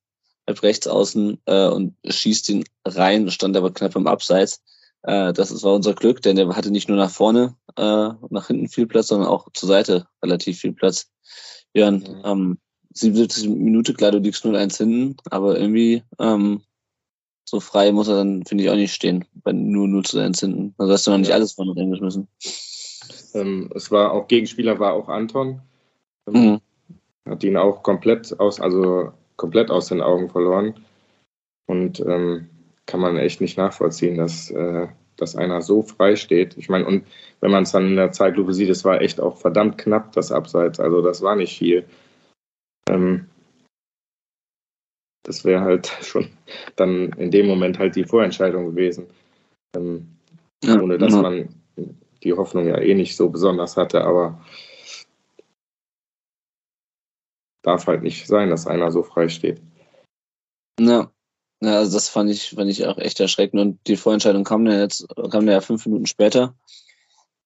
halb 0.48 0.64
rechts 0.64 0.88
außen 0.88 1.42
äh, 1.46 1.68
und 1.68 1.96
schießt 2.08 2.48
ihn 2.48 2.64
rein, 2.86 3.30
stand 3.30 3.58
aber 3.58 3.74
knapp 3.74 3.98
im 3.98 4.08
Abseits. 4.08 4.62
Äh, 5.02 5.34
das 5.34 5.64
war 5.64 5.74
unser 5.74 5.96
Glück, 5.96 6.22
denn 6.22 6.38
er 6.38 6.56
hatte 6.56 6.72
nicht 6.72 6.88
nur 6.88 6.98
nach 6.98 7.12
vorne, 7.12 7.58
äh, 7.76 8.10
nach 8.30 8.48
hinten 8.48 8.70
viel 8.70 8.88
Platz, 8.88 9.08
sondern 9.08 9.28
auch 9.28 9.50
zur 9.54 9.68
Seite 9.68 10.08
relativ 10.24 10.60
viel 10.60 10.72
Platz. 10.72 11.10
Jörn, 11.74 11.96
mhm. 11.98 12.22
ähm, 12.24 12.58
77 12.94 13.50
Minute, 13.50 13.94
klar, 13.94 14.12
du 14.12 14.20
liegst 14.20 14.46
0-1 14.46 14.78
hinten, 14.78 15.18
aber 15.32 15.60
irgendwie 15.60 16.04
ähm, 16.20 16.62
so 17.46 17.60
frei 17.60 17.92
muss 17.92 18.08
er 18.08 18.16
dann, 18.16 18.46
finde 18.46 18.64
ich, 18.64 18.70
auch 18.70 18.76
nicht 18.76 18.94
stehen, 18.94 19.26
bei 19.44 19.52
nur 19.52 19.88
0 19.88 20.04
zu 20.06 20.20
1 20.20 20.40
hinten. 20.40 20.76
Also 20.78 20.94
hast 20.94 21.08
du 21.08 21.12
noch 21.12 21.18
nicht 21.18 21.30
ja. 21.30 21.36
alles 21.36 21.54
von 21.54 21.70
reingeschmissen. 21.70 22.28
Ähm, 23.34 23.70
es 23.76 23.92
war 23.92 24.12
auch 24.12 24.28
Gegenspieler 24.28 24.80
war 24.80 24.94
auch 24.94 25.10
Anton. 25.10 25.62
Ähm, 26.28 26.34
mhm. 26.34 26.62
Hat 27.30 27.44
ihn 27.44 27.58
auch 27.58 27.84
komplett 27.84 28.40
aus, 28.40 28.60
also 28.60 29.12
komplett 29.36 29.72
aus 29.72 29.88
den 29.88 30.02
Augen 30.02 30.30
verloren. 30.30 30.76
Und 31.66 32.00
ähm, 32.02 32.50
kann 32.86 33.00
man 33.00 33.18
echt 33.18 33.42
nicht 33.42 33.58
nachvollziehen, 33.58 34.18
dass, 34.18 34.52
äh, 34.52 34.88
dass 35.24 35.36
einer 35.36 35.62
so 35.62 35.82
frei 35.82 36.16
steht. 36.18 36.58
Ich 36.58 36.70
meine, 36.70 36.86
und 36.86 37.08
wenn 37.40 37.52
man 37.52 37.64
es 37.64 37.72
dann 37.72 37.88
in 37.88 37.96
der 37.96 38.12
Zeitlupe 38.12 38.54
sieht, 38.54 38.70
es 38.70 38.84
war 38.84 39.02
echt 39.02 39.22
auch 39.22 39.38
verdammt 39.38 39.78
knapp, 39.78 40.12
das 40.12 40.32
Abseits. 40.32 40.80
Also 40.80 41.02
das 41.02 41.22
war 41.22 41.36
nicht 41.36 41.58
viel. 41.58 41.86
Ähm, 42.90 43.30
das 45.24 45.46
wäre 45.46 45.62
halt 45.62 45.88
schon 46.02 46.28
dann 46.76 47.14
in 47.14 47.32
dem 47.32 47.48
Moment 47.48 47.80
halt 47.80 47.96
die 47.96 48.04
Vorentscheidung 48.04 48.66
gewesen. 48.66 49.08
Ähm, 49.76 50.10
ja, 50.64 50.80
ohne 50.80 50.98
dass 50.98 51.14
ja. 51.14 51.22
man 51.22 51.50
die 52.24 52.34
Hoffnung 52.34 52.68
ja 52.68 52.78
eh 52.80 52.94
nicht 52.94 53.16
so 53.16 53.30
besonders 53.30 53.78
hatte, 53.78 54.04
aber 54.04 54.44
darf 57.64 57.88
halt 57.88 58.04
nicht 58.04 58.28
sein, 58.28 58.50
dass 58.50 58.68
einer 58.68 58.92
so 58.92 59.04
frei 59.04 59.30
steht. 59.30 59.62
Ja, 60.80 61.12
ja, 61.64 61.78
also 61.78 61.94
das 61.94 62.10
fand 62.10 62.30
ich, 62.30 62.52
fand 62.52 62.70
ich 62.70 62.86
auch 62.86 62.98
echt 62.98 63.20
erschreckend. 63.20 63.62
Und 63.62 63.80
die 63.88 63.98
Vorentscheidung 63.98 64.44
kam 64.44 64.66
dann 64.66 64.80
jetzt, 64.80 65.06
kam 65.32 65.48
ja 65.48 65.62
fünf 65.62 65.86
Minuten 65.86 66.06
später. 66.06 66.56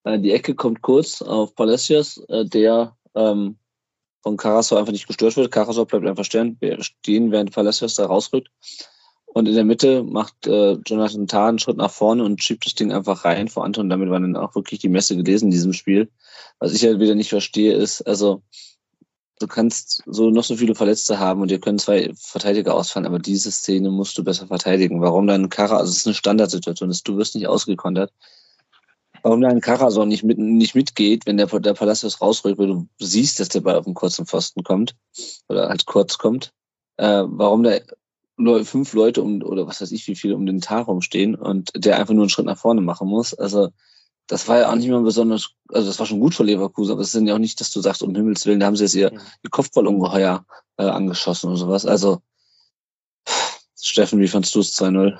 Äh, 0.04 0.18
die 0.18 0.32
Ecke 0.32 0.54
kommt 0.54 0.82
kurz 0.82 1.22
auf 1.22 1.54
Palacios, 1.54 2.18
äh, 2.28 2.44
der 2.44 2.96
ähm, 3.14 3.58
von 4.22 4.36
Karasor 4.36 4.78
einfach 4.78 4.92
nicht 4.92 5.06
gestört 5.06 5.36
wird. 5.36 5.52
Karasor 5.52 5.86
bleibt 5.86 6.06
einfach 6.06 6.24
stehen, 6.24 6.56
während 6.60 7.52
Palacios 7.52 7.94
da 7.94 8.06
rausrückt. 8.06 8.50
Und 9.26 9.46
in 9.46 9.54
der 9.54 9.64
Mitte 9.64 10.02
macht 10.02 10.46
äh, 10.46 10.72
Jonathan 10.86 11.26
Tah 11.26 11.48
einen 11.48 11.58
Schritt 11.58 11.76
nach 11.76 11.90
vorne 11.90 12.24
und 12.24 12.42
schiebt 12.42 12.64
das 12.66 12.74
Ding 12.74 12.92
einfach 12.92 13.24
rein 13.24 13.48
vor 13.48 13.64
Anton. 13.64 13.90
Damit 13.90 14.10
war 14.10 14.18
dann 14.18 14.36
auch 14.36 14.54
wirklich 14.54 14.80
die 14.80 14.88
Messe 14.88 15.16
gelesen 15.16 15.46
in 15.46 15.50
diesem 15.50 15.74
Spiel. 15.74 16.10
Was 16.58 16.72
ich 16.72 16.82
halt 16.82 16.98
wieder 16.98 17.14
nicht 17.14 17.28
verstehe, 17.28 17.74
ist, 17.74 18.02
also 18.02 18.42
du 19.38 19.46
kannst 19.46 20.02
so 20.06 20.30
noch 20.30 20.44
so 20.44 20.56
viele 20.56 20.74
Verletzte 20.74 21.18
haben 21.18 21.40
und 21.40 21.50
dir 21.50 21.60
können 21.60 21.78
zwei 21.78 22.12
Verteidiger 22.16 22.74
ausfallen, 22.74 23.06
aber 23.06 23.18
diese 23.18 23.50
Szene 23.50 23.90
musst 23.90 24.18
du 24.18 24.24
besser 24.24 24.46
verteidigen. 24.46 25.00
Warum 25.00 25.26
dann 25.26 25.48
Kara, 25.48 25.76
also 25.76 25.90
es 25.90 25.98
ist 25.98 26.06
eine 26.06 26.14
Standardsituation, 26.14 26.94
du 27.04 27.16
wirst 27.16 27.34
nicht 27.34 27.46
ausgekontert. 27.46 28.12
Warum 29.22 29.40
dann 29.40 29.60
Karason 29.60 30.08
nicht, 30.08 30.22
mit, 30.22 30.38
nicht 30.38 30.74
mitgeht, 30.74 31.26
wenn 31.26 31.36
der, 31.36 31.46
der 31.46 31.74
Palacios 31.74 32.20
rausrückt, 32.20 32.58
weil 32.58 32.68
du 32.68 32.88
siehst, 32.98 33.40
dass 33.40 33.48
der 33.48 33.60
Ball 33.60 33.76
auf 33.76 33.84
den 33.84 33.94
kurzen 33.94 34.26
Pfosten 34.26 34.62
kommt 34.62 34.94
oder 35.48 35.68
halt 35.68 35.86
kurz 35.86 36.18
kommt. 36.18 36.52
Äh, 36.96 37.24
warum 37.26 37.62
da 37.62 37.78
fünf 38.62 38.92
Leute 38.92 39.22
um, 39.22 39.42
oder 39.42 39.66
was 39.66 39.80
weiß 39.80 39.90
ich, 39.90 40.06
wie 40.06 40.14
viele 40.14 40.36
um 40.36 40.46
den 40.46 40.60
Tag 40.60 40.86
rumstehen 40.86 41.34
und 41.34 41.70
der 41.74 41.98
einfach 41.98 42.14
nur 42.14 42.22
einen 42.22 42.30
Schritt 42.30 42.46
nach 42.46 42.58
vorne 42.58 42.80
machen 42.80 43.08
muss. 43.08 43.34
Also 43.34 43.70
das 44.28 44.46
war 44.46 44.58
ja 44.58 44.70
auch 44.70 44.74
nicht 44.76 44.88
mal 44.88 45.02
besonders, 45.02 45.50
also 45.68 45.88
das 45.88 45.98
war 45.98 46.06
schon 46.06 46.20
gut 46.20 46.34
für 46.34 46.44
Leverkusen, 46.44 46.92
aber 46.92 47.00
es 47.00 47.12
sind 47.12 47.26
ja 47.26 47.34
auch 47.34 47.38
nicht, 47.38 47.60
dass 47.60 47.70
du 47.70 47.80
sagst, 47.80 48.02
um 48.02 48.14
Himmels 48.14 48.46
Willen, 48.46 48.60
da 48.60 48.66
haben 48.66 48.76
sie 48.76 48.84
jetzt 48.84 48.94
ihr, 48.94 49.10
ihr 49.10 49.50
Kopfballungeheuer 49.50 50.44
äh, 50.76 50.84
angeschossen 50.84 51.48
oder 51.48 51.56
sowas. 51.56 51.86
Also, 51.86 52.20
Steffen, 53.80 54.20
wie 54.20 54.28
fandst 54.28 54.54
du 54.54 54.60
es 54.60 54.78
2-0? 54.78 55.18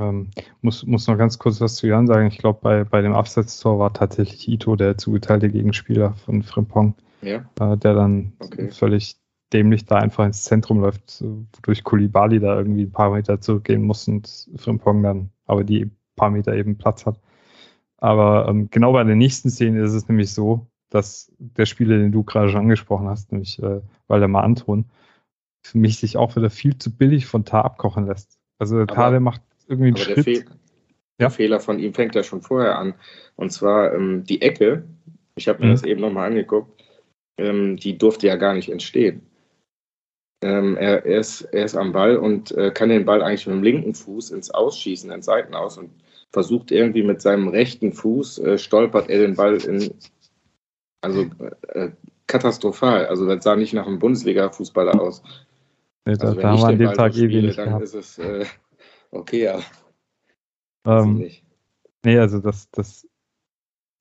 Ähm, 0.00 0.30
muss, 0.60 0.84
muss 0.84 1.06
noch 1.06 1.16
ganz 1.16 1.38
kurz 1.38 1.60
was 1.60 1.76
zu 1.76 1.86
Jan 1.86 2.06
sagen. 2.06 2.26
Ich 2.26 2.38
glaube, 2.38 2.58
bei, 2.62 2.84
bei 2.84 3.00
dem 3.00 3.14
Absetztor 3.14 3.78
war 3.78 3.94
tatsächlich 3.94 4.46
Ito 4.46 4.76
der 4.76 4.98
zugeteilte 4.98 5.48
Gegenspieler 5.48 6.14
von 6.26 6.42
Frimpong, 6.42 6.94
ja. 7.22 7.48
äh, 7.60 7.78
der 7.78 7.94
dann 7.94 8.34
okay. 8.40 8.70
völlig 8.70 9.16
dämlich 9.54 9.86
da 9.86 9.96
einfach 9.96 10.26
ins 10.26 10.44
Zentrum 10.44 10.80
läuft, 10.80 11.22
wodurch 11.22 11.82
Kulibali 11.82 12.40
da 12.40 12.58
irgendwie 12.58 12.82
ein 12.82 12.92
paar 12.92 13.10
Meter 13.10 13.40
zurückgehen 13.40 13.82
muss 13.82 14.06
und 14.06 14.48
Frimpong 14.56 15.02
dann 15.02 15.30
aber 15.46 15.64
die 15.64 15.90
paar 16.16 16.30
Meter 16.30 16.54
eben 16.54 16.76
Platz 16.76 17.06
hat. 17.06 17.18
Aber 17.98 18.46
ähm, 18.48 18.68
genau 18.70 18.92
bei 18.92 19.04
der 19.04 19.16
nächsten 19.16 19.50
Szene 19.50 19.82
ist 19.82 19.92
es 19.92 20.08
nämlich 20.08 20.32
so, 20.32 20.66
dass 20.90 21.32
der 21.38 21.66
Spieler, 21.66 21.98
den 21.98 22.12
du 22.12 22.22
gerade 22.22 22.50
schon 22.50 22.60
angesprochen 22.60 23.08
hast, 23.08 23.32
nämlich 23.32 23.62
äh, 23.62 23.80
Waldemar 24.08 24.44
Anton, 24.44 24.84
für 25.62 25.78
mich 25.78 25.98
sich 25.98 26.16
auch 26.16 26.36
wieder 26.36 26.50
viel 26.50 26.78
zu 26.78 26.94
billig 26.94 27.26
von 27.26 27.44
Tar 27.44 27.64
abkochen 27.64 28.06
lässt. 28.06 28.38
Also 28.58 28.84
Tar, 28.86 29.10
der 29.10 29.20
macht 29.20 29.42
irgendwie 29.66 29.88
einen 29.88 29.96
Schritt. 29.96 30.16
Der, 30.18 30.24
Fe 30.24 30.44
der 31.18 31.30
Fehler 31.30 31.60
von 31.60 31.78
ihm 31.78 31.94
fängt 31.94 32.14
ja 32.14 32.22
schon 32.22 32.42
vorher 32.42 32.78
an. 32.78 32.94
Und 33.34 33.50
zwar 33.50 33.94
ähm, 33.94 34.24
die 34.24 34.42
Ecke, 34.42 34.84
ich 35.34 35.48
habe 35.48 35.60
mir 35.60 35.66
mhm. 35.66 35.70
das 35.72 35.82
eben 35.82 36.00
nochmal 36.00 36.28
angeguckt, 36.28 36.84
ähm, 37.38 37.76
die 37.76 37.98
durfte 37.98 38.26
ja 38.26 38.36
gar 38.36 38.54
nicht 38.54 38.70
entstehen. 38.70 39.26
Ähm, 40.42 40.76
er, 40.76 41.04
er, 41.04 41.20
ist, 41.20 41.42
er 41.42 41.64
ist 41.64 41.74
am 41.74 41.92
Ball 41.92 42.16
und 42.16 42.52
äh, 42.52 42.70
kann 42.70 42.90
den 42.90 43.06
Ball 43.06 43.22
eigentlich 43.22 43.46
mit 43.46 43.56
dem 43.56 43.62
linken 43.62 43.94
Fuß 43.94 44.30
ins 44.30 44.50
Ausschießen, 44.50 45.10
ins 45.10 45.26
Seitenaus 45.26 45.78
und 45.78 45.90
versucht 46.30 46.70
irgendwie 46.70 47.02
mit 47.02 47.20
seinem 47.20 47.48
rechten 47.48 47.92
Fuß, 47.92 48.38
äh, 48.38 48.58
stolpert 48.58 49.08
er 49.08 49.20
den 49.20 49.36
Ball 49.36 49.56
in, 49.56 49.94
also 51.00 51.26
äh, 51.68 51.90
katastrophal. 52.26 53.06
Also 53.06 53.26
das 53.26 53.44
sah 53.44 53.56
nicht 53.56 53.72
nach 53.72 53.86
einem 53.86 53.98
Bundesliga-Fußballer 53.98 55.00
aus. 55.00 55.22
Nee, 56.04 56.12
also, 56.12 56.34
da 56.34 56.50
haben 56.50 56.60
wir 56.60 56.66
an 56.66 56.78
dem 56.78 56.92
Tag 56.92 57.16
eh 57.16 57.28
wenig 57.28 57.56
Dann 57.56 57.68
gehabt. 57.68 57.84
ist 57.84 57.94
es 57.94 58.18
äh, 58.18 58.44
okay, 59.10 59.48
aber 59.48 59.64
ähm, 60.86 61.30
Nee, 62.04 62.18
also 62.18 62.38
das, 62.38 62.70
das, 62.70 63.08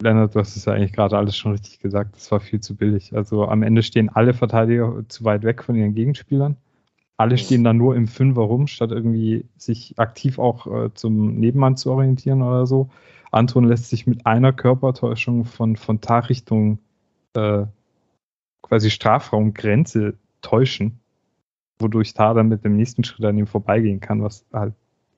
Lennart, 0.01 0.35
du 0.35 0.39
hast 0.39 0.55
es 0.55 0.65
ja 0.65 0.73
eigentlich 0.73 0.93
gerade 0.93 1.17
alles 1.17 1.35
schon 1.35 1.53
richtig 1.53 1.79
gesagt, 1.79 2.15
das 2.15 2.31
war 2.31 2.39
viel 2.39 2.59
zu 2.59 2.75
billig. 2.75 3.15
Also 3.15 3.45
am 3.45 3.63
Ende 3.63 3.81
stehen 3.81 4.09
alle 4.09 4.33
Verteidiger 4.33 5.03
zu 5.07 5.23
weit 5.23 5.43
weg 5.43 5.63
von 5.63 5.75
ihren 5.75 5.95
Gegenspielern 5.95 6.57
alle 7.17 7.37
stehen 7.37 7.63
dann 7.63 7.77
nur 7.77 7.95
im 7.95 8.07
Fünfer 8.07 8.41
rum, 8.41 8.67
statt 8.67 8.91
irgendwie 8.91 9.45
sich 9.57 9.97
aktiv 9.97 10.37
auch 10.39 10.67
äh, 10.67 10.93
zum 10.93 11.35
Nebenmann 11.35 11.77
zu 11.77 11.91
orientieren 11.91 12.41
oder 12.41 12.65
so. 12.65 12.89
Anton 13.31 13.65
lässt 13.65 13.89
sich 13.89 14.07
mit 14.07 14.25
einer 14.25 14.53
Körpertäuschung 14.53 15.45
von, 15.45 15.75
von 15.75 16.01
Tar 16.01 16.29
Richtung 16.29 16.79
äh, 17.33 17.65
quasi 18.61 18.89
Strafraumgrenze 18.89 20.15
täuschen, 20.41 20.99
wodurch 21.79 22.13
Tar 22.13 22.33
dann 22.33 22.49
mit 22.49 22.63
dem 22.63 22.75
nächsten 22.75 23.03
Schritt 23.03 23.25
an 23.25 23.37
ihm 23.37 23.47
vorbeigehen 23.47 23.99
kann, 23.99 24.23
was 24.23 24.45
halt 24.51 24.73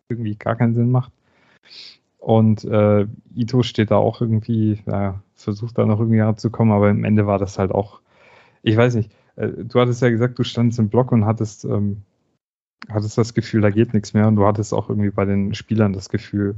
irgendwie 0.09 0.35
gar 0.35 0.55
keinen 0.55 0.75
Sinn 0.75 0.91
macht. 0.91 1.11
Und 2.19 2.65
äh, 2.65 3.07
Ito 3.35 3.63
steht 3.63 3.91
da 3.91 3.97
auch 3.97 4.21
irgendwie, 4.21 4.81
ja, 4.85 5.21
versucht 5.35 5.77
da 5.77 5.85
noch 5.85 5.99
irgendwie 5.99 6.19
ranzukommen, 6.19 6.73
aber 6.73 6.89
im 6.89 7.03
Ende 7.03 7.27
war 7.27 7.39
das 7.39 7.57
halt 7.57 7.71
auch, 7.71 8.01
ich 8.63 8.75
weiß 8.75 8.95
nicht, 8.95 9.11
du 9.37 9.79
hattest 9.79 10.01
ja 10.01 10.09
gesagt, 10.09 10.39
du 10.39 10.43
standst 10.43 10.79
im 10.79 10.89
Block 10.89 11.11
und 11.11 11.25
hattest, 11.25 11.63
ähm, 11.65 12.01
hattest 12.89 13.17
das 13.17 13.33
Gefühl, 13.33 13.61
da 13.61 13.69
geht 13.69 13.93
nichts 13.93 14.13
mehr. 14.13 14.27
Und 14.27 14.35
du 14.35 14.45
hattest 14.45 14.73
auch 14.73 14.89
irgendwie 14.89 15.11
bei 15.11 15.25
den 15.25 15.53
Spielern 15.53 15.93
das 15.93 16.09
Gefühl, 16.09 16.55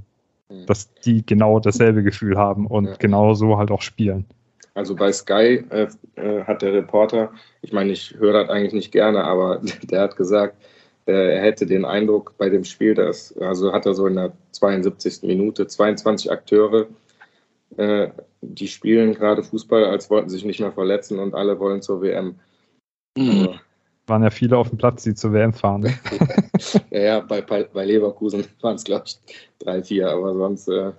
mhm. 0.50 0.66
dass 0.66 0.94
die 0.94 1.26
genau 1.26 1.60
dasselbe 1.60 2.04
Gefühl 2.04 2.38
haben 2.38 2.66
und 2.66 2.86
ja. 2.86 2.96
genau 2.98 3.34
so 3.34 3.58
halt 3.58 3.72
auch 3.72 3.82
spielen. 3.82 4.26
Also 4.74 4.96
bei 4.96 5.12
Sky 5.12 5.66
äh, 5.70 5.88
äh, 6.16 6.44
hat 6.44 6.62
der 6.62 6.74
Reporter, 6.74 7.34
ich 7.62 7.74
meine, 7.74 7.92
ich 7.92 8.16
höre 8.18 8.34
das 8.34 8.50
eigentlich 8.50 8.74
nicht 8.74 8.92
gerne, 8.92 9.24
aber 9.26 9.62
der 9.84 10.02
hat 10.02 10.16
gesagt, 10.16 10.56
äh, 11.06 11.36
er 11.36 11.42
hätte 11.42 11.66
den 11.66 11.84
Eindruck 11.84 12.34
bei 12.38 12.50
dem 12.50 12.64
Spiel, 12.64 12.94
dass, 12.94 13.38
also 13.40 13.74
hat 13.74 13.86
er 13.86 13.94
so 13.94 14.08
in 14.08 14.16
der 14.16 14.32
72. 14.52 15.24
Minute 15.24 15.68
22 15.68 16.32
Akteure, 16.32 16.88
äh, 17.78 18.10
die 18.42 18.68
spielen 18.68 19.14
gerade 19.14 19.44
Fußball, 19.44 19.84
als 19.86 20.10
wollten 20.10 20.30
sich 20.30 20.46
nicht 20.46 20.60
mehr 20.62 20.72
verletzen 20.72 21.20
und 21.20 21.36
alle 21.36 21.60
wollen 21.60 21.82
zur 21.82 22.02
WM. 22.02 22.36
Mhm. 23.20 23.60
Waren 24.08 24.24
ja 24.24 24.30
viele 24.30 24.58
auf 24.58 24.70
dem 24.70 24.78
Platz, 24.78 25.04
die 25.04 25.14
zur 25.14 25.34
WM 25.34 25.54
fahren. 25.54 25.82
Ne? 25.82 25.94
ja, 26.90 27.00
ja, 27.00 27.20
bei, 27.20 27.42
bei 27.42 27.86
Leverkusen 27.86 28.46
waren 28.62 28.76
es, 28.76 28.84
glaube 28.86 29.06
ich, 29.08 29.20
drei, 29.60 29.84
vier, 29.84 30.10
aber 30.10 30.34
sonst. 30.34 30.68
Äh 30.70 30.94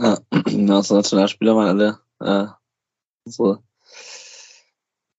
ja, 0.00 0.18
also 0.30 0.58
Nationalspieler 0.96 1.54
waren 1.54 1.68
alle 1.68 1.98
äh, 2.20 2.50
so 3.26 3.58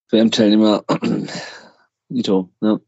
WM-Teilnehmer. 0.09 0.83
Ito, 2.09 2.49
ne? 2.59 2.81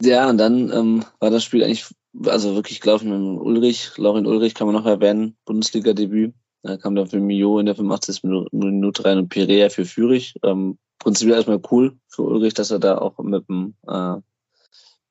Ja. 0.00 0.08
ja, 0.08 0.30
und 0.30 0.38
dann 0.38 0.70
ähm, 0.70 1.04
war 1.18 1.30
das 1.30 1.42
Spiel 1.42 1.64
eigentlich, 1.64 1.86
also 2.26 2.54
wirklich 2.54 2.80
gelaufen 2.80 3.08
mit 3.08 3.40
Ulrich, 3.40 3.96
Laurin 3.96 4.26
Ulrich 4.26 4.54
kann 4.54 4.68
man 4.68 4.76
noch 4.76 4.86
erwähnen, 4.86 5.36
Bundesliga-Debüt. 5.46 6.34
Da 6.62 6.76
kam 6.76 6.94
dann 6.94 7.06
für 7.06 7.20
Mio 7.20 7.58
in 7.58 7.66
der 7.66 7.76
85. 7.76 8.24
Minute 8.52 9.04
rein 9.04 9.18
und 9.18 9.28
Perea 9.28 9.68
für 9.68 9.84
Fürich. 9.84 10.34
Ähm, 10.42 10.78
prinzipiell 10.98 11.36
erstmal 11.36 11.60
cool 11.70 11.98
für 12.08 12.22
Ulrich, 12.22 12.54
dass 12.54 12.70
er 12.70 12.78
da 12.78 12.98
auch 12.98 13.18
mit, 13.18 13.48
dem, 13.48 13.74
äh, 13.86 14.16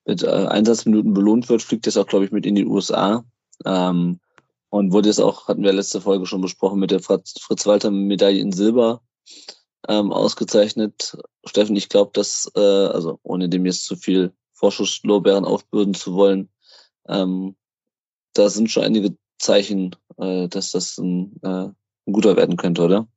mit 0.04 0.22
äh, 0.22 0.46
Einsatzminuten 0.46 1.14
belohnt 1.14 1.48
wird. 1.48 1.62
Fliegt 1.62 1.86
jetzt 1.86 1.96
auch, 1.96 2.06
glaube 2.06 2.24
ich, 2.24 2.32
mit 2.32 2.46
in 2.46 2.54
die 2.54 2.66
USA. 2.66 3.24
Ähm, 3.64 4.20
und 4.68 4.92
wurde 4.92 5.08
jetzt 5.08 5.20
auch, 5.20 5.48
hatten 5.48 5.62
wir 5.62 5.72
letzte 5.72 6.00
Folge 6.00 6.26
schon 6.26 6.40
besprochen, 6.40 6.80
mit 6.80 6.90
der 6.90 7.00
Fritz-Walter-Medaille 7.00 8.40
in 8.40 8.52
Silber 8.52 9.00
ähm, 9.88 10.12
ausgezeichnet. 10.12 11.16
Steffen, 11.44 11.76
ich 11.76 11.88
glaube, 11.88 12.10
dass, 12.12 12.50
äh, 12.56 12.60
also 12.60 13.18
ohne 13.22 13.48
dem 13.48 13.64
jetzt 13.64 13.84
zu 13.84 13.96
viel 13.96 14.32
Vorschusslorbeeren 14.52 15.44
aufbürden 15.44 15.94
zu 15.94 16.14
wollen, 16.14 16.48
ähm, 17.08 17.56
da 18.32 18.48
sind 18.48 18.70
schon 18.70 18.84
einige 18.84 19.16
Zeichen, 19.38 19.94
äh, 20.18 20.48
dass 20.48 20.72
das 20.72 20.98
ein, 20.98 21.38
äh, 21.42 21.68
ein 21.68 22.12
guter 22.12 22.36
werden 22.36 22.56
könnte, 22.56 22.82
oder? 22.82 23.08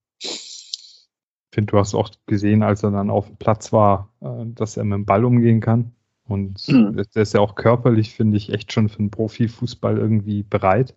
Ich 1.51 1.55
finde, 1.55 1.71
du 1.71 1.79
hast 1.79 1.95
auch 1.95 2.09
gesehen, 2.27 2.61
als 2.61 2.83
er 2.83 2.91
dann 2.91 3.09
auf 3.09 3.27
dem 3.27 3.37
Platz 3.37 3.73
war, 3.73 4.09
äh, 4.21 4.45
dass 4.45 4.77
er 4.77 4.83
mit 4.83 4.95
dem 4.95 5.05
Ball 5.05 5.25
umgehen 5.25 5.61
kann. 5.61 5.91
Und 6.27 6.67
mhm. 6.67 6.95
der 6.95 7.23
ist 7.23 7.33
ja 7.33 7.39
auch 7.39 7.55
körperlich, 7.55 8.13
finde 8.13 8.37
ich, 8.37 8.53
echt 8.53 8.71
schon 8.71 8.87
für 8.87 8.99
einen 8.99 9.09
Profifußball 9.09 9.97
irgendwie 9.97 10.43
bereit. 10.43 10.95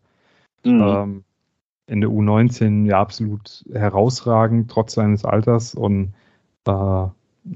Mhm. 0.64 0.82
Ähm, 0.82 1.24
in 1.86 2.00
der 2.00 2.10
U19 2.10 2.86
ja 2.86 3.00
absolut 3.00 3.64
herausragend, 3.72 4.70
trotz 4.70 4.92
seines 4.94 5.24
Alters. 5.24 5.74
Und 5.74 6.12
äh, 6.66 7.06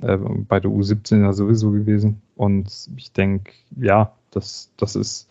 äh, 0.00 0.16
bei 0.48 0.60
der 0.60 0.70
U17 0.70 1.22
ja 1.22 1.32
sowieso 1.32 1.70
gewesen. 1.70 2.22
Und 2.34 2.88
ich 2.96 3.12
denke, 3.12 3.52
ja, 3.76 4.12
das, 4.30 4.72
das 4.76 4.96
ist. 4.96 5.28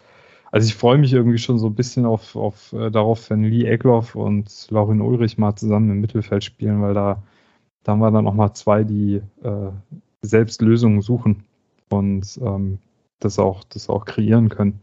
Also 0.52 0.68
ich 0.68 0.76
freue 0.76 0.98
mich 0.98 1.12
irgendwie 1.12 1.38
schon 1.38 1.60
so 1.60 1.68
ein 1.68 1.76
bisschen 1.76 2.06
auf, 2.06 2.36
auf 2.36 2.72
äh, 2.72 2.90
darauf, 2.90 3.30
wenn 3.30 3.44
Lee 3.44 3.66
Egloff 3.66 4.16
und 4.16 4.68
Laurin 4.70 5.02
Ulrich 5.02 5.38
mal 5.38 5.56
zusammen 5.56 5.92
im 5.92 6.00
Mittelfeld 6.00 6.44
spielen, 6.46 6.82
weil 6.82 6.94
da 6.94 7.22
da 7.86 7.92
haben 7.92 8.00
wir 8.00 8.10
dann 8.10 8.26
nochmal 8.26 8.54
zwei, 8.54 8.84
die 8.84 9.22
äh, 9.44 9.70
selbst 10.24 10.62
Lösungen 10.62 11.02
suchen 11.02 11.46
und 11.90 12.40
ähm, 12.42 12.80
das, 13.20 13.38
auch, 13.38 13.64
das 13.64 13.90
auch 13.90 14.06
kreieren 14.06 14.50
können. 14.50 14.82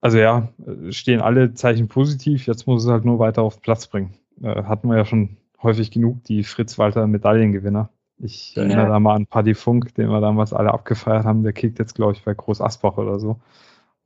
Also 0.00 0.18
ja, 0.18 0.48
stehen 0.90 1.20
alle 1.20 1.54
Zeichen 1.54 1.88
positiv. 1.88 2.46
Jetzt 2.46 2.68
muss 2.68 2.84
es 2.84 2.90
halt 2.90 3.04
nur 3.04 3.18
weiter 3.18 3.42
auf 3.42 3.60
Platz 3.60 3.88
bringen. 3.88 4.14
Äh, 4.40 4.62
hatten 4.62 4.88
wir 4.88 4.96
ja 4.96 5.04
schon 5.04 5.36
häufig 5.60 5.90
genug, 5.90 6.22
die 6.24 6.44
Fritz-Walter-Medaillengewinner. 6.44 7.90
Ich 8.18 8.54
ja. 8.54 8.62
erinnere 8.62 8.86
da 8.86 9.00
mal 9.00 9.16
an 9.16 9.26
Paddy 9.26 9.54
Funk, 9.54 9.94
den 9.96 10.10
wir 10.10 10.20
damals 10.20 10.52
alle 10.52 10.72
abgefeiert 10.72 11.24
haben. 11.24 11.42
Der 11.42 11.52
kickt 11.52 11.80
jetzt, 11.80 11.96
glaube 11.96 12.12
ich, 12.12 12.22
bei 12.22 12.34
Groß 12.34 12.60
Asbach 12.60 12.96
oder 12.98 13.18
so. 13.18 13.40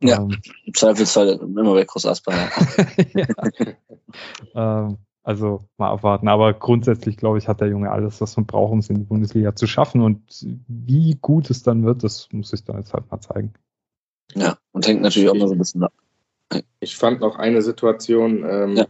Ja, 0.01 0.23
ähm, 0.23 0.39
im 0.65 0.73
Zweifelsfall 0.73 1.39
immer 1.41 1.75
bei 1.75 1.85
Groß 1.85 2.07
Asbach. 2.07 2.35
ja. 3.15 3.27
ähm, 4.89 4.97
Also 5.25 5.65
mal 5.77 5.91
abwarten. 5.91 6.29
Aber 6.29 6.53
grundsätzlich, 6.53 7.17
glaube 7.17 7.39
ich, 7.39 7.47
hat 7.47 7.61
der 7.61 7.69
Junge 7.69 7.91
alles, 7.91 8.21
was 8.21 8.37
man 8.37 8.47
braucht, 8.47 8.73
um 8.73 8.81
es 8.81 8.91
in 8.91 8.97
die 8.97 9.05
Bundesliga 9.05 9.55
zu 9.55 9.67
schaffen. 9.67 10.01
Und 10.01 10.45
wie 10.67 11.17
gut 11.21 11.49
es 11.51 11.63
dann 11.63 11.85
wird, 11.85 12.03
das 12.03 12.29
muss 12.33 12.53
ich 12.53 12.65
dann 12.65 12.79
jetzt 12.79 12.93
halt 12.93 13.09
mal 13.11 13.21
zeigen. 13.21 13.53
Ja, 14.35 14.59
und 14.73 14.87
hängt 14.87 15.03
natürlich 15.03 15.29
auch 15.29 15.35
mal 15.35 15.47
so 15.47 15.55
ein 15.55 15.59
bisschen 15.59 15.85
ab. 15.85 15.93
Ich 16.81 16.97
fand 16.97 17.21
noch 17.21 17.37
eine 17.37 17.63
Situation, 17.63 18.45
ähm, 18.49 18.77
ja. 18.77 18.87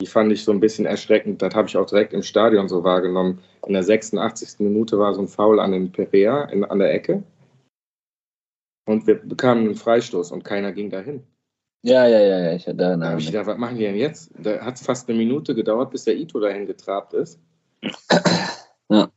die 0.00 0.06
fand 0.06 0.32
ich 0.32 0.44
so 0.44 0.52
ein 0.52 0.60
bisschen 0.60 0.86
erschreckend. 0.86 1.42
Das 1.42 1.54
habe 1.54 1.68
ich 1.68 1.76
auch 1.76 1.86
direkt 1.86 2.14
im 2.14 2.22
Stadion 2.22 2.68
so 2.68 2.82
wahrgenommen. 2.82 3.40
In 3.66 3.74
der 3.74 3.82
86. 3.82 4.60
Minute 4.60 4.98
war 4.98 5.12
so 5.14 5.20
ein 5.20 5.28
Foul 5.28 5.60
an 5.60 5.72
den 5.72 5.92
Perea 5.92 6.44
in, 6.44 6.64
an 6.64 6.78
der 6.78 6.94
Ecke. 6.94 7.22
Und 8.86 9.06
wir 9.06 9.16
bekamen 9.16 9.64
einen 9.64 9.74
Freistoß 9.74 10.32
und 10.32 10.44
keiner 10.44 10.72
ging 10.72 10.90
dahin. 10.90 11.24
Ja, 11.84 12.06
ja, 12.06 12.18
ja, 12.18 12.38
ja. 12.38 12.52
Ich 12.54 12.66
hatte 12.66 12.76
da 12.76 12.98
habe 12.98 13.20
ich 13.20 13.26
gedacht, 13.26 13.46
was 13.46 13.58
machen 13.58 13.76
die 13.76 13.84
denn 13.84 13.96
jetzt? 13.96 14.30
Da 14.38 14.58
hat 14.64 14.76
es 14.76 14.82
fast 14.82 15.06
eine 15.06 15.18
Minute 15.18 15.54
gedauert, 15.54 15.90
bis 15.90 16.04
der 16.04 16.16
Ito 16.16 16.40
dahin 16.40 16.66
getrabt 16.66 17.12
ist. 17.14 17.38
Ja. 18.90 19.08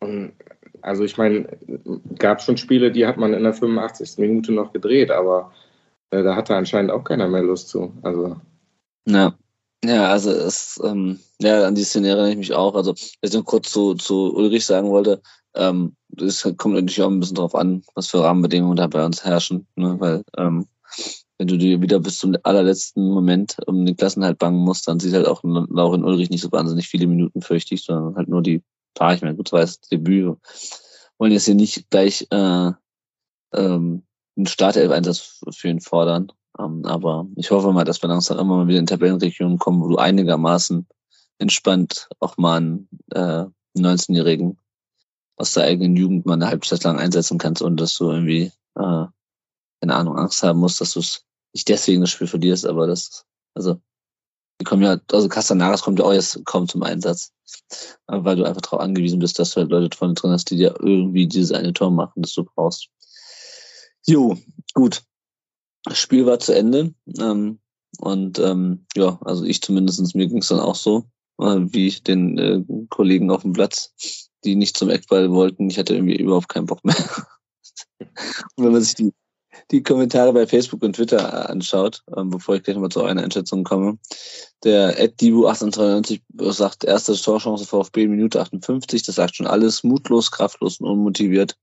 Und 0.00 0.32
also 0.80 1.04
ich 1.04 1.18
meine, 1.18 1.46
gab 2.18 2.40
schon 2.40 2.56
Spiele, 2.56 2.90
die 2.90 3.06
hat 3.06 3.18
man 3.18 3.34
in 3.34 3.42
der 3.42 3.52
85. 3.52 4.16
Minute 4.16 4.50
noch 4.50 4.72
gedreht, 4.72 5.10
aber 5.10 5.52
äh, 6.08 6.22
da 6.22 6.34
hatte 6.34 6.56
anscheinend 6.56 6.90
auch 6.90 7.04
keiner 7.04 7.28
mehr 7.28 7.42
Lust 7.42 7.68
zu. 7.68 7.92
Also. 8.02 8.36
Ja. 9.06 9.34
Ja, 9.84 10.08
also 10.08 10.30
es, 10.30 10.80
ähm, 10.82 11.18
ja, 11.38 11.66
an 11.66 11.74
die 11.74 11.84
Szene 11.84 12.08
erinnere 12.08 12.30
ich 12.30 12.38
mich 12.38 12.54
auch. 12.54 12.74
Also, 12.74 12.94
was 13.20 13.34
ich 13.34 13.44
kurz 13.44 13.70
zu, 13.70 13.92
zu 13.94 14.34
Ulrich 14.34 14.64
sagen 14.64 14.88
wollte, 14.88 15.20
ähm, 15.54 15.94
es 16.18 16.42
kommt 16.56 16.76
natürlich 16.76 17.02
auch 17.02 17.10
ein 17.10 17.20
bisschen 17.20 17.36
drauf 17.36 17.54
an, 17.54 17.82
was 17.94 18.08
für 18.08 18.22
Rahmenbedingungen 18.22 18.76
da 18.76 18.86
bei 18.86 19.04
uns 19.04 19.22
herrschen, 19.22 19.66
ne? 19.76 20.00
weil 20.00 20.22
ähm, 20.38 20.66
wenn 21.38 21.48
du 21.48 21.58
dir 21.58 21.82
wieder 21.82 21.98
bis 22.00 22.18
zum 22.18 22.36
allerletzten 22.42 23.08
Moment 23.08 23.56
um 23.66 23.84
den 23.84 23.96
Klassenhalt 23.96 24.38
bangen 24.38 24.60
musst, 24.60 24.86
dann 24.86 25.00
sieht 25.00 25.14
halt 25.14 25.26
auch 25.26 25.42
Laurin 25.42 26.04
Ulrich 26.04 26.30
nicht 26.30 26.42
so 26.42 26.52
wahnsinnig 26.52 26.86
viele 26.88 27.06
Minuten 27.06 27.42
fürchtig, 27.42 27.84
sondern 27.84 28.16
halt 28.16 28.28
nur 28.28 28.42
die 28.42 28.62
paar, 28.94 29.14
ich 29.14 29.22
meine, 29.22 29.34
gut, 29.34 29.52
das 29.52 29.80
Debüt. 29.80 30.36
Wollen 31.18 31.32
jetzt 31.32 31.46
hier 31.46 31.54
nicht 31.54 31.90
gleich 31.90 32.26
äh, 32.30 32.70
ähm, 33.52 34.02
einen 34.36 34.46
Startelf-Einsatz 34.46 35.42
für 35.50 35.68
ihn 35.68 35.80
fordern. 35.80 36.32
Ähm, 36.58 36.84
aber 36.84 37.26
ich 37.36 37.50
hoffe 37.50 37.72
mal, 37.72 37.84
dass 37.84 38.02
wir 38.02 38.08
langsam 38.08 38.38
immer 38.38 38.56
mal 38.56 38.68
wieder 38.68 38.78
in 38.78 38.86
Tabellenregionen 38.86 39.58
kommen, 39.58 39.82
wo 39.82 39.88
du 39.88 39.96
einigermaßen 39.96 40.86
entspannt 41.38 42.08
auch 42.20 42.36
mal 42.36 42.58
einen 42.58 42.88
äh, 43.12 43.44
19-Jährigen 43.76 44.58
aus 45.36 45.54
der 45.54 45.64
eigenen 45.64 45.96
Jugend 45.96 46.26
mal 46.26 46.34
eine 46.34 46.46
Halbzeit 46.46 46.84
lang 46.84 46.98
einsetzen 46.98 47.38
kannst, 47.38 47.62
ohne 47.62 47.76
dass 47.76 47.96
du 47.96 48.10
irgendwie 48.10 48.52
äh, 48.76 49.04
keine 49.84 49.96
Ahnung, 49.96 50.16
Angst 50.16 50.42
haben 50.42 50.60
musst, 50.60 50.80
dass 50.80 50.94
du 50.94 51.00
es 51.00 51.26
nicht 51.52 51.68
deswegen 51.68 52.00
das 52.00 52.10
Spiel 52.10 52.26
verlierst, 52.26 52.66
aber 52.66 52.86
das, 52.86 53.26
also, 53.52 53.82
die 54.58 54.64
kommen 54.64 54.82
ja, 54.82 54.98
also 55.12 55.28
Castanaras 55.28 55.82
kommt 55.82 55.98
ja 55.98 56.06
auch 56.06 56.12
jetzt 56.12 56.42
kaum 56.46 56.66
zum 56.66 56.82
Einsatz. 56.82 57.32
Weil 58.06 58.36
du 58.36 58.44
einfach 58.44 58.62
darauf 58.62 58.80
angewiesen 58.80 59.18
bist, 59.18 59.38
dass 59.38 59.50
du 59.50 59.60
halt 59.60 59.70
Leute 59.70 59.94
vorne 59.94 60.14
drin 60.14 60.30
hast, 60.30 60.50
die 60.50 60.56
dir 60.56 60.74
irgendwie 60.80 61.26
dieses 61.26 61.52
eine 61.52 61.74
Tor 61.74 61.90
machen, 61.90 62.22
das 62.22 62.32
du 62.32 62.44
brauchst. 62.44 62.88
Jo, 64.06 64.38
gut. 64.72 65.02
Das 65.84 65.98
Spiel 65.98 66.24
war 66.24 66.38
zu 66.38 66.54
Ende. 66.54 66.94
Ähm, 67.18 67.60
und 67.98 68.38
ähm, 68.38 68.86
ja, 68.96 69.18
also 69.22 69.44
ich 69.44 69.60
zumindestens 69.60 70.14
mir 70.14 70.28
ging 70.28 70.38
es 70.38 70.48
dann 70.48 70.60
auch 70.60 70.76
so, 70.76 71.04
äh, 71.40 71.58
wie 71.58 71.90
den 71.90 72.38
äh, 72.38 72.64
Kollegen 72.88 73.30
auf 73.30 73.42
dem 73.42 73.52
Platz, 73.52 74.30
die 74.44 74.56
nicht 74.56 74.78
zum 74.78 74.88
Eckball 74.88 75.30
wollten. 75.30 75.68
Ich 75.68 75.78
hatte 75.78 75.94
irgendwie 75.94 76.16
überhaupt 76.16 76.48
keinen 76.48 76.66
Bock 76.66 76.82
mehr. 76.84 76.96
und 78.56 78.64
wenn 78.64 78.72
man 78.72 78.82
sich 78.82 78.94
die 78.94 79.12
die 79.70 79.82
Kommentare 79.82 80.32
bei 80.32 80.46
Facebook 80.46 80.82
und 80.82 80.96
Twitter 80.96 81.18
äh, 81.18 81.52
anschaut, 81.52 82.02
ähm, 82.16 82.30
bevor 82.30 82.56
ich 82.56 82.62
gleich 82.62 82.76
nochmal 82.76 82.90
zu 82.90 83.02
eurer 83.02 83.20
Einschätzung 83.20 83.64
komme. 83.64 83.98
Der 84.62 84.98
Ed 84.98 85.20
Dibu 85.20 85.46
1893 85.46 86.22
sagt, 86.54 86.84
erste 86.84 87.14
Torchance 87.14 87.64
VfB 87.64 88.06
Minute 88.08 88.40
58, 88.40 89.02
das 89.02 89.14
sagt 89.16 89.36
schon 89.36 89.46
alles, 89.46 89.84
mutlos, 89.84 90.30
kraftlos 90.30 90.80
und 90.80 90.88
unmotiviert. 90.88 91.56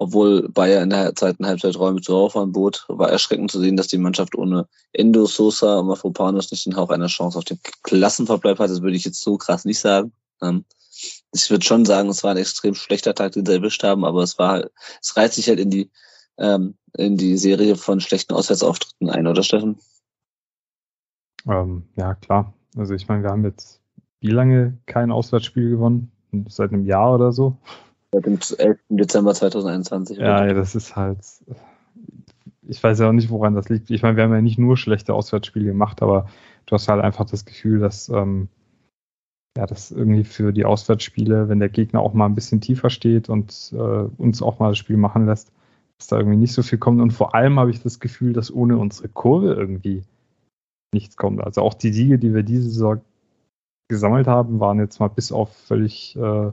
Obwohl 0.00 0.48
Bayer 0.48 0.82
in 0.82 0.90
der 0.90 1.14
zweiten 1.16 1.44
Halbzeit 1.44 1.76
Räume 1.76 2.00
zu 2.00 2.12
Rauffahren 2.12 2.52
bot, 2.52 2.84
war 2.88 3.10
erschreckend 3.10 3.50
zu 3.50 3.58
sehen, 3.58 3.76
dass 3.76 3.88
die 3.88 3.98
Mannschaft 3.98 4.36
ohne 4.36 4.68
Endo, 4.92 5.26
Sosa 5.26 5.78
und 5.78 5.88
Mafropanos 5.88 6.52
nicht 6.52 6.66
den 6.66 6.76
Hauch 6.76 6.90
einer 6.90 7.08
Chance 7.08 7.36
auf 7.36 7.44
den 7.44 7.58
Klassenverbleib 7.82 8.60
hat. 8.60 8.70
Das 8.70 8.80
würde 8.80 8.96
ich 8.96 9.04
jetzt 9.04 9.20
so 9.20 9.36
krass 9.36 9.64
nicht 9.64 9.80
sagen. 9.80 10.12
Ähm, 10.40 10.64
ich 11.32 11.50
würde 11.50 11.64
schon 11.64 11.84
sagen, 11.84 12.08
es 12.08 12.22
war 12.22 12.30
ein 12.30 12.36
extrem 12.36 12.74
schlechter 12.74 13.14
Tag, 13.14 13.32
den 13.32 13.44
sie 13.44 13.52
erwischt 13.52 13.82
haben, 13.82 14.04
aber 14.04 14.22
es 14.22 14.38
war, 14.38 14.64
es 15.02 15.16
reiht 15.16 15.32
sich 15.32 15.48
halt 15.48 15.58
in 15.58 15.70
die 15.70 15.90
ähm, 16.38 16.74
in 16.96 17.16
die 17.16 17.36
Serie 17.36 17.76
von 17.76 18.00
schlechten 18.00 18.34
Auswärtsauftritten 18.34 19.10
ein, 19.10 19.26
oder 19.26 19.42
Steffen? 19.42 19.78
Ähm, 21.46 21.84
ja, 21.96 22.14
klar. 22.14 22.54
Also 22.76 22.94
ich 22.94 23.08
meine, 23.08 23.22
wir 23.22 23.30
haben 23.30 23.44
jetzt 23.44 23.80
wie 24.20 24.30
lange 24.30 24.78
kein 24.86 25.10
Auswärtsspiel 25.10 25.70
gewonnen? 25.70 26.10
Seit 26.48 26.72
einem 26.72 26.84
Jahr 26.84 27.14
oder 27.14 27.32
so? 27.32 27.56
Seit 28.12 28.26
dem 28.26 28.38
11. 28.58 28.78
Dezember 28.88 29.34
2021. 29.34 30.18
Ja, 30.18 30.46
ja, 30.46 30.54
das 30.54 30.74
ist 30.74 30.96
halt. 30.96 31.18
Ich 32.66 32.82
weiß 32.82 32.98
ja 32.98 33.08
auch 33.08 33.12
nicht, 33.12 33.30
woran 33.30 33.54
das 33.54 33.68
liegt. 33.68 33.90
Ich 33.90 34.02
meine, 34.02 34.16
wir 34.16 34.24
haben 34.24 34.32
ja 34.32 34.42
nicht 34.42 34.58
nur 34.58 34.76
schlechte 34.76 35.14
Auswärtsspiele 35.14 35.66
gemacht, 35.66 36.02
aber 36.02 36.28
du 36.66 36.74
hast 36.74 36.88
halt 36.88 37.02
einfach 37.02 37.24
das 37.24 37.46
Gefühl, 37.46 37.78
dass 37.80 38.08
ähm, 38.10 38.48
ja, 39.56 39.66
das 39.66 39.90
irgendwie 39.90 40.24
für 40.24 40.52
die 40.52 40.66
Auswärtsspiele, 40.66 41.48
wenn 41.48 41.60
der 41.60 41.70
Gegner 41.70 42.00
auch 42.00 42.12
mal 42.12 42.26
ein 42.26 42.34
bisschen 42.34 42.60
tiefer 42.60 42.90
steht 42.90 43.28
und 43.28 43.72
äh, 43.72 43.76
uns 43.76 44.42
auch 44.42 44.58
mal 44.58 44.68
das 44.68 44.78
Spiel 44.78 44.98
machen 44.98 45.26
lässt, 45.26 45.50
dass 45.98 46.06
da 46.08 46.16
irgendwie 46.16 46.36
nicht 46.36 46.52
so 46.52 46.62
viel 46.62 46.78
kommt. 46.78 47.00
Und 47.00 47.12
vor 47.12 47.34
allem 47.34 47.58
habe 47.58 47.70
ich 47.70 47.82
das 47.82 48.00
Gefühl, 48.00 48.32
dass 48.32 48.52
ohne 48.52 48.78
unsere 48.78 49.08
Kurve 49.08 49.54
irgendwie 49.54 50.04
nichts 50.94 51.16
kommt. 51.16 51.42
Also 51.42 51.62
auch 51.62 51.74
die 51.74 51.92
Siege, 51.92 52.18
die 52.18 52.34
wir 52.34 52.42
diese 52.42 52.70
Saison 52.70 53.00
gesammelt 53.88 54.26
haben, 54.26 54.60
waren 54.60 54.78
jetzt 54.78 55.00
mal 55.00 55.08
bis 55.08 55.32
auf 55.32 55.54
völlig, 55.54 56.16
äh, 56.16 56.52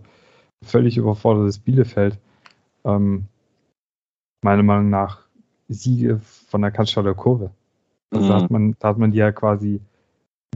völlig 0.63 0.97
überfordertes 0.97 1.59
Bielefeld. 1.59 2.17
Ähm, 2.83 3.25
meiner 4.43 4.63
Meinung 4.63 4.89
nach 4.89 5.19
Siege 5.67 6.19
von 6.19 6.61
der 6.61 6.71
Cannstatter 6.71 7.13
Kurve. 7.13 7.51
Also 8.11 8.25
mhm. 8.25 8.29
da, 8.29 8.41
hat 8.41 8.51
man, 8.51 8.75
da 8.79 8.87
hat 8.89 8.97
man 8.97 9.11
die 9.11 9.17
ja 9.17 9.31
quasi 9.31 9.81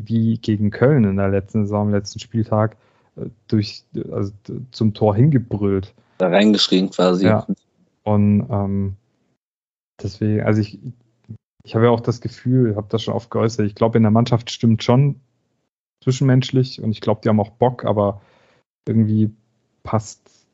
wie 0.01 0.37
gegen 0.37 0.71
Köln 0.71 1.03
in 1.03 1.17
der 1.17 1.29
letzten 1.29 1.65
Saison, 1.65 1.87
am 1.87 1.93
letzten 1.93 2.19
Spieltag, 2.19 2.77
äh, 3.17 3.25
durch, 3.47 3.83
also 4.11 4.31
zum 4.71 4.93
Tor 4.93 5.15
hingebrüllt. 5.15 5.93
Da 6.17 6.29
reingeschrien 6.29 6.89
quasi. 6.89 7.25
Ja. 7.25 7.45
Und 8.03 8.47
ähm, 8.49 8.95
deswegen, 10.01 10.41
also 10.41 10.61
ich, 10.61 10.79
ich 11.63 11.75
habe 11.75 11.85
ja 11.85 11.91
auch 11.91 11.99
das 11.99 12.21
Gefühl, 12.21 12.75
habe 12.75 12.87
das 12.89 13.03
schon 13.03 13.13
oft 13.13 13.29
geäußert, 13.29 13.65
ich 13.65 13.75
glaube, 13.75 13.97
in 13.97 14.03
der 14.03 14.11
Mannschaft 14.11 14.49
stimmt 14.49 14.83
schon 14.83 15.19
zwischenmenschlich 16.03 16.81
und 16.81 16.91
ich 16.91 17.01
glaube, 17.01 17.21
die 17.23 17.29
haben 17.29 17.39
auch 17.39 17.51
Bock, 17.51 17.85
aber 17.85 18.21
irgendwie 18.87 19.31
passt 19.83 20.47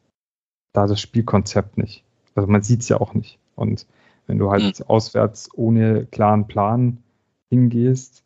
da 0.73 0.87
das 0.87 0.99
Spielkonzept 0.99 1.77
nicht. 1.77 2.03
Also 2.35 2.49
man 2.49 2.63
sieht 2.63 2.81
es 2.81 2.89
ja 2.89 2.99
auch 2.99 3.13
nicht. 3.13 3.39
Und 3.55 3.87
wenn 4.27 4.39
du 4.39 4.51
halt 4.51 4.79
mhm. 4.79 4.85
auswärts 4.87 5.49
ohne 5.53 6.05
klaren 6.05 6.47
Plan 6.47 7.03
hingehst, 7.49 8.24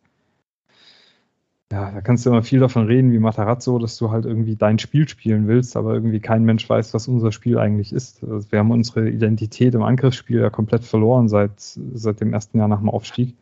ja, 1.71 1.91
da 1.91 2.01
kannst 2.01 2.25
du 2.25 2.31
immer 2.31 2.41
viel 2.41 2.59
davon 2.59 2.87
reden, 2.87 3.11
wie 3.11 3.19
Matarazzo, 3.19 3.77
dass 3.77 3.95
du 3.97 4.09
halt 4.09 4.25
irgendwie 4.25 4.55
dein 4.55 4.79
Spiel 4.79 5.07
spielen 5.07 5.47
willst, 5.47 5.77
aber 5.77 5.93
irgendwie 5.93 6.19
kein 6.19 6.43
Mensch 6.43 6.67
weiß, 6.67 6.95
was 6.95 7.07
unser 7.07 7.31
Spiel 7.31 7.59
eigentlich 7.59 7.93
ist. 7.93 8.23
Also 8.23 8.51
wir 8.51 8.59
haben 8.59 8.71
unsere 8.71 9.07
Identität 9.07 9.75
im 9.75 9.83
Angriffsspiel 9.83 10.39
ja 10.39 10.49
komplett 10.49 10.83
verloren 10.83 11.29
seit, 11.29 11.51
seit 11.59 12.21
dem 12.21 12.33
ersten 12.33 12.57
Jahr 12.57 12.67
nach 12.67 12.79
dem 12.79 12.89
Aufstieg. 12.89 13.35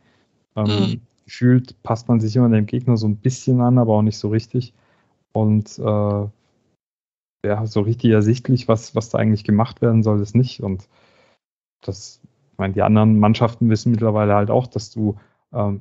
Ähm, 0.56 0.64
mhm. 0.66 1.00
Gefühlt 1.24 1.82
passt 1.82 2.08
man 2.08 2.20
sich 2.20 2.36
immer 2.36 2.50
dem 2.50 2.66
Gegner 2.66 2.98
so 2.98 3.08
ein 3.08 3.16
bisschen 3.16 3.62
an, 3.62 3.78
aber 3.78 3.94
auch 3.94 4.02
nicht 4.02 4.18
so 4.18 4.28
richtig. 4.28 4.74
Und 5.32 5.78
äh, 5.78 6.28
ja, 7.46 7.66
so 7.66 7.80
richtig 7.80 8.10
ersichtlich, 8.10 8.68
was, 8.68 8.94
was 8.94 9.08
da 9.08 9.18
eigentlich 9.18 9.44
gemacht 9.44 9.80
werden 9.80 10.02
soll, 10.02 10.20
ist 10.20 10.34
nicht. 10.34 10.60
Und 10.62 10.86
das, 11.80 12.20
ich 12.52 12.58
meine, 12.58 12.74
die 12.74 12.82
anderen 12.82 13.18
Mannschaften 13.18 13.70
wissen 13.70 13.90
mittlerweile 13.90 14.34
halt 14.34 14.50
auch, 14.50 14.66
dass 14.66 14.90
du, 14.90 15.16
ähm, 15.54 15.80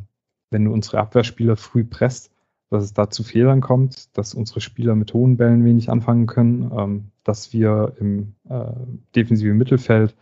wenn 0.50 0.64
du 0.64 0.72
unsere 0.72 1.00
Abwehrspieler 1.00 1.58
früh 1.58 1.84
presst, 1.84 2.32
dass 2.70 2.84
es 2.84 2.94
da 2.94 3.10
zu 3.10 3.24
Fehlern 3.24 3.62
kommt, 3.62 4.18
dass 4.18 4.34
unsere 4.34 4.62
Spieler 4.62 4.96
mit 4.96 5.14
hohen 5.14 5.38
Bällen 5.38 5.64
wenig 5.64 5.90
anfangen 5.90 6.28
können, 6.28 6.72
ähm, 6.78 7.12
dass 7.24 7.54
wir 7.54 7.94
im 8.00 8.36
äh, 8.50 8.72
defensiven 9.16 9.58
Mittelfeld 9.58 10.16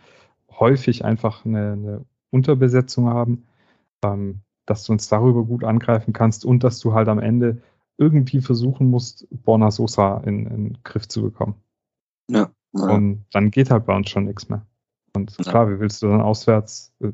häufig 0.52 1.04
einfach 1.04 1.46
eine, 1.46 1.72
eine 1.74 2.06
Unterbesetzung 2.30 3.10
haben, 3.10 3.46
ähm, 4.04 4.42
dass 4.66 4.84
du 4.84 4.92
uns 4.92 5.08
darüber 5.08 5.44
gut 5.44 5.64
angreifen 5.64 6.14
kannst 6.14 6.46
und 6.46 6.64
dass 6.64 6.80
du 6.80 6.94
halt 6.94 7.08
am 7.08 7.20
Ende 7.20 7.62
irgendwie 7.98 8.42
versuchen 8.42 8.90
musst, 8.90 9.28
Borna 9.32 9.72
Sosa 9.72 10.18
in, 10.26 10.46
in 10.46 10.64
den 10.66 10.78
Griff 10.84 11.08
zu 11.08 11.22
bekommen. 11.22 11.56
Ja, 12.30 12.50
ja. 12.74 12.88
Und 12.88 13.26
dann 13.32 13.52
geht 13.52 13.72
halt 13.72 13.86
bei 13.86 13.96
uns 13.96 14.10
schon 14.10 14.26
nichts 14.26 14.50
mehr. 14.50 14.66
Und 15.16 15.38
klar, 15.38 15.70
wie 15.70 15.80
willst 15.80 16.02
du 16.02 16.08
dann 16.08 16.22
auswärts, 16.22 16.94
äh, 17.00 17.14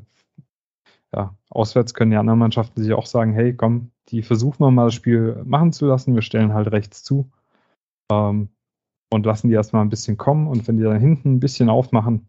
ja, 1.14 1.36
auswärts 1.50 1.94
können 1.94 2.10
die 2.10 2.16
anderen 2.16 2.38
Mannschaften 2.38 2.82
sich 2.82 2.92
auch 2.92 3.06
sagen, 3.06 3.32
hey, 3.32 3.54
komm, 3.54 3.92
die 4.12 4.22
versuchen 4.22 4.60
wir 4.60 4.70
mal 4.70 4.84
das 4.84 4.94
Spiel 4.94 5.42
machen 5.44 5.72
zu 5.72 5.86
lassen. 5.86 6.14
Wir 6.14 6.22
stellen 6.22 6.52
halt 6.52 6.70
rechts 6.70 7.02
zu 7.02 7.30
ähm, 8.10 8.50
und 9.10 9.26
lassen 9.26 9.48
die 9.48 9.54
erstmal 9.54 9.82
ein 9.82 9.88
bisschen 9.88 10.18
kommen. 10.18 10.46
Und 10.46 10.68
wenn 10.68 10.76
die 10.76 10.84
dann 10.84 11.00
hinten 11.00 11.34
ein 11.34 11.40
bisschen 11.40 11.70
aufmachen, 11.70 12.28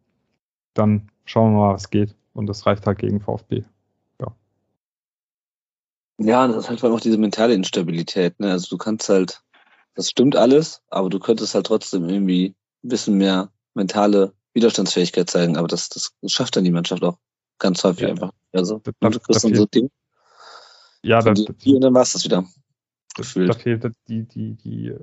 dann 0.74 1.12
schauen 1.26 1.54
wir 1.54 1.60
mal, 1.60 1.74
was 1.74 1.90
geht. 1.90 2.16
Und 2.34 2.48
das 2.48 2.66
reicht 2.66 2.88
halt 2.88 3.00
gegen 3.00 3.20
VfB. 3.20 3.64
Ja. 4.22 4.34
Ja, 6.20 6.48
das 6.48 6.58
ist 6.58 6.70
halt 6.70 6.80
vor 6.80 6.88
allem 6.90 6.98
auch 6.98 7.02
diese 7.02 7.18
mentale 7.18 7.54
Instabilität. 7.54 8.40
Ne? 8.40 8.52
Also 8.52 8.68
du 8.70 8.78
kannst 8.78 9.10
halt, 9.10 9.44
das 9.94 10.10
stimmt 10.10 10.38
alles, 10.38 10.82
aber 10.90 11.10
du 11.10 11.20
könntest 11.20 11.54
halt 11.54 11.66
trotzdem 11.66 12.08
irgendwie 12.08 12.56
ein 12.84 12.90
bisschen 12.90 13.18
mehr 13.18 13.52
mentale 13.74 14.34
Widerstandsfähigkeit 14.54 15.30
zeigen. 15.30 15.58
Aber 15.58 15.68
das, 15.68 15.90
das 15.90 16.14
schafft 16.28 16.56
dann 16.56 16.64
die 16.64 16.72
Mannschaft 16.72 17.04
auch 17.04 17.18
ganz 17.60 17.84
häufig 17.84 18.04
Ja. 18.04 18.10
einfach. 18.10 18.32
Also 18.54 18.80
Da- 19.00 19.10
du 19.10 19.20
kriegst 19.20 19.44
dann 19.44 19.52
da 19.52 19.58
so 19.58 19.66
Ding 19.66 19.90
Ja, 21.04 21.22
da, 21.22 21.34
dir 21.34 21.76
und 21.76 21.82
dann 21.82 21.94
war 21.94 22.02
es 22.04 22.14
das 22.14 22.24
wieder. 22.26 22.42
da 22.42 22.48
Gefühlt. 23.16 23.56
fehlt 23.56 23.92
die, 24.08 24.24
die, 24.24 24.54
die 24.56 24.94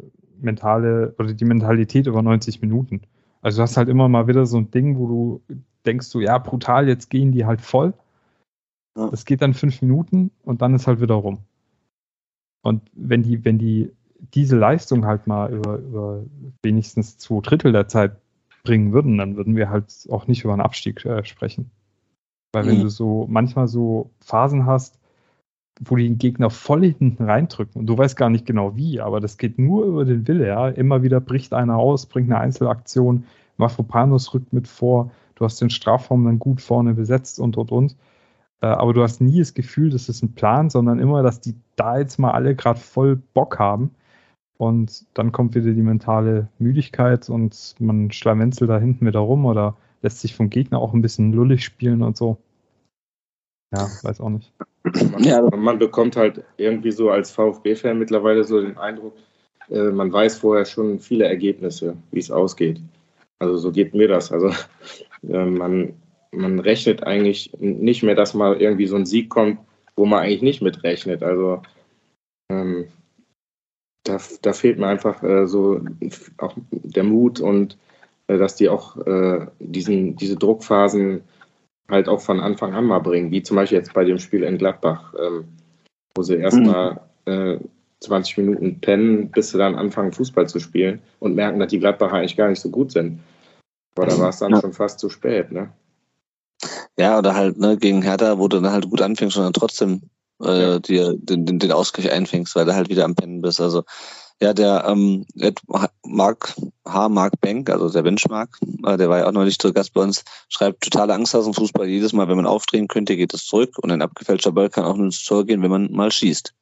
mentale 0.40 1.14
oder 1.18 1.32
die 1.32 1.44
Mentalität 1.44 2.07
über 2.07 2.22
90 2.22 2.61
Minuten. 2.61 3.03
Also 3.42 3.59
du 3.59 3.62
hast 3.62 3.76
halt 3.76 3.88
immer 3.88 4.09
mal 4.09 4.26
wieder 4.26 4.46
so 4.46 4.59
ein 4.59 4.70
Ding, 4.70 4.98
wo 4.98 5.07
du 5.07 5.57
denkst 5.86 6.11
du, 6.11 6.20
ja, 6.20 6.38
brutal, 6.38 6.88
jetzt 6.88 7.09
gehen 7.11 7.32
die 7.32 7.44
halt 7.46 7.61
voll. 7.61 7.94
Ja. 8.96 9.09
Das 9.11 9.24
geht 9.24 9.40
dann 9.42 9.55
fünf 9.55 9.80
Minuten 9.82 10.30
und 10.42 10.62
dann 10.62 10.74
ist 10.74 10.86
halt 10.86 11.01
wieder 11.01 11.14
rum. 11.14 11.38
Und 12.62 12.82
wenn 12.94 13.22
die, 13.22 13.44
wenn 13.44 13.59
die 13.59 13.92
diese 14.34 14.57
Leistung 14.57 15.07
halt 15.07 15.26
mal 15.26 15.51
über, 15.53 15.78
über 15.78 16.24
wenigstens 16.62 17.16
zwei 17.16 17.40
Drittel 17.40 17.72
der 17.72 17.88
Zeit 17.88 18.16
bringen 18.64 18.92
würden, 18.92 19.16
dann 19.16 19.36
würden 19.36 19.57
wir 19.57 19.70
halt 19.70 20.07
auch 20.11 20.26
nicht 20.26 20.44
über 20.44 20.53
einen 20.53 20.61
Abstieg 20.61 21.05
äh, 21.07 21.24
sprechen. 21.24 21.70
Weil 22.53 22.66
wenn 22.66 22.78
Mhm. 22.78 22.82
du 22.82 22.88
so 22.90 23.26
manchmal 23.30 23.68
so 23.68 24.11
Phasen 24.20 24.66
hast, 24.66 24.99
wo 25.80 25.96
die 25.96 26.04
den 26.04 26.18
Gegner 26.18 26.50
voll 26.50 26.84
hinten 26.84 27.24
reindrücken 27.24 27.80
und 27.80 27.86
du 27.86 27.96
weißt 27.96 28.16
gar 28.16 28.30
nicht 28.30 28.46
genau 28.46 28.76
wie, 28.76 29.00
aber 29.00 29.20
das 29.20 29.38
geht 29.38 29.58
nur 29.58 29.86
über 29.86 30.04
den 30.04 30.28
Wille, 30.28 30.46
ja. 30.46 30.68
Immer 30.68 31.02
wieder 31.02 31.20
bricht 31.20 31.54
einer 31.54 31.76
aus, 31.76 32.06
bringt 32.06 32.30
eine 32.30 32.40
Einzelaktion, 32.40 33.24
Mafropanos 33.56 34.34
rückt 34.34 34.52
mit 34.52 34.68
vor, 34.68 35.10
du 35.36 35.44
hast 35.44 35.60
den 35.60 35.70
Strafraum 35.70 36.24
dann 36.24 36.38
gut 36.38 36.60
vorne 36.60 36.94
besetzt 36.94 37.40
und 37.40 37.56
und 37.56 37.72
und. 37.72 37.96
Äh, 38.60 38.66
aber 38.66 38.92
du 38.92 39.02
hast 39.02 39.20
nie 39.20 39.38
das 39.38 39.54
Gefühl, 39.54 39.90
das 39.90 40.08
ist 40.08 40.22
ein 40.22 40.34
Plan, 40.34 40.70
sondern 40.70 40.98
immer, 40.98 41.22
dass 41.22 41.40
die 41.40 41.54
da 41.76 41.98
jetzt 41.98 42.18
mal 42.18 42.32
alle 42.32 42.54
gerade 42.54 42.78
voll 42.78 43.16
Bock 43.16 43.58
haben. 43.58 43.90
Und 44.58 45.06
dann 45.14 45.32
kommt 45.32 45.54
wieder 45.54 45.72
die 45.72 45.82
mentale 45.82 46.48
Müdigkeit 46.58 47.30
und 47.30 47.74
man 47.78 48.12
schlawenzelt 48.12 48.68
da 48.68 48.78
hinten 48.78 49.06
wieder 49.06 49.20
rum 49.20 49.46
oder 49.46 49.76
lässt 50.02 50.20
sich 50.20 50.34
vom 50.34 50.50
Gegner 50.50 50.78
auch 50.80 50.92
ein 50.92 51.00
bisschen 51.00 51.32
lullig 51.32 51.64
spielen 51.64 52.02
und 52.02 52.16
so. 52.16 52.38
Ja, 53.72 53.88
weiß 54.02 54.20
auch 54.20 54.30
nicht. 54.30 54.52
Man, 54.84 55.22
Ja. 55.22 55.42
man 55.42 55.78
bekommt 55.78 56.16
halt 56.16 56.42
irgendwie 56.56 56.90
so 56.90 57.10
als 57.10 57.30
VfB-Fan 57.30 57.98
mittlerweile 57.98 58.44
so 58.44 58.60
den 58.60 58.76
Eindruck, 58.76 59.14
äh, 59.70 59.90
man 59.90 60.12
weiß 60.12 60.38
vorher 60.38 60.64
schon 60.64 60.98
viele 60.98 61.26
Ergebnisse, 61.26 61.96
wie 62.10 62.18
es 62.18 62.30
ausgeht. 62.30 62.80
Also 63.38 63.56
so 63.56 63.72
geht 63.72 63.94
mir 63.94 64.08
das. 64.08 64.32
Also 64.32 64.48
äh, 65.28 65.44
man, 65.44 65.94
man 66.32 66.58
rechnet 66.58 67.04
eigentlich 67.04 67.52
nicht 67.58 68.02
mehr, 68.02 68.14
dass 68.14 68.34
mal 68.34 68.60
irgendwie 68.60 68.86
so 68.86 68.96
ein 68.96 69.06
Sieg 69.06 69.30
kommt, 69.30 69.58
wo 69.96 70.06
man 70.06 70.20
eigentlich 70.20 70.42
nicht 70.42 70.62
mitrechnet. 70.62 71.22
Also 71.22 71.62
ähm, 72.50 72.88
da, 74.04 74.18
da 74.42 74.52
fehlt 74.52 74.78
mir 74.78 74.88
einfach 74.88 75.22
äh, 75.22 75.46
so 75.46 75.80
auch 76.38 76.54
der 76.70 77.04
Mut 77.04 77.40
und 77.40 77.78
äh, 78.26 78.38
dass 78.38 78.56
die 78.56 78.68
auch 78.68 78.96
äh, 79.06 79.46
diesen, 79.58 80.16
diese 80.16 80.36
Druckphasen 80.36 81.22
halt 81.91 82.09
auch 82.09 82.20
von 82.20 82.41
Anfang 82.41 82.74
an 82.74 82.84
mal 82.84 83.01
bringen, 83.01 83.30
wie 83.30 83.43
zum 83.43 83.57
Beispiel 83.57 83.78
jetzt 83.78 83.93
bei 83.95 84.05
dem 84.05 84.18
Spiel 84.18 84.43
in 84.43 84.59
Gladbach, 84.59 85.14
ähm, 85.18 85.45
wo 86.14 86.22
sie 86.22 86.36
erstmal 86.36 87.01
äh, 87.26 87.59
20 88.01 88.38
Minuten 88.38 88.80
pennen, 88.80 89.30
bis 89.30 89.51
sie 89.51 89.59
dann 89.59 89.74
anfangen, 89.74 90.12
Fußball 90.12 90.49
zu 90.49 90.59
spielen 90.59 91.01
und 91.18 91.34
merken, 91.34 91.61
dass 91.61 91.70
die 91.70 91.78
Gladbacher 91.78 92.14
eigentlich 92.16 92.36
gar 92.36 92.49
nicht 92.49 92.61
so 92.61 92.70
gut 92.70 92.93
sind. 92.93 93.20
Aber 93.97 94.07
da 94.07 94.18
war 94.18 94.30
es 94.30 94.38
dann 94.38 94.53
Ja. 94.53 94.61
schon 94.61 94.72
fast 94.72 94.99
zu 95.01 95.11
spät, 95.11 95.53
ne? 95.53 95.70
Ja, 96.97 97.18
oder 97.18 97.34
halt 97.34 97.59
ne, 97.59 97.76
gegen 97.76 98.03
Hertha, 98.03 98.38
wo 98.38 98.49
du 98.49 98.61
dann 98.61 98.72
halt 98.72 98.88
gut 98.88 99.03
anfängst 99.03 99.36
und 99.36 99.45
dann 99.45 99.53
trotzdem 99.53 100.03
äh, 100.43 100.62
Ja. 100.72 100.78
dir 100.78 101.14
den, 101.16 101.47
den, 101.47 101.59
den 101.59 101.72
Ausgleich 101.72 102.11
einfängst, 102.11 102.55
weil 102.57 102.64
du 102.66 102.74
halt 102.74 102.88
wieder 102.88 103.05
am 103.05 103.14
Pennen 103.14 103.41
bist. 103.43 103.61
Also 103.61 103.84
ja, 104.43 104.55
der 104.55 104.84
ähm, 104.86 105.26
Mark 106.05 106.55
H. 106.86 107.09
Mark 107.09 107.41
Bank, 107.41 107.68
also 107.68 107.91
der 107.91 108.03
Benchmark, 108.03 108.59
äh, 108.86 108.97
der 108.97 109.11
war 109.11 109.18
ja 109.18 109.28
auch 109.28 109.32
neulich 109.32 109.59
zu 109.59 109.72
Gast 109.72 109.93
bei 109.93 110.01
uns, 110.01 110.24
schreibt 110.49 110.82
totale 110.82 111.14
Angst 111.14 111.34
aus 111.34 111.45
dem 111.45 111.55
Fußball. 111.55 111.86
Jedes 111.86 112.12
Mal, 112.12 112.28
wenn 112.28 112.36
man 112.36 112.47
aufdrehen 112.47 112.88
könnte, 112.88 113.16
geht 113.16 113.34
es 113.34 113.47
zurück 113.47 113.78
und 113.78 113.91
ein 113.91 114.03
abgefälschter 114.03 114.53
Ball 114.53 114.70
kann 114.70 114.84
auch 114.84 114.97
nur 114.97 115.07
ins 115.07 115.22
Tor 115.22 115.45
gehen, 115.45 115.62
wenn 115.62 115.70
man 115.70 115.93
mal 115.93 116.11
schießt. 116.11 116.55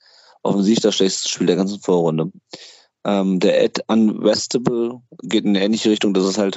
Offensichtlich 0.42 0.82
das 0.82 0.96
schlechteste 0.96 1.28
Spiel 1.28 1.46
der 1.46 1.56
ganzen 1.56 1.80
Vorrunde. 1.80 2.32
Ähm, 3.04 3.38
der 3.38 3.62
Ed 3.62 3.84
Unvestable 3.86 5.00
geht 5.22 5.44
in 5.44 5.50
eine 5.50 5.64
ähnliche 5.64 5.90
Richtung, 5.90 6.14
dass 6.14 6.24
es 6.24 6.38
halt 6.38 6.56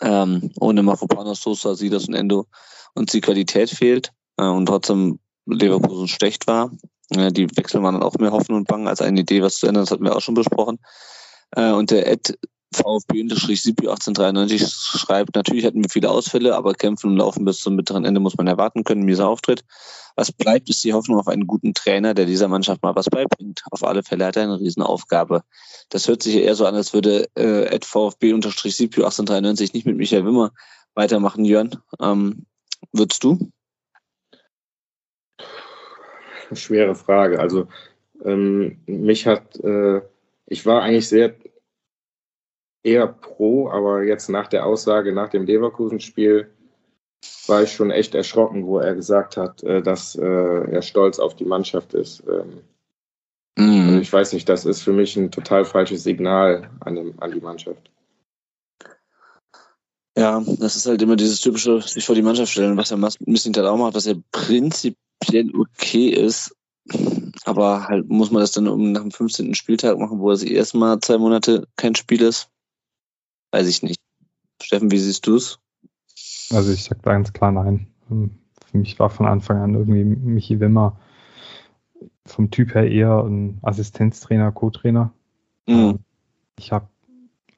ähm, 0.00 0.50
ohne 0.58 0.82
Mafropanos, 0.82 1.42
Sosa, 1.42 1.74
Silas 1.74 2.08
und 2.08 2.14
Endo 2.14 2.46
uns 2.94 3.12
die 3.12 3.20
Qualität 3.20 3.70
fehlt 3.70 4.12
äh, 4.38 4.44
und 4.44 4.66
trotzdem 4.66 5.18
Leverkusen 5.46 6.08
schlecht 6.08 6.46
war. 6.46 6.70
Die 7.10 7.48
Wechsel 7.56 7.82
waren 7.82 7.94
dann 7.94 8.02
auch 8.02 8.16
mehr 8.18 8.32
Hoffen 8.32 8.54
und 8.54 8.68
Bangen 8.68 8.88
als 8.88 9.02
eine 9.02 9.20
Idee, 9.20 9.42
was 9.42 9.56
zu 9.56 9.66
ändern. 9.66 9.82
Das 9.82 9.90
hatten 9.90 10.04
wir 10.04 10.16
auch 10.16 10.20
schon 10.20 10.34
besprochen. 10.34 10.78
Äh, 11.50 11.72
und 11.72 11.90
der 11.90 12.06
Ed 12.06 12.38
VfB-Sipi 12.72 13.88
1893 13.88 14.66
schreibt, 14.66 15.34
natürlich 15.34 15.64
hatten 15.64 15.82
wir 15.82 15.90
viele 15.90 16.10
Ausfälle, 16.10 16.56
aber 16.56 16.72
kämpfen 16.74 17.10
und 17.10 17.16
laufen 17.18 17.44
bis 17.44 17.58
zum 17.58 17.76
bitteren 17.76 18.04
Ende 18.04 18.20
muss 18.20 18.36
man 18.36 18.46
erwarten 18.46 18.84
können. 18.84 19.02
Mieser 19.02 19.28
Auftritt. 19.28 19.64
Was 20.16 20.32
bleibt, 20.32 20.68
ist 20.68 20.82
die 20.84 20.92
Hoffnung 20.92 21.18
auf 21.18 21.28
einen 21.28 21.46
guten 21.46 21.74
Trainer, 21.74 22.14
der 22.14 22.26
dieser 22.26 22.48
Mannschaft 22.48 22.82
mal 22.82 22.94
was 22.94 23.10
beibringt. 23.10 23.62
Auf 23.70 23.84
alle 23.84 24.02
Fälle 24.02 24.26
hat 24.26 24.36
er 24.36 24.44
eine 24.44 24.58
Riesenaufgabe. 24.58 25.42
Das 25.90 26.08
hört 26.08 26.22
sich 26.22 26.36
eher 26.36 26.54
so 26.54 26.66
an, 26.66 26.74
als 26.74 26.92
würde 26.92 27.28
äh, 27.36 27.66
Ed 27.66 27.84
VfB-Sipi 27.84 29.02
1893 29.02 29.74
nicht 29.74 29.86
mit 29.86 29.96
Michael 29.96 30.24
Wimmer 30.24 30.52
weitermachen, 30.94 31.44
Jörn. 31.44 31.76
Ähm, 32.00 32.46
würdest 32.92 33.24
du? 33.24 33.50
Schwere 36.56 36.94
Frage. 36.94 37.40
Also 37.40 37.68
ähm, 38.24 38.78
mich 38.86 39.26
hat, 39.26 39.58
äh, 39.60 40.00
ich 40.46 40.66
war 40.66 40.82
eigentlich 40.82 41.08
sehr 41.08 41.34
eher 42.84 43.06
pro, 43.06 43.68
aber 43.68 44.02
jetzt 44.02 44.28
nach 44.28 44.48
der 44.48 44.66
Aussage 44.66 45.12
nach 45.12 45.28
dem 45.28 45.46
Leverkusen-Spiel 45.46 46.50
war 47.46 47.62
ich 47.62 47.72
schon 47.72 47.90
echt 47.90 48.14
erschrocken, 48.14 48.66
wo 48.66 48.78
er 48.78 48.94
gesagt 48.94 49.36
hat, 49.36 49.62
äh, 49.62 49.82
dass 49.82 50.16
äh, 50.16 50.24
er 50.24 50.82
stolz 50.82 51.18
auf 51.18 51.36
die 51.36 51.44
Mannschaft 51.44 51.94
ist. 51.94 52.22
Ähm, 52.28 52.62
also 53.56 53.98
ich 54.00 54.12
weiß 54.12 54.32
nicht, 54.32 54.48
das 54.48 54.64
ist 54.64 54.82
für 54.82 54.92
mich 54.92 55.16
ein 55.16 55.30
total 55.30 55.64
falsches 55.64 56.02
Signal 56.02 56.70
an, 56.80 56.96
dem, 56.96 57.14
an 57.20 57.32
die 57.32 57.40
Mannschaft. 57.40 57.90
Ja, 60.16 60.42
das 60.58 60.76
ist 60.76 60.86
halt 60.86 61.00
immer 61.00 61.16
dieses 61.16 61.40
typische, 61.40 61.80
sich 61.80 62.04
vor 62.04 62.14
die 62.14 62.22
Mannschaft 62.22 62.52
stellen, 62.52 62.76
was 62.76 62.90
er 62.90 62.98
Missing 62.98 63.54
halt 63.54 63.66
auch 63.66 63.76
macht, 63.76 63.94
was 63.94 64.06
ja 64.06 64.14
prinzipiell 64.30 64.96
okay 65.54 66.08
ist. 66.08 66.54
Aber 67.44 67.86
halt 67.88 68.08
muss 68.08 68.30
man 68.30 68.40
das 68.40 68.52
dann 68.52 68.68
um 68.68 68.92
nach 68.92 69.02
dem 69.02 69.10
15. 69.10 69.54
Spieltag 69.54 69.98
machen, 69.98 70.18
wo 70.18 70.30
es 70.30 70.42
erstmal 70.42 70.98
zwei 71.00 71.18
Monate 71.18 71.68
kein 71.76 71.94
Spiel 71.94 72.22
ist? 72.22 72.48
Weiß 73.52 73.68
ich 73.68 73.82
nicht. 73.82 74.00
Steffen, 74.62 74.90
wie 74.90 74.98
siehst 74.98 75.26
du 75.26 75.36
es? 75.36 75.58
Also 76.50 76.72
ich 76.72 76.84
sag 76.84 77.02
da 77.02 77.12
ganz 77.12 77.32
klar 77.32 77.52
nein. 77.52 77.88
Ähm, 78.10 78.38
Für 78.70 78.78
mich 78.78 78.98
war 78.98 79.10
von 79.10 79.26
Anfang 79.26 79.58
an 79.58 79.74
irgendwie 79.74 80.04
Michi 80.04 80.60
Wimmer 80.60 80.98
vom 82.26 82.50
Typ 82.50 82.74
her 82.74 82.90
eher 82.90 83.24
ein 83.24 83.58
Assistenztrainer, 83.62 84.52
Co-Trainer. 84.52 85.12
Mhm. 85.66 86.00
Ich 86.58 86.72
habe 86.72 86.88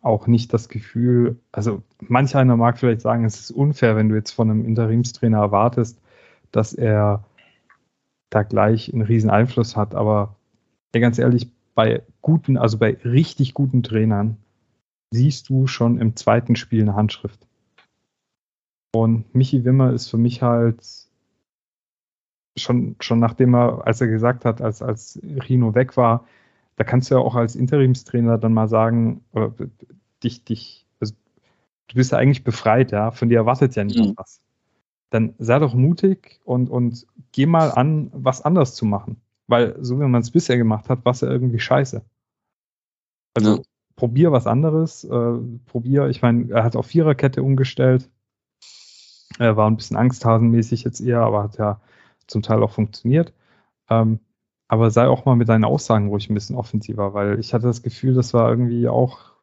auch 0.01 0.27
nicht 0.27 0.53
das 0.53 0.69
Gefühl, 0.69 1.39
also 1.51 1.83
manch 1.99 2.37
einer 2.37 2.57
mag 2.57 2.79
vielleicht 2.79 3.01
sagen, 3.01 3.25
es 3.25 3.41
ist 3.41 3.51
unfair, 3.51 3.97
wenn 3.97 4.11
du 4.11 4.15
jetzt 4.15 4.33
von 4.33 4.51
einem 4.51 4.65
Interimstrainer 4.65 5.39
erwartest, 5.39 5.99
dass 6.53 6.75
er 6.75 7.25
da 8.31 8.43
gleich 8.43 8.93
einen 8.93 9.03
riesen 9.03 9.31
Einfluss 9.31 9.77
hat. 9.77 9.95
Aber 9.95 10.37
ja, 10.95 11.01
ganz 11.01 11.19
ehrlich, 11.19 11.51
bei 11.75 12.03
guten, 12.23 12.57
also 12.57 12.79
bei 12.79 12.97
richtig 13.05 13.55
guten 13.55 13.83
Trainern 13.83 14.37
siehst 15.13 15.49
du 15.49 15.67
schon 15.67 15.99
im 15.99 16.17
zweiten 16.17 16.57
Spiel 16.57 16.83
eine 16.83 16.95
Handschrift. 16.95 17.47
Und 18.95 19.35
Michi 19.35 19.65
Wimmer 19.65 19.93
ist 19.93 20.09
für 20.09 20.19
mich 20.19 20.43
halt 20.43 20.85
schon, 22.57 22.97
schon 23.01 23.19
nachdem 23.19 23.55
er, 23.55 23.87
als 23.87 24.01
er 24.01 24.07
gesagt 24.07 24.45
hat, 24.45 24.61
als, 24.61 24.83
als 24.83 25.21
Rino 25.23 25.75
weg 25.75 25.97
war, 25.97 26.27
da 26.77 26.85
kannst 26.85 27.11
du 27.11 27.17
ja 27.17 27.21
auch 27.21 27.35
als 27.35 27.57
Interimstrainer 27.57 28.39
dann 28.39 28.53
mal 28.53 28.69
sagen, 28.69 29.25
oder 29.33 29.53
dich, 30.23 30.45
dich, 30.45 30.87
also, 31.01 31.15
du 31.89 31.95
bist 31.95 32.13
ja 32.13 32.19
eigentlich 32.19 32.45
befreit, 32.45 32.93
ja, 32.93 33.11
von 33.11 33.29
dir 33.29 33.39
erwartet 33.39 33.77
ja 33.77 33.85
niemand 33.85 34.11
Mhm. 34.11 34.15
was. 34.17 34.41
Dann 35.15 35.37
sei 35.39 35.61
doch 35.61 35.75
mutig 35.75 36.41
und, 36.45 36.69
und 36.69 37.07
geh 37.31 37.47
mal 37.47 37.71
an, 37.71 38.11
was 38.13 38.43
anders 38.43 38.75
zu 38.75 38.85
machen. 38.85 39.21
Weil 39.47 39.77
so 39.81 40.01
wie 40.01 40.05
man 40.05 40.23
es 40.23 40.33
bisher 40.33 40.57
gemacht 40.57 40.89
hat, 40.89 41.05
war 41.05 41.13
es 41.13 41.21
ja 41.21 41.31
irgendwie 41.31 41.61
scheiße. 41.61 42.03
Also 43.35 43.59
Ja. 43.59 43.63
probier 43.95 44.33
was 44.33 44.49
anderes, 44.49 45.05
äh, 45.05 45.39
probier, 45.67 46.09
ich 46.09 46.21
meine, 46.21 46.51
er 46.51 46.65
hat 46.65 46.75
auf 46.75 46.87
Viererkette 46.87 47.45
umgestellt. 47.45 48.11
Er 49.39 49.57
war 49.57 49.71
ein 49.71 49.77
bisschen 49.77 49.97
angsthasenmäßig 49.97 50.83
jetzt 50.83 51.01
eher, 51.01 51.21
aber 51.21 51.45
hat 51.45 51.59
ja 51.59 51.81
zum 52.27 52.43
Teil 52.43 52.61
auch 52.65 52.73
funktioniert. 52.73 53.33
Ähm, 53.89 54.19
aber 54.67 54.91
sei 54.91 55.07
auch 55.07 55.27
mal 55.27 55.37
mit 55.37 55.49
deinen 55.49 55.65
Aussagen 55.65 56.09
ruhig 56.09 56.29
ein 56.29 56.35
bisschen 56.35 56.57
offensiver, 56.57 57.15
weil 57.15 57.39
ich 57.39 57.55
hatte 57.55 57.69
das 57.69 57.83
Gefühl, 57.83 58.15
das 58.15 58.35
war 58.35 58.51
irgendwie 58.51 58.89
auch 58.89 59.34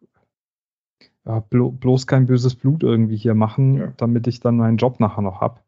ja, 1.26 1.40
blo 1.40 1.72
bloß 1.72 2.08
kein 2.08 2.26
böses 2.26 2.56
Blut 2.56 2.84
irgendwie 2.84 3.18
hier 3.18 3.36
machen, 3.36 3.78
Ja. 3.78 3.94
damit 3.98 4.28
ich 4.28 4.40
dann 4.40 4.58
meinen 4.58 4.78
Job 4.78 5.00
nachher 5.00 5.22
noch 5.22 5.42
hab. 5.42 5.64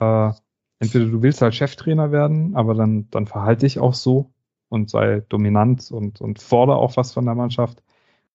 Äh, 0.00 0.32
entweder 0.80 1.06
du 1.06 1.22
willst 1.22 1.42
halt 1.42 1.54
Cheftrainer 1.54 2.12
werden, 2.12 2.56
aber 2.56 2.74
dann, 2.74 3.08
dann 3.10 3.26
verhalte 3.26 3.66
dich 3.66 3.78
auch 3.78 3.94
so 3.94 4.30
und 4.68 4.90
sei 4.90 5.22
dominant 5.28 5.90
und, 5.90 6.20
und 6.20 6.40
fordere 6.40 6.76
auch 6.76 6.96
was 6.96 7.12
von 7.12 7.24
der 7.24 7.34
Mannschaft. 7.34 7.82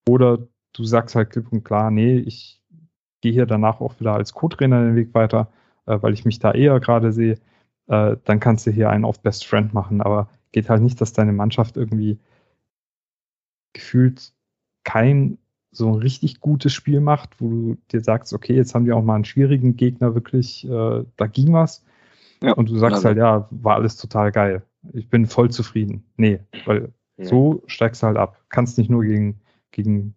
Oder 0.07 0.39
du 0.73 0.83
sagst 0.83 1.15
halt 1.15 1.31
klipp 1.31 1.51
und 1.51 1.63
klar, 1.63 1.91
nee, 1.91 2.17
ich 2.17 2.61
gehe 3.21 3.33
hier 3.33 3.45
danach 3.45 3.81
auch 3.81 3.99
wieder 3.99 4.13
als 4.13 4.33
Co-Trainer 4.33 4.83
den 4.83 4.95
Weg 4.95 5.13
weiter, 5.13 5.51
äh, 5.85 6.01
weil 6.01 6.13
ich 6.13 6.25
mich 6.25 6.39
da 6.39 6.51
eher 6.51 6.79
gerade 6.79 7.11
sehe. 7.11 7.39
Äh, 7.87 8.17
dann 8.23 8.39
kannst 8.39 8.67
du 8.67 8.71
hier 8.71 8.89
einen 8.89 9.05
auf 9.05 9.19
Best 9.21 9.45
Friend 9.45 9.73
machen. 9.73 10.01
Aber 10.01 10.29
geht 10.51 10.69
halt 10.69 10.81
nicht, 10.81 11.01
dass 11.01 11.13
deine 11.13 11.33
Mannschaft 11.33 11.77
irgendwie 11.77 12.19
gefühlt 13.73 14.33
kein 14.83 15.37
so 15.77 15.87
ein 15.87 15.95
richtig 15.95 16.39
gutes 16.39 16.73
Spiel 16.73 16.99
macht, 16.99 17.39
wo 17.39 17.49
du 17.49 17.77
dir 17.91 18.01
sagst, 18.01 18.33
okay, 18.33 18.55
jetzt 18.55 18.75
haben 18.75 18.85
die 18.85 18.91
auch 18.91 19.03
mal 19.03 19.15
einen 19.15 19.25
schwierigen 19.25 19.75
Gegner 19.75 20.15
wirklich, 20.15 20.67
äh, 20.67 21.03
da 21.15 21.27
ging 21.27 21.53
was. 21.53 21.83
Ja, 22.41 22.53
und 22.53 22.69
du 22.69 22.77
sagst 22.77 22.97
also. 22.97 23.07
halt, 23.07 23.17
ja, 23.17 23.47
war 23.51 23.75
alles 23.75 23.97
total 23.97 24.31
geil. 24.31 24.63
Ich 24.93 25.09
bin 25.09 25.25
voll 25.25 25.49
zufrieden. 25.51 26.03
Nee, 26.17 26.39
weil 26.65 26.93
ja. 27.17 27.25
so 27.25 27.63
steigst 27.65 28.03
du 28.03 28.07
halt 28.07 28.17
ab. 28.17 28.41
Kannst 28.49 28.77
nicht 28.77 28.89
nur 28.89 29.03
gegen, 29.03 29.39
gegen 29.71 30.15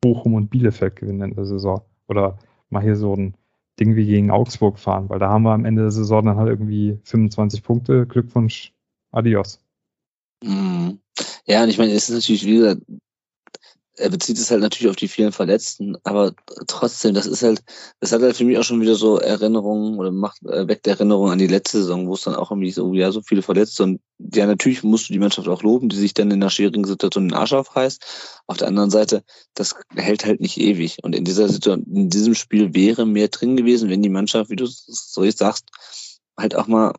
Bochum 0.00 0.34
und 0.34 0.48
Bielefeld 0.48 0.96
gewinnen 0.96 1.30
in 1.30 1.34
der 1.34 1.44
Saison. 1.44 1.82
Oder 2.08 2.38
mal 2.70 2.82
hier 2.82 2.96
so 2.96 3.14
ein 3.14 3.34
Ding 3.78 3.96
wie 3.96 4.06
gegen 4.06 4.30
Augsburg 4.30 4.78
fahren, 4.78 5.08
weil 5.08 5.18
da 5.18 5.28
haben 5.28 5.42
wir 5.44 5.52
am 5.52 5.64
Ende 5.64 5.82
der 5.82 5.90
Saison 5.90 6.24
dann 6.24 6.36
halt 6.36 6.48
irgendwie 6.48 6.98
25 7.04 7.62
Punkte. 7.62 8.06
Glückwunsch, 8.06 8.72
adios. 9.12 9.60
Mhm. 10.42 10.98
Ja, 11.46 11.62
und 11.62 11.68
ich 11.68 11.78
meine, 11.78 11.92
es 11.92 12.08
ist 12.08 12.14
natürlich, 12.14 12.44
wie 12.44 12.56
gesagt, 12.56 12.82
er 13.98 14.10
bezieht 14.10 14.38
es 14.38 14.50
halt 14.50 14.60
natürlich 14.60 14.90
auf 14.90 14.96
die 14.96 15.08
vielen 15.08 15.32
Verletzten, 15.32 15.96
aber 16.04 16.32
trotzdem, 16.66 17.14
das 17.14 17.26
ist 17.26 17.42
halt, 17.42 17.62
das 18.00 18.12
hat 18.12 18.22
halt 18.22 18.36
für 18.36 18.44
mich 18.44 18.58
auch 18.58 18.64
schon 18.64 18.80
wieder 18.80 18.94
so 18.94 19.18
Erinnerungen 19.18 19.98
oder 19.98 20.10
macht 20.10 20.42
äh, 20.44 20.68
weckt 20.68 20.86
Erinnerungen 20.86 21.32
an 21.32 21.38
die 21.38 21.46
letzte 21.46 21.78
Saison, 21.78 22.08
wo 22.08 22.14
es 22.14 22.22
dann 22.22 22.34
auch 22.34 22.50
irgendwie 22.50 22.70
so, 22.70 22.92
ja, 22.94 23.10
so 23.12 23.22
viele 23.22 23.42
Verletzte 23.42 23.82
und 23.82 24.00
ja, 24.18 24.46
natürlich 24.46 24.82
musst 24.82 25.08
du 25.08 25.12
die 25.12 25.18
Mannschaft 25.18 25.48
auch 25.48 25.62
loben, 25.62 25.88
die 25.88 25.96
sich 25.96 26.14
dann 26.14 26.30
in 26.30 26.42
einer 26.42 26.50
schwierigen 26.50 26.84
Situation 26.84 27.28
den 27.28 27.36
Arsch 27.36 27.52
aufreißt. 27.52 28.42
Auf 28.46 28.56
der 28.56 28.68
anderen 28.68 28.90
Seite, 28.90 29.22
das 29.54 29.76
hält 29.94 30.24
halt 30.24 30.40
nicht 30.40 30.58
ewig. 30.58 30.98
Und 31.02 31.14
in 31.14 31.24
dieser 31.24 31.48
Situation, 31.48 31.84
in 31.84 32.10
diesem 32.10 32.34
Spiel 32.34 32.74
wäre 32.74 33.06
mehr 33.06 33.28
drin 33.28 33.56
gewesen, 33.56 33.90
wenn 33.90 34.02
die 34.02 34.08
Mannschaft, 34.08 34.50
wie 34.50 34.56
du 34.56 34.66
so 34.66 35.30
sagst, 35.30 35.70
halt 36.36 36.56
auch 36.56 36.66
mal 36.66 36.94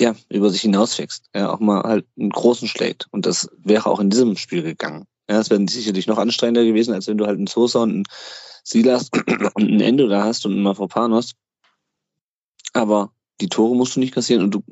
ja, 0.00 0.14
über 0.28 0.50
sich 0.50 0.60
hinauswächst, 0.60 1.24
ja, 1.34 1.50
auch 1.50 1.60
mal 1.60 1.82
halt 1.82 2.06
einen 2.18 2.30
großen 2.30 2.68
schlägt. 2.68 3.06
Und 3.10 3.26
das 3.26 3.48
wäre 3.58 3.86
auch 3.86 4.00
in 4.00 4.10
diesem 4.10 4.36
Spiel 4.36 4.62
gegangen. 4.62 5.06
Ja, 5.28 5.40
es 5.40 5.50
wäre 5.50 5.64
sicherlich 5.68 6.06
noch 6.06 6.18
anstrengender 6.18 6.64
gewesen, 6.64 6.94
als 6.94 7.06
wenn 7.06 7.18
du 7.18 7.26
halt 7.26 7.36
einen 7.36 7.46
Sosa 7.46 7.82
und 7.82 7.90
einen 7.90 8.04
Silas 8.64 9.10
und 9.54 9.64
einen 9.64 9.80
Endo 9.80 10.08
da 10.08 10.24
hast 10.24 10.46
und 10.46 10.52
einen 10.52 10.62
Mafropanos. 10.62 11.34
Aber 12.72 13.12
die 13.40 13.48
Tore 13.48 13.76
musst 13.76 13.96
du 13.96 14.00
nicht 14.00 14.14
kassieren 14.14 14.42
und 14.42 14.54
du 14.54 14.62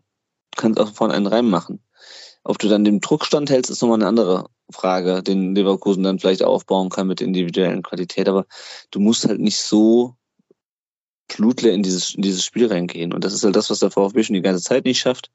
kannst 0.56 0.80
auch 0.80 0.92
vorne 0.92 1.14
einen 1.14 1.26
reinmachen. 1.26 1.80
Ob 2.44 2.58
du 2.58 2.68
dann 2.68 2.84
den 2.84 3.00
Druck 3.00 3.24
standhältst, 3.24 3.70
ist 3.70 3.82
nochmal 3.82 3.98
eine 3.98 4.06
andere 4.06 4.48
Frage, 4.70 5.22
den 5.22 5.54
Leverkusen 5.54 6.02
dann 6.02 6.18
vielleicht 6.18 6.42
aufbauen 6.42 6.90
kann 6.90 7.08
mit 7.08 7.20
individuellen 7.20 7.82
Qualität. 7.82 8.28
Aber 8.28 8.46
du 8.90 9.00
musst 9.00 9.26
halt 9.26 9.40
nicht 9.40 9.58
so 9.58 10.14
blutleer 11.28 11.72
in 11.72 11.82
dieses, 11.82 12.14
in 12.14 12.22
dieses 12.22 12.44
Spiel 12.44 12.66
reingehen. 12.68 13.12
Und 13.12 13.24
das 13.24 13.34
ist 13.34 13.44
halt 13.44 13.56
das, 13.56 13.70
was 13.70 13.80
der 13.80 13.90
VfB 13.90 14.22
schon 14.22 14.34
die 14.34 14.42
ganze 14.42 14.62
Zeit 14.62 14.84
nicht 14.84 15.00
schafft. 15.00 15.30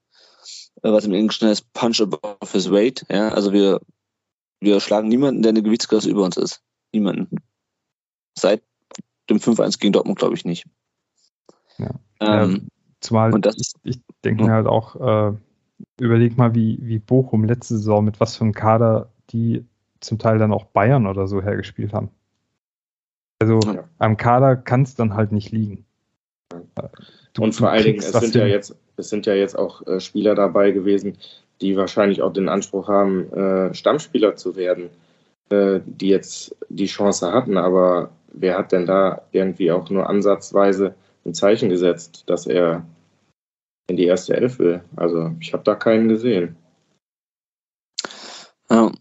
Äh, 0.83 0.91
was 0.91 1.05
im 1.05 1.13
Englischen 1.13 1.47
heißt 1.47 1.73
Punch 1.73 2.01
above 2.01 2.37
his 2.51 2.71
weight. 2.71 3.05
Ja, 3.09 3.29
also 3.29 3.51
wir 3.51 3.81
wir 4.61 4.79
schlagen 4.79 5.09
niemanden, 5.09 5.41
der 5.41 5.49
eine 5.49 5.63
Gewichtsklasse 5.63 6.09
über 6.09 6.23
uns 6.23 6.37
ist. 6.37 6.61
Niemanden. 6.93 7.37
Seit 8.37 8.63
dem 9.29 9.37
5-1 9.37 9.79
gegen 9.79 9.93
Dortmund, 9.93 10.19
glaube 10.19 10.35
ich, 10.35 10.45
nicht. 10.45 10.65
Ja. 11.77 11.89
Ähm, 12.19 12.67
Zumal 13.01 13.33
und 13.33 13.45
das, 13.45 13.55
ich, 13.57 13.73
ich 13.83 13.99
denke 14.23 14.45
mir 14.45 14.51
halt 14.51 14.67
auch, 14.67 14.95
äh, 14.95 15.33
überleg 15.99 16.37
mal, 16.37 16.53
wie, 16.53 16.77
wie 16.81 16.99
Bochum 16.99 17.43
letzte 17.43 17.77
Saison 17.77 18.05
mit 18.05 18.19
was 18.19 18.37
für 18.37 18.43
einem 18.43 18.53
Kader 18.53 19.11
die 19.31 19.65
zum 19.99 20.19
Teil 20.19 20.37
dann 20.37 20.53
auch 20.53 20.65
Bayern 20.65 21.07
oder 21.07 21.27
so 21.27 21.41
hergespielt 21.41 21.93
haben. 21.93 22.09
Also 23.39 23.59
ja. 23.65 23.87
am 23.97 24.17
Kader 24.17 24.55
kann 24.55 24.83
es 24.83 24.95
dann 24.95 25.15
halt 25.15 25.31
nicht 25.31 25.51
liegen. 25.51 25.85
Du, 27.33 27.43
und 27.43 27.53
vor 27.53 27.69
allen 27.69 27.83
Dingen, 27.83 27.99
es 27.99 28.11
sind, 28.11 28.35
ja 28.35 28.45
jetzt, 28.45 28.75
es 28.97 29.09
sind 29.09 29.25
ja 29.25 29.33
jetzt 29.33 29.57
auch 29.57 29.85
äh, 29.87 29.99
Spieler 29.99 30.35
dabei 30.35 30.71
gewesen, 30.71 31.17
die 31.61 31.77
wahrscheinlich 31.77 32.21
auch 32.21 32.33
den 32.33 32.49
Anspruch 32.49 32.87
haben, 32.87 33.31
äh, 33.33 33.73
Stammspieler 33.73 34.35
zu 34.35 34.55
werden, 34.55 34.89
äh, 35.49 35.79
die 35.85 36.09
jetzt 36.09 36.55
die 36.69 36.87
Chance 36.87 37.31
hatten. 37.31 37.57
Aber 37.57 38.11
wer 38.33 38.57
hat 38.57 38.71
denn 38.71 38.85
da 38.85 39.21
irgendwie 39.31 39.71
auch 39.71 39.89
nur 39.89 40.09
ansatzweise 40.09 40.95
ein 41.25 41.33
Zeichen 41.33 41.69
gesetzt, 41.69 42.23
dass 42.27 42.47
er 42.47 42.85
in 43.87 43.97
die 43.97 44.05
erste 44.05 44.35
Elf 44.35 44.59
will? 44.59 44.81
Also 44.95 45.31
ich 45.39 45.53
habe 45.53 45.63
da 45.63 45.75
keinen 45.75 46.09
gesehen. 46.09 46.55
Ja. 48.69 48.91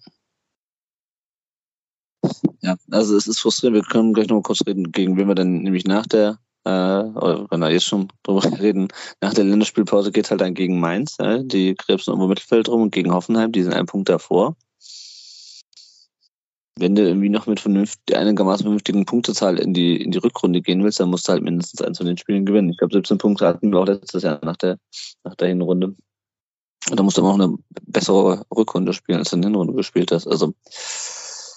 Ja, 2.62 2.76
also 2.90 3.16
es 3.16 3.26
ist 3.26 3.40
frustrierend. 3.40 3.76
Wir 3.76 3.88
können 3.90 4.12
gleich 4.12 4.28
noch 4.28 4.36
mal 4.36 4.42
kurz 4.42 4.66
reden, 4.66 4.92
gegen 4.92 5.16
wen 5.16 5.28
wir 5.28 5.34
dann 5.34 5.62
nämlich 5.62 5.84
nach 5.84 6.06
der 6.06 6.38
äh, 6.64 6.70
wenn 6.70 7.60
wir 7.60 7.70
jetzt 7.70 7.86
schon 7.86 8.08
drüber 8.22 8.42
reden, 8.60 8.88
nach 9.20 9.34
der 9.34 9.44
Länderspielpause 9.44 10.12
geht 10.12 10.30
halt 10.30 10.40
dann 10.40 10.54
gegen 10.54 10.80
Mainz, 10.80 11.16
äh, 11.18 11.42
die 11.42 11.74
krebsen 11.74 12.12
irgendwo 12.12 12.28
Mittelfeld 12.28 12.68
rum 12.68 12.82
und 12.82 12.92
gegen 12.92 13.12
Hoffenheim, 13.12 13.52
die 13.52 13.62
sind 13.62 13.74
einen 13.74 13.86
Punkt 13.86 14.08
davor. 14.08 14.56
Wenn 16.78 16.94
du 16.94 17.02
irgendwie 17.02 17.28
noch 17.28 17.46
mit 17.46 17.60
vernünftig, 17.60 18.16
einigermaßen 18.16 18.64
vernünftigen 18.64 19.04
Punktezahl 19.04 19.58
in 19.58 19.74
die, 19.74 20.02
in 20.02 20.12
die 20.12 20.18
Rückrunde 20.18 20.62
gehen 20.62 20.82
willst, 20.82 21.00
dann 21.00 21.10
musst 21.10 21.28
du 21.28 21.32
halt 21.32 21.42
mindestens 21.42 21.82
eins 21.82 21.98
von 21.98 22.06
den 22.06 22.16
Spielen 22.16 22.46
gewinnen. 22.46 22.70
Ich 22.70 22.78
glaube, 22.78 22.94
17 22.94 23.18
Punkte 23.18 23.46
hatten 23.46 23.70
wir 23.70 23.80
auch 23.80 23.86
letztes 23.86 24.22
Jahr 24.22 24.40
nach 24.42 24.56
der, 24.56 24.78
nach 25.24 25.34
der 25.34 25.48
Hinrunde. 25.48 25.94
Und 26.88 26.98
da 26.98 27.02
musst 27.02 27.18
du 27.18 27.26
auch 27.26 27.34
eine 27.34 27.54
bessere 27.82 28.46
Rückrunde 28.54 28.94
spielen, 28.94 29.18
als 29.18 29.30
du 29.30 29.36
in 29.36 29.42
der 29.42 29.50
Hinrunde 29.50 29.74
gespielt 29.74 30.10
hast. 30.12 30.26
Also, 30.26 30.54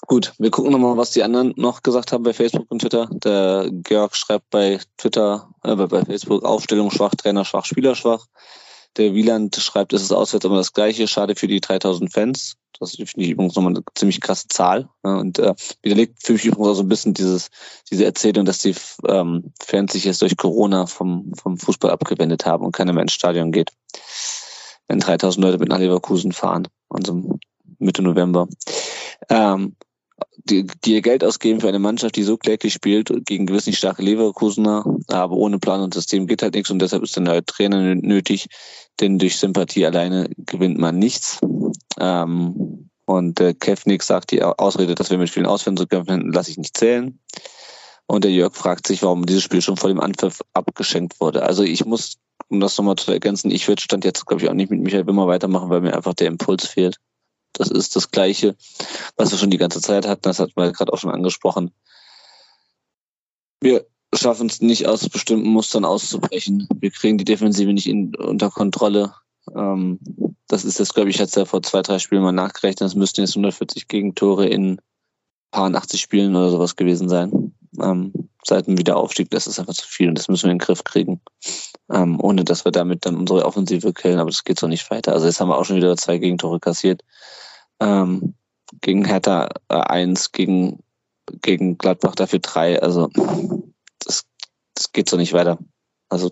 Gut, 0.07 0.33
wir 0.37 0.51
gucken 0.51 0.71
nochmal, 0.71 0.97
was 0.97 1.11
die 1.11 1.23
anderen 1.23 1.53
noch 1.55 1.81
gesagt 1.81 2.11
haben 2.11 2.23
bei 2.23 2.33
Facebook 2.33 2.69
und 2.69 2.79
Twitter. 2.79 3.07
Der 3.11 3.69
Georg 3.71 4.15
schreibt 4.15 4.49
bei 4.49 4.79
Twitter, 4.97 5.49
äh, 5.63 5.75
bei 5.75 6.03
Facebook 6.03 6.43
Aufstellung 6.43 6.91
schwach, 6.91 7.15
Trainer 7.15 7.45
schwach, 7.45 7.65
Spieler 7.65 7.95
schwach. 7.95 8.27
Der 8.97 9.13
Wieland 9.13 9.55
schreibt, 9.55 9.93
es 9.93 10.01
ist 10.01 10.11
auswärts 10.11 10.45
immer 10.45 10.57
das 10.57 10.73
Gleiche. 10.73 11.07
Schade 11.07 11.35
für 11.35 11.47
die 11.47 11.61
3000 11.61 12.11
Fans. 12.11 12.57
Das 12.79 12.95
finde 12.95 13.11
ich 13.17 13.29
übrigens 13.29 13.55
nochmal 13.55 13.73
eine 13.73 13.83
ziemlich 13.95 14.19
krasse 14.19 14.47
Zahl. 14.49 14.89
Und 15.03 15.39
äh, 15.39 15.55
widerlegt 15.81 16.21
für 16.21 16.33
mich 16.33 16.45
übrigens 16.45 16.67
auch 16.67 16.73
so 16.75 16.83
ein 16.83 16.89
bisschen 16.89 17.13
dieses, 17.13 17.49
diese 17.89 18.03
Erzählung, 18.03 18.45
dass 18.45 18.59
die 18.59 18.75
ähm, 19.07 19.53
Fans 19.61 19.93
sich 19.93 20.03
jetzt 20.03 20.21
durch 20.21 20.35
Corona 20.35 20.85
vom, 20.85 21.31
vom 21.33 21.57
Fußball 21.57 21.91
abgewendet 21.91 22.45
haben 22.45 22.65
und 22.65 22.73
keiner 22.73 22.91
mehr 22.91 23.03
ins 23.03 23.13
Stadion 23.13 23.51
geht. 23.51 23.71
Wenn 24.87 24.99
3000 24.99 25.43
Leute 25.43 25.59
mit 25.59 25.69
nach 25.69 25.79
Leverkusen 25.79 26.33
fahren, 26.33 26.67
also 26.89 27.39
Mitte 27.79 28.01
November. 28.01 28.47
Ähm, 29.29 29.75
die, 30.49 30.65
die 30.83 30.93
ihr 30.93 31.01
Geld 31.01 31.23
ausgeben 31.23 31.61
für 31.61 31.69
eine 31.69 31.79
Mannschaft, 31.79 32.15
die 32.15 32.23
so 32.23 32.37
kläglich 32.37 32.73
spielt, 32.73 33.11
gegen 33.25 33.45
gewiss 33.45 33.65
nicht 33.65 33.77
starke 33.77 34.01
Leverkusener, 34.01 34.83
aber 35.07 35.35
ohne 35.35 35.59
Plan 35.59 35.81
und 35.81 35.93
System 35.93 36.27
geht 36.27 36.41
halt 36.41 36.53
nichts 36.55 36.69
und 36.69 36.79
deshalb 36.79 37.03
ist 37.03 37.15
dann 37.15 37.29
halt 37.29 37.47
Trainer 37.47 37.95
nötig, 37.95 38.47
denn 38.99 39.19
durch 39.19 39.37
Sympathie 39.37 39.85
alleine 39.85 40.29
gewinnt 40.37 40.77
man 40.77 40.99
nichts. 40.99 41.39
Ähm, 41.99 42.89
und 43.05 43.39
äh, 43.39 43.53
Kevnik 43.53 44.03
sagt 44.03 44.31
die 44.31 44.43
Ausrede, 44.43 44.95
dass 44.95 45.09
wir 45.09 45.17
mit 45.17 45.29
vielen 45.29 45.45
Ausfällen 45.45 45.77
zu 45.77 45.87
kämpfen 45.87 46.13
hätten, 46.13 46.31
lasse 46.31 46.51
ich 46.51 46.57
nicht 46.57 46.77
zählen. 46.77 47.19
Und 48.05 48.23
der 48.23 48.31
Jörg 48.31 48.55
fragt 48.55 48.87
sich, 48.87 49.01
warum 49.01 49.25
dieses 49.25 49.43
Spiel 49.43 49.61
schon 49.61 49.77
vor 49.77 49.89
dem 49.89 49.99
Anpfiff 49.99 50.41
abgeschenkt 50.53 51.19
wurde. 51.19 51.43
Also 51.43 51.63
ich 51.63 51.85
muss, 51.85 52.15
um 52.49 52.59
das 52.59 52.77
nochmal 52.77 52.95
zu 52.95 53.11
ergänzen, 53.11 53.51
ich 53.51 53.67
würde 53.67 53.81
Stand 53.81 54.05
jetzt, 54.05 54.25
glaube 54.25 54.43
ich, 54.43 54.49
auch 54.49 54.53
nicht 54.53 54.71
mit 54.71 54.81
Michael 54.81 55.07
Wimmer 55.07 55.27
weitermachen, 55.27 55.69
weil 55.69 55.81
mir 55.81 55.95
einfach 55.95 56.13
der 56.13 56.27
Impuls 56.27 56.67
fehlt. 56.67 56.97
Das 57.53 57.69
ist 57.69 57.95
das 57.95 58.11
Gleiche, 58.11 58.55
was 59.15 59.31
wir 59.31 59.37
schon 59.37 59.51
die 59.51 59.57
ganze 59.57 59.81
Zeit 59.81 60.07
hatten. 60.07 60.23
Das 60.23 60.39
hat 60.39 60.51
man 60.55 60.73
gerade 60.73 60.91
auch 60.91 60.97
schon 60.97 61.11
angesprochen. 61.11 61.71
Wir 63.61 63.85
schaffen 64.13 64.47
es 64.47 64.61
nicht 64.61 64.87
aus 64.87 65.07
bestimmten 65.09 65.49
Mustern 65.49 65.85
auszubrechen. 65.85 66.67
Wir 66.75 66.91
kriegen 66.91 67.17
die 67.17 67.25
Defensive 67.25 67.71
nicht 67.71 67.87
in, 67.87 68.15
unter 68.15 68.49
Kontrolle. 68.49 69.13
Ähm, 69.55 69.99
das 70.47 70.65
ist 70.65 70.79
jetzt, 70.79 70.93
glaube 70.93 71.09
ich, 71.09 71.17
jetzt 71.17 71.35
ja 71.35 71.45
vor 71.45 71.63
zwei, 71.63 71.81
drei 71.81 71.99
Spielen 71.99 72.23
mal 72.23 72.31
nachgerechnet. 72.31 72.81
Das 72.81 72.95
müssten 72.95 73.21
jetzt 73.21 73.31
140 73.31 73.87
Gegentore 73.87 74.47
in 74.47 74.79
paar 75.53 75.73
80 75.73 76.01
Spielen 76.01 76.35
oder 76.35 76.49
sowas 76.49 76.75
gewesen 76.75 77.07
sein. 77.07 77.53
Ähm, 77.81 78.11
seit 78.43 78.67
dem 78.67 78.77
Wiederaufstieg, 78.77 79.29
das 79.29 79.47
ist 79.47 79.59
einfach 79.59 79.73
zu 79.73 79.87
viel 79.87 80.09
und 80.09 80.17
das 80.17 80.27
müssen 80.27 80.45
wir 80.45 80.51
in 80.51 80.57
den 80.57 80.65
Griff 80.65 80.83
kriegen. 80.83 81.21
Ähm, 81.91 82.19
ohne 82.19 82.43
dass 82.43 82.65
wir 82.65 82.71
damit 82.71 83.05
dann 83.05 83.15
unsere 83.15 83.45
Offensive 83.45 83.93
killen, 83.93 84.19
aber 84.19 84.29
das 84.29 84.43
geht 84.43 84.59
so 84.59 84.67
nicht 84.67 84.89
weiter. 84.91 85.13
Also 85.13 85.27
jetzt 85.27 85.39
haben 85.39 85.47
wir 85.49 85.57
auch 85.57 85.65
schon 85.65 85.77
wieder 85.77 85.95
zwei 85.95 86.17
Gegentore 86.17 86.59
kassiert. 86.59 87.03
Ähm, 87.79 88.35
gegen 88.81 89.05
Hertha 89.05 89.49
äh, 89.69 89.75
eins, 89.75 90.31
gegen, 90.31 90.83
gegen 91.41 91.77
Gladbach 91.77 92.15
dafür 92.15 92.39
drei. 92.39 92.81
Also 92.81 93.09
das, 93.99 94.25
das 94.73 94.91
geht 94.91 95.09
so 95.09 95.17
nicht 95.17 95.33
weiter. 95.33 95.57
Also 96.09 96.31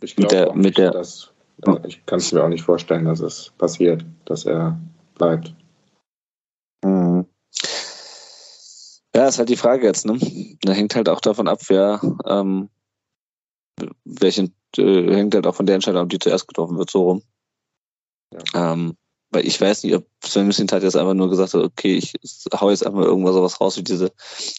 ich 0.00 0.16
mit 0.18 0.30
der, 0.30 0.54
mit 0.54 0.78
der 0.78 0.90
dass, 0.90 1.32
ich 1.86 2.04
kann 2.06 2.18
es 2.18 2.32
mir 2.32 2.42
auch 2.42 2.48
nicht 2.48 2.64
vorstellen, 2.64 3.04
dass 3.04 3.20
es 3.20 3.52
passiert, 3.58 4.04
dass 4.24 4.44
er 4.44 4.78
bleibt. 5.14 5.54
Mhm. 6.84 7.26
Ja, 9.16 9.26
ist 9.28 9.38
halt 9.38 9.48
die 9.48 9.56
Frage 9.56 9.86
jetzt, 9.86 10.04
ne? 10.04 10.18
Da 10.60 10.72
hängt 10.74 10.94
halt 10.94 11.08
auch 11.08 11.22
davon 11.22 11.48
ab, 11.48 11.60
wer 11.68 12.02
ähm, 12.26 12.68
welchen 14.04 14.54
äh, 14.76 15.14
hängt 15.14 15.34
halt 15.34 15.46
auch 15.46 15.54
von 15.54 15.64
der 15.64 15.76
Entscheidung, 15.76 16.02
ob 16.02 16.10
die 16.10 16.18
zuerst 16.18 16.46
getroffen 16.46 16.76
wird, 16.76 16.90
so 16.90 17.02
rum. 17.02 17.22
Ja. 18.30 18.72
Ähm, 18.72 18.94
weil 19.30 19.46
ich 19.46 19.58
weiß 19.58 19.84
nicht, 19.84 19.94
ob 19.94 20.06
Sven 20.22 20.46
Mislintat 20.46 20.82
jetzt 20.82 20.96
einfach 20.96 21.14
nur 21.14 21.30
gesagt 21.30 21.54
hat, 21.54 21.62
okay, 21.62 21.96
ich 21.96 22.12
hau 22.60 22.68
jetzt 22.68 22.84
einfach 22.84 23.00
irgendwas 23.00 23.34
sowas 23.34 23.58
raus 23.58 23.78
wie 23.78 23.84
diese 23.84 24.12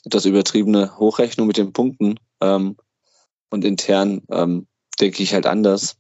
etwas 0.05 0.25
übertriebene 0.25 0.97
Hochrechnung 0.97 1.45
mit 1.45 1.57
den 1.57 1.71
Punkten. 1.71 2.19
Ähm, 2.41 2.77
und 3.51 3.63
intern 3.63 4.23
ähm, 4.31 4.65
denke 4.99 5.21
ich 5.21 5.35
halt 5.35 5.45
anders. 5.45 5.97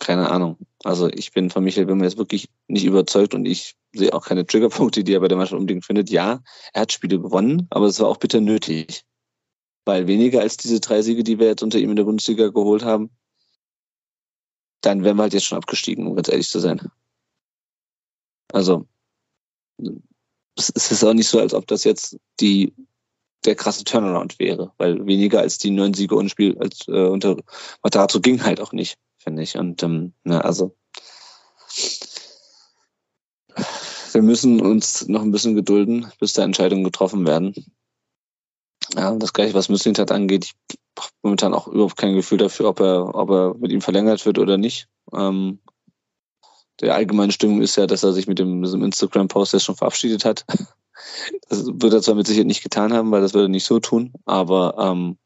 Keine 0.00 0.30
Ahnung. 0.30 0.58
Also 0.84 1.08
ich 1.08 1.32
bin 1.32 1.50
von 1.50 1.64
Michael 1.64 1.88
Wimmer 1.88 2.04
jetzt 2.04 2.18
wirklich 2.18 2.48
nicht 2.68 2.84
überzeugt 2.84 3.34
und 3.34 3.46
ich 3.46 3.76
sehe 3.92 4.12
auch 4.12 4.26
keine 4.26 4.46
Triggerpunkte, 4.46 5.04
die 5.04 5.14
er 5.14 5.20
bei 5.20 5.28
der 5.28 5.36
Mannschaft 5.36 5.58
unbedingt 5.58 5.84
findet. 5.84 6.10
Ja, 6.10 6.42
er 6.72 6.82
hat 6.82 6.92
Spiele 6.92 7.18
gewonnen, 7.18 7.66
aber 7.70 7.86
es 7.86 7.98
war 8.00 8.08
auch 8.08 8.18
bitter 8.18 8.40
nötig. 8.40 9.04
Weil 9.84 10.06
weniger 10.06 10.40
als 10.40 10.56
diese 10.56 10.80
drei 10.80 11.00
Siege, 11.02 11.24
die 11.24 11.38
wir 11.38 11.46
jetzt 11.46 11.62
unter 11.62 11.78
ihm 11.78 11.90
in 11.90 11.96
der 11.96 12.04
Bundesliga 12.04 12.48
geholt 12.48 12.84
haben, 12.84 13.10
dann 14.80 15.02
wären 15.02 15.16
wir 15.16 15.22
halt 15.22 15.34
jetzt 15.34 15.46
schon 15.46 15.58
abgestiegen, 15.58 16.06
um 16.06 16.14
ganz 16.14 16.28
ehrlich 16.28 16.48
zu 16.48 16.60
sein. 16.60 16.90
Also, 18.52 18.86
es 20.56 20.90
ist 20.90 21.04
auch 21.04 21.14
nicht 21.14 21.28
so, 21.28 21.40
als 21.40 21.54
ob 21.54 21.66
das 21.66 21.84
jetzt 21.84 22.18
die, 22.40 22.74
der 23.44 23.54
krasse 23.54 23.84
Turnaround 23.84 24.38
wäre, 24.38 24.72
weil 24.78 25.06
weniger 25.06 25.40
als 25.40 25.58
die 25.58 25.70
neun 25.70 25.94
Siege 25.94 26.14
und 26.14 26.30
Spiel 26.30 26.56
als 26.58 26.86
äh, 26.88 27.06
unter 27.06 27.36
Matarazzo 27.82 28.20
ging 28.20 28.42
halt 28.42 28.60
auch 28.60 28.72
nicht, 28.72 28.98
finde 29.26 29.42
ich. 29.42 29.56
Und 29.56 29.82
ähm, 29.82 30.12
na, 30.22 30.40
also 30.40 30.76
wir 34.12 34.22
müssen 34.22 34.60
uns 34.60 35.08
noch 35.08 35.22
ein 35.22 35.32
bisschen 35.32 35.56
gedulden, 35.56 36.10
bis 36.20 36.32
da 36.32 36.44
Entscheidungen 36.44 36.84
getroffen 36.84 37.26
werden. 37.26 37.54
Ja, 38.94 39.14
das 39.16 39.32
gleiche, 39.32 39.54
was 39.54 39.68
Müslintat 39.68 40.12
angeht, 40.12 40.44
ich 40.44 40.54
habe 40.96 41.10
momentan 41.22 41.54
auch 41.54 41.66
überhaupt 41.66 41.96
kein 41.96 42.14
Gefühl 42.14 42.38
dafür, 42.38 42.68
ob 42.68 42.80
er, 42.80 43.14
ob 43.14 43.30
er 43.30 43.54
mit 43.58 43.72
ihm 43.72 43.80
verlängert 43.80 44.24
wird 44.24 44.38
oder 44.38 44.58
nicht. 44.58 44.88
Ähm, 45.12 45.58
der 46.80 46.94
allgemeine 46.94 47.32
Stimmung 47.32 47.62
ist 47.62 47.76
ja, 47.76 47.86
dass 47.86 48.04
er 48.04 48.12
sich 48.12 48.28
mit 48.28 48.38
dem, 48.38 48.62
diesem 48.62 48.84
Instagram-Post 48.84 49.54
jetzt 49.54 49.64
schon 49.64 49.76
verabschiedet 49.76 50.24
hat. 50.24 50.44
Das 51.50 51.66
wird 51.66 51.92
er 51.92 52.00
zwar 52.00 52.14
mit 52.14 52.26
Sicherheit 52.26 52.46
nicht 52.46 52.62
getan 52.62 52.94
haben, 52.94 53.10
weil 53.10 53.20
das 53.20 53.34
würde 53.34 53.46
er 53.46 53.50
nicht 53.50 53.66
so 53.66 53.78
tun, 53.80 54.14
aber 54.24 54.76
ähm, 54.78 55.18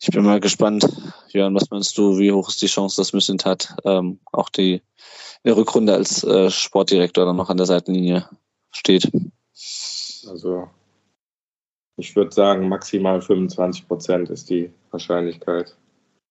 ich 0.00 0.10
bin 0.10 0.24
mal 0.24 0.40
gespannt, 0.40 0.86
Jörn, 1.28 1.54
was 1.54 1.70
meinst 1.70 1.96
du, 1.98 2.18
wie 2.18 2.32
hoch 2.32 2.48
ist 2.48 2.62
die 2.62 2.66
Chance, 2.66 2.96
dass 2.96 3.12
Müsland 3.12 3.44
hat, 3.44 3.74
ähm, 3.84 4.18
auch 4.32 4.48
die 4.48 4.74
in 4.74 5.50
der 5.50 5.56
Rückrunde 5.56 5.94
als 5.94 6.24
äh, 6.24 6.50
Sportdirektor 6.50 7.24
dann 7.24 7.36
noch 7.36 7.50
an 7.50 7.56
der 7.56 7.66
Seitenlinie 7.66 8.28
steht? 8.70 9.10
Also 10.28 10.68
ich 11.96 12.14
würde 12.14 12.32
sagen, 12.32 12.68
maximal 12.68 13.20
25 13.20 13.88
Prozent 13.88 14.30
ist 14.30 14.50
die 14.50 14.70
Wahrscheinlichkeit. 14.90 15.76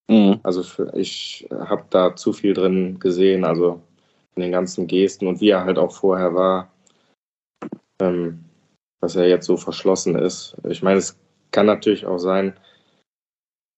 Mhm. 0.07 0.39
Also 0.43 0.63
für, 0.63 0.93
ich 0.95 1.47
habe 1.51 1.83
da 1.89 2.15
zu 2.15 2.31
viel 2.31 2.53
drin 2.53 2.99
gesehen, 2.99 3.43
also 3.43 3.81
in 4.35 4.43
den 4.43 4.51
ganzen 4.51 4.87
Gesten 4.87 5.27
und 5.27 5.41
wie 5.41 5.49
er 5.49 5.65
halt 5.65 5.77
auch 5.77 5.91
vorher 5.91 6.33
war, 6.33 6.71
ähm, 7.99 8.45
dass 9.01 9.15
er 9.15 9.27
jetzt 9.27 9.45
so 9.45 9.57
verschlossen 9.57 10.15
ist. 10.15 10.55
Ich 10.69 10.81
meine, 10.81 10.99
es 10.99 11.17
kann 11.51 11.65
natürlich 11.65 12.05
auch 12.05 12.19
sein, 12.19 12.53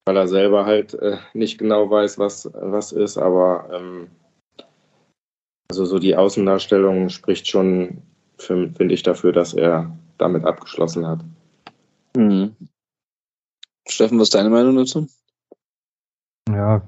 weil 0.06 0.18
er 0.18 0.28
selber 0.28 0.66
halt 0.66 0.94
äh, 0.96 1.18
nicht 1.34 1.58
genau 1.58 1.90
weiß, 1.90 2.20
was, 2.20 2.50
was 2.54 2.92
ist, 2.92 3.18
aber 3.18 3.70
ähm, 3.72 4.08
also 5.70 5.86
so 5.86 6.00
die 6.00 6.16
Außendarstellung 6.16 7.10
spricht 7.10 7.48
schon, 7.48 8.02
finde 8.38 8.94
ich, 8.94 9.04
dafür, 9.04 9.32
dass 9.32 9.54
er 9.54 9.96
damit 10.18 10.46
abgeschlossen 10.46 11.06
hat. 11.06 11.24
Mhm. 12.18 12.56
Steffen, 13.88 14.20
was 14.20 14.28
ist 14.28 14.36
deine 14.36 14.50
Meinung 14.50 14.76
dazu? 14.76 15.08
Ja, 16.50 16.88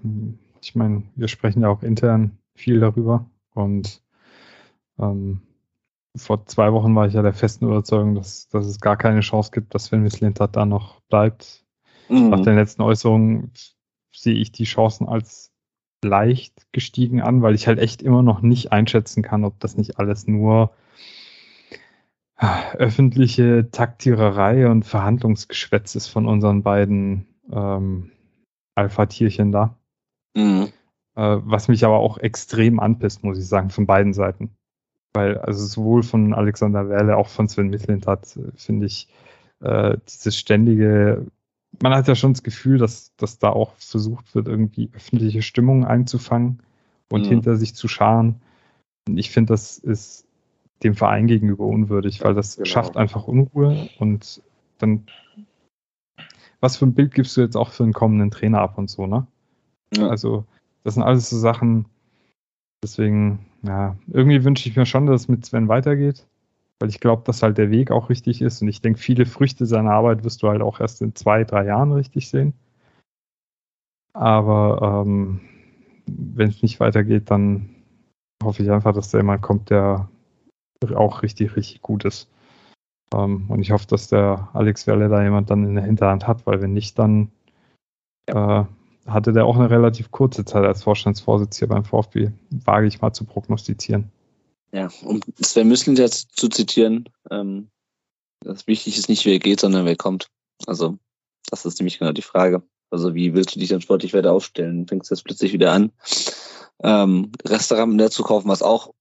ich 0.61 0.75
meine, 0.75 1.03
wir 1.15 1.27
sprechen 1.27 1.61
ja 1.61 1.69
auch 1.69 1.83
intern 1.83 2.37
viel 2.55 2.79
darüber 2.79 3.29
und 3.53 4.01
ähm, 4.99 5.41
vor 6.15 6.45
zwei 6.45 6.73
Wochen 6.73 6.95
war 6.95 7.07
ich 7.07 7.13
ja 7.13 7.21
der 7.21 7.33
festen 7.33 7.65
Überzeugung, 7.65 8.15
dass, 8.15 8.49
dass 8.49 8.65
es 8.65 8.79
gar 8.79 8.97
keine 8.97 9.21
Chance 9.21 9.51
gibt, 9.51 9.73
dass 9.73 9.85
Sven 9.85 10.03
Mislintat 10.03 10.55
da 10.55 10.65
noch 10.65 10.99
bleibt. 11.01 11.65
Mhm. 12.11 12.29
Nach 12.29 12.41
den 12.41 12.55
letzten 12.55 12.81
Äußerungen 12.81 13.51
sehe 14.13 14.35
ich 14.35 14.51
die 14.51 14.65
Chancen 14.65 15.07
als 15.07 15.51
leicht 16.03 16.67
gestiegen 16.73 17.21
an, 17.21 17.41
weil 17.41 17.55
ich 17.55 17.67
halt 17.67 17.79
echt 17.79 18.01
immer 18.01 18.21
noch 18.21 18.41
nicht 18.41 18.71
einschätzen 18.71 19.23
kann, 19.23 19.45
ob 19.45 19.59
das 19.59 19.77
nicht 19.77 19.97
alles 19.97 20.27
nur 20.27 20.73
öffentliche 22.73 23.69
Taktiererei 23.71 24.67
und 24.67 24.83
Verhandlungsgeschwätz 24.83 25.93
ist 25.95 26.07
von 26.07 26.27
unseren 26.27 26.63
beiden 26.63 27.27
ähm, 27.51 28.11
Alpha-Tierchen 28.75 29.51
da. 29.51 29.77
Mhm. 30.35 30.69
Äh, 31.15 31.37
was 31.43 31.67
mich 31.67 31.85
aber 31.85 31.99
auch 31.99 32.17
extrem 32.17 32.79
anpisst, 32.79 33.23
muss 33.23 33.37
ich 33.37 33.47
sagen, 33.47 33.69
von 33.69 33.85
beiden 33.85 34.13
Seiten. 34.13 34.49
Weil, 35.13 35.37
also 35.37 35.63
sowohl 35.65 36.01
von 36.01 36.33
Alexander 36.33 36.89
Werle, 36.89 37.15
auch 37.15 37.27
von 37.27 37.47
Sven 37.47 37.69
Mislintat, 37.69 38.35
äh, 38.37 38.51
finde 38.55 38.87
ich, 38.87 39.07
äh, 39.59 39.97
dieses 40.07 40.35
ständige, 40.35 41.27
man 41.81 41.93
hat 41.93 42.07
ja 42.07 42.15
schon 42.15 42.33
das 42.33 42.43
Gefühl, 42.43 42.77
dass, 42.77 43.15
dass 43.15 43.39
da 43.39 43.49
auch 43.49 43.75
versucht 43.75 44.35
wird, 44.35 44.47
irgendwie 44.47 44.89
öffentliche 44.93 45.41
Stimmung 45.41 45.85
einzufangen 45.85 46.61
und 47.11 47.25
mhm. 47.25 47.29
hinter 47.29 47.55
sich 47.55 47.75
zu 47.75 47.87
scharen. 47.87 48.41
Und 49.07 49.17
ich 49.17 49.31
finde, 49.31 49.53
das 49.53 49.77
ist 49.77 50.27
dem 50.83 50.95
Verein 50.95 51.27
gegenüber 51.27 51.65
unwürdig, 51.65 52.23
weil 52.23 52.33
das 52.33 52.55
genau. 52.55 52.65
schafft 52.65 52.97
einfach 52.97 53.27
Unruhe 53.27 53.89
und 53.99 54.41
dann 54.79 55.05
was 56.59 56.77
für 56.77 56.85
ein 56.85 56.93
Bild 56.93 57.13
gibst 57.13 57.35
du 57.35 57.41
jetzt 57.41 57.57
auch 57.57 57.71
für 57.71 57.83
einen 57.83 57.93
kommenden 57.93 58.31
Trainer 58.31 58.59
ab 58.59 58.77
und 58.77 58.89
so, 58.89 59.07
ne? 59.07 59.25
Ja. 59.95 60.07
Also, 60.07 60.45
das 60.83 60.93
sind 60.93 61.03
alles 61.03 61.29
so 61.29 61.37
Sachen, 61.37 61.85
deswegen, 62.83 63.45
ja, 63.63 63.97
irgendwie 64.07 64.43
wünsche 64.43 64.69
ich 64.69 64.75
mir 64.75 64.85
schon, 64.85 65.07
dass 65.07 65.21
es 65.21 65.27
mit 65.27 65.45
Sven 65.45 65.67
weitergeht, 65.67 66.27
weil 66.81 66.89
ich 66.89 66.99
glaube, 66.99 67.23
dass 67.25 67.43
halt 67.43 67.57
der 67.57 67.71
Weg 67.71 67.91
auch 67.91 68.09
richtig 68.09 68.41
ist 68.41 68.61
und 68.61 68.67
ich 68.67 68.81
denke, 68.81 68.99
viele 68.99 69.25
Früchte 69.25 69.65
seiner 69.65 69.91
Arbeit 69.91 70.23
wirst 70.23 70.41
du 70.43 70.49
halt 70.49 70.61
auch 70.61 70.79
erst 70.79 71.01
in 71.01 71.15
zwei, 71.15 71.43
drei 71.43 71.65
Jahren 71.65 71.91
richtig 71.91 72.29
sehen. 72.29 72.53
Aber 74.13 75.03
ähm, 75.05 75.41
wenn 76.07 76.49
es 76.49 76.61
nicht 76.61 76.79
weitergeht, 76.79 77.29
dann 77.31 77.69
hoffe 78.43 78.63
ich 78.63 78.71
einfach, 78.71 78.93
dass 78.93 79.11
da 79.11 79.19
jemand 79.19 79.41
kommt, 79.41 79.69
der 79.69 80.09
auch 80.95 81.21
richtig, 81.21 81.55
richtig 81.55 81.81
gut 81.81 82.05
ist. 82.05 82.29
Ähm, 83.13 83.45
und 83.49 83.61
ich 83.61 83.71
hoffe, 83.71 83.87
dass 83.87 84.07
der 84.07 84.49
Alex 84.53 84.87
Werle 84.87 85.09
da 85.09 85.23
jemand 85.23 85.49
dann 85.49 85.63
in 85.63 85.75
der 85.75 85.83
Hinterhand 85.83 86.27
hat, 86.27 86.47
weil 86.47 86.61
wenn 86.61 86.73
nicht, 86.73 86.97
dann 86.97 87.31
äh, 88.25 88.63
hatte 89.05 89.33
der 89.33 89.45
auch 89.45 89.55
eine 89.55 89.69
relativ 89.69 90.11
kurze 90.11 90.45
Zeit 90.45 90.65
als 90.65 90.83
Vorstandsvorsitzender 90.83 91.75
beim 91.75 91.85
VfB, 91.85 92.31
wage 92.49 92.87
ich 92.87 93.01
mal 93.01 93.13
zu 93.13 93.25
prognostizieren. 93.25 94.11
Ja, 94.73 94.89
um 95.03 95.21
Sven 95.41 95.67
Müsling 95.67 95.97
jetzt 95.97 96.35
zu 96.35 96.47
zitieren, 96.47 97.09
ähm, 97.29 97.69
das 98.43 98.67
Wichtige 98.67 98.97
ist 98.97 99.09
nicht, 99.09 99.25
wer 99.25 99.39
geht, 99.39 99.59
sondern 99.59 99.85
wer 99.85 99.95
kommt. 99.95 100.27
Also, 100.65 100.97
das 101.49 101.65
ist 101.65 101.79
nämlich 101.79 101.99
genau 101.99 102.11
die 102.11 102.21
Frage. 102.21 102.63
Also, 102.89 103.13
wie 103.13 103.33
willst 103.33 103.55
du 103.55 103.59
dich 103.59 103.69
dann 103.69 103.81
sportlich 103.81 104.13
weiter 104.13 104.31
aufstellen? 104.31 104.87
Fängst 104.87 105.09
du 105.09 105.15
jetzt 105.15 105.23
plötzlich 105.23 105.53
wieder 105.53 105.71
an, 105.71 105.91
ähm, 106.83 107.31
Restaurant 107.45 108.11
zu 108.11 108.23
kaufen, 108.23 108.47
was 108.47 108.61
auch 108.61 108.93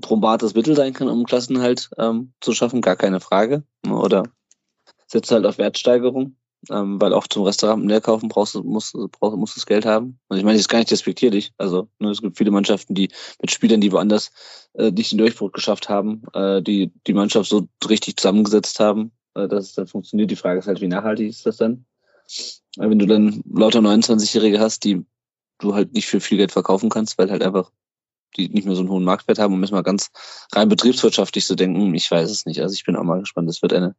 probates 0.00 0.54
Mittel 0.54 0.76
sein 0.76 0.92
kann, 0.92 1.08
um 1.08 1.24
Klassenhalt 1.24 1.90
ähm, 1.98 2.32
zu 2.40 2.52
schaffen, 2.52 2.80
gar 2.80 2.96
keine 2.96 3.20
Frage. 3.20 3.64
Oder 3.88 4.24
setzt 5.06 5.30
halt 5.30 5.46
auf 5.46 5.58
Wertsteigerung, 5.58 6.36
ähm, 6.70 7.00
weil 7.00 7.12
auch 7.12 7.26
zum 7.26 7.44
Restaurant 7.44 7.86
leer 7.86 8.00
kaufen 8.00 8.28
brauchst 8.28 8.54
du, 8.54 8.62
musst, 8.62 8.94
brauchst, 9.12 9.36
musst 9.36 9.56
das 9.56 9.66
Geld 9.66 9.86
haben. 9.86 10.18
Und 10.28 10.38
ich 10.38 10.44
meine, 10.44 10.54
das 10.54 10.62
ist 10.62 10.68
gar 10.68 10.78
nicht 10.78 10.90
despektierlich. 10.90 11.52
Also 11.58 11.88
ne, 11.98 12.10
es 12.10 12.22
gibt 12.22 12.38
viele 12.38 12.50
Mannschaften, 12.50 12.94
die 12.94 13.10
mit 13.40 13.50
Spielern, 13.50 13.80
die 13.80 13.92
woanders 13.92 14.30
äh, 14.74 14.90
nicht 14.90 15.12
den 15.12 15.18
Durchbruch 15.18 15.52
geschafft 15.52 15.88
haben, 15.88 16.22
äh, 16.34 16.62
die 16.62 16.92
die 17.06 17.14
Mannschaft 17.14 17.48
so 17.48 17.66
richtig 17.88 18.16
zusammengesetzt 18.16 18.80
haben, 18.80 19.12
äh, 19.34 19.48
dass 19.48 19.66
es 19.66 19.74
dann 19.74 19.86
funktioniert. 19.86 20.30
Die 20.30 20.36
Frage 20.36 20.58
ist 20.58 20.66
halt, 20.66 20.80
wie 20.80 20.88
nachhaltig 20.88 21.28
ist 21.28 21.46
das 21.46 21.56
dann? 21.56 21.86
Weil 22.76 22.90
wenn 22.90 22.98
du 22.98 23.06
dann 23.06 23.42
lauter 23.52 23.80
29-Jährige 23.80 24.60
hast, 24.60 24.84
die 24.84 25.04
du 25.58 25.74
halt 25.74 25.94
nicht 25.94 26.06
für 26.06 26.20
viel 26.20 26.38
Geld 26.38 26.52
verkaufen 26.52 26.90
kannst, 26.90 27.18
weil 27.18 27.30
halt 27.30 27.42
einfach 27.42 27.70
die 28.36 28.48
nicht 28.48 28.66
mehr 28.66 28.74
so 28.74 28.82
einen 28.82 28.90
hohen 28.90 29.04
Marktwert 29.04 29.38
haben, 29.38 29.54
um 29.54 29.62
jetzt 29.62 29.70
mal 29.70 29.82
ganz 29.82 30.10
rein 30.52 30.68
betriebswirtschaftlich 30.68 31.46
zu 31.46 31.54
denken, 31.54 31.94
ich 31.94 32.10
weiß 32.10 32.30
es 32.30 32.46
nicht. 32.46 32.60
Also 32.60 32.74
ich 32.74 32.84
bin 32.84 32.96
auch 32.96 33.02
mal 33.02 33.20
gespannt. 33.20 33.48
Es 33.48 33.62
wird 33.62 33.72
eine 33.72 33.94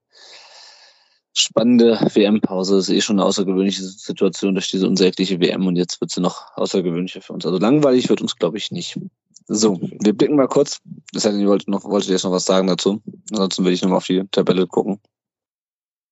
spannende 1.39 1.99
WM-Pause. 2.13 2.77
Es 2.77 2.89
ist 2.89 2.95
eh 2.95 3.01
schon 3.01 3.19
eine 3.19 3.25
außergewöhnliche 3.25 3.83
Situation 3.83 4.55
durch 4.55 4.69
diese 4.69 4.88
unsägliche 4.88 5.39
WM 5.39 5.67
und 5.67 5.75
jetzt 5.75 6.01
wird 6.01 6.11
sie 6.11 6.21
noch 6.21 6.57
außergewöhnlicher 6.57 7.21
für 7.21 7.33
uns. 7.33 7.45
Also 7.45 7.57
langweilig 7.57 8.09
wird 8.09 8.21
uns, 8.21 8.35
glaube 8.35 8.57
ich, 8.57 8.71
nicht. 8.71 8.99
So, 9.47 9.79
wir 9.81 10.13
blicken 10.13 10.35
mal 10.35 10.47
kurz. 10.47 10.81
Das 11.13 11.25
heißt, 11.25 11.38
ihr 11.38 11.47
wolltet 11.47 11.69
noch, 11.69 11.83
wolltet 11.85 12.09
jetzt 12.09 12.23
noch 12.23 12.31
was 12.31 12.45
sagen 12.45 12.67
dazu. 12.67 13.01
Ansonsten 13.31 13.63
würde 13.63 13.73
ich 13.73 13.81
nochmal 13.81 13.97
auf 13.97 14.05
die 14.05 14.23
Tabelle 14.31 14.67
gucken. 14.67 14.99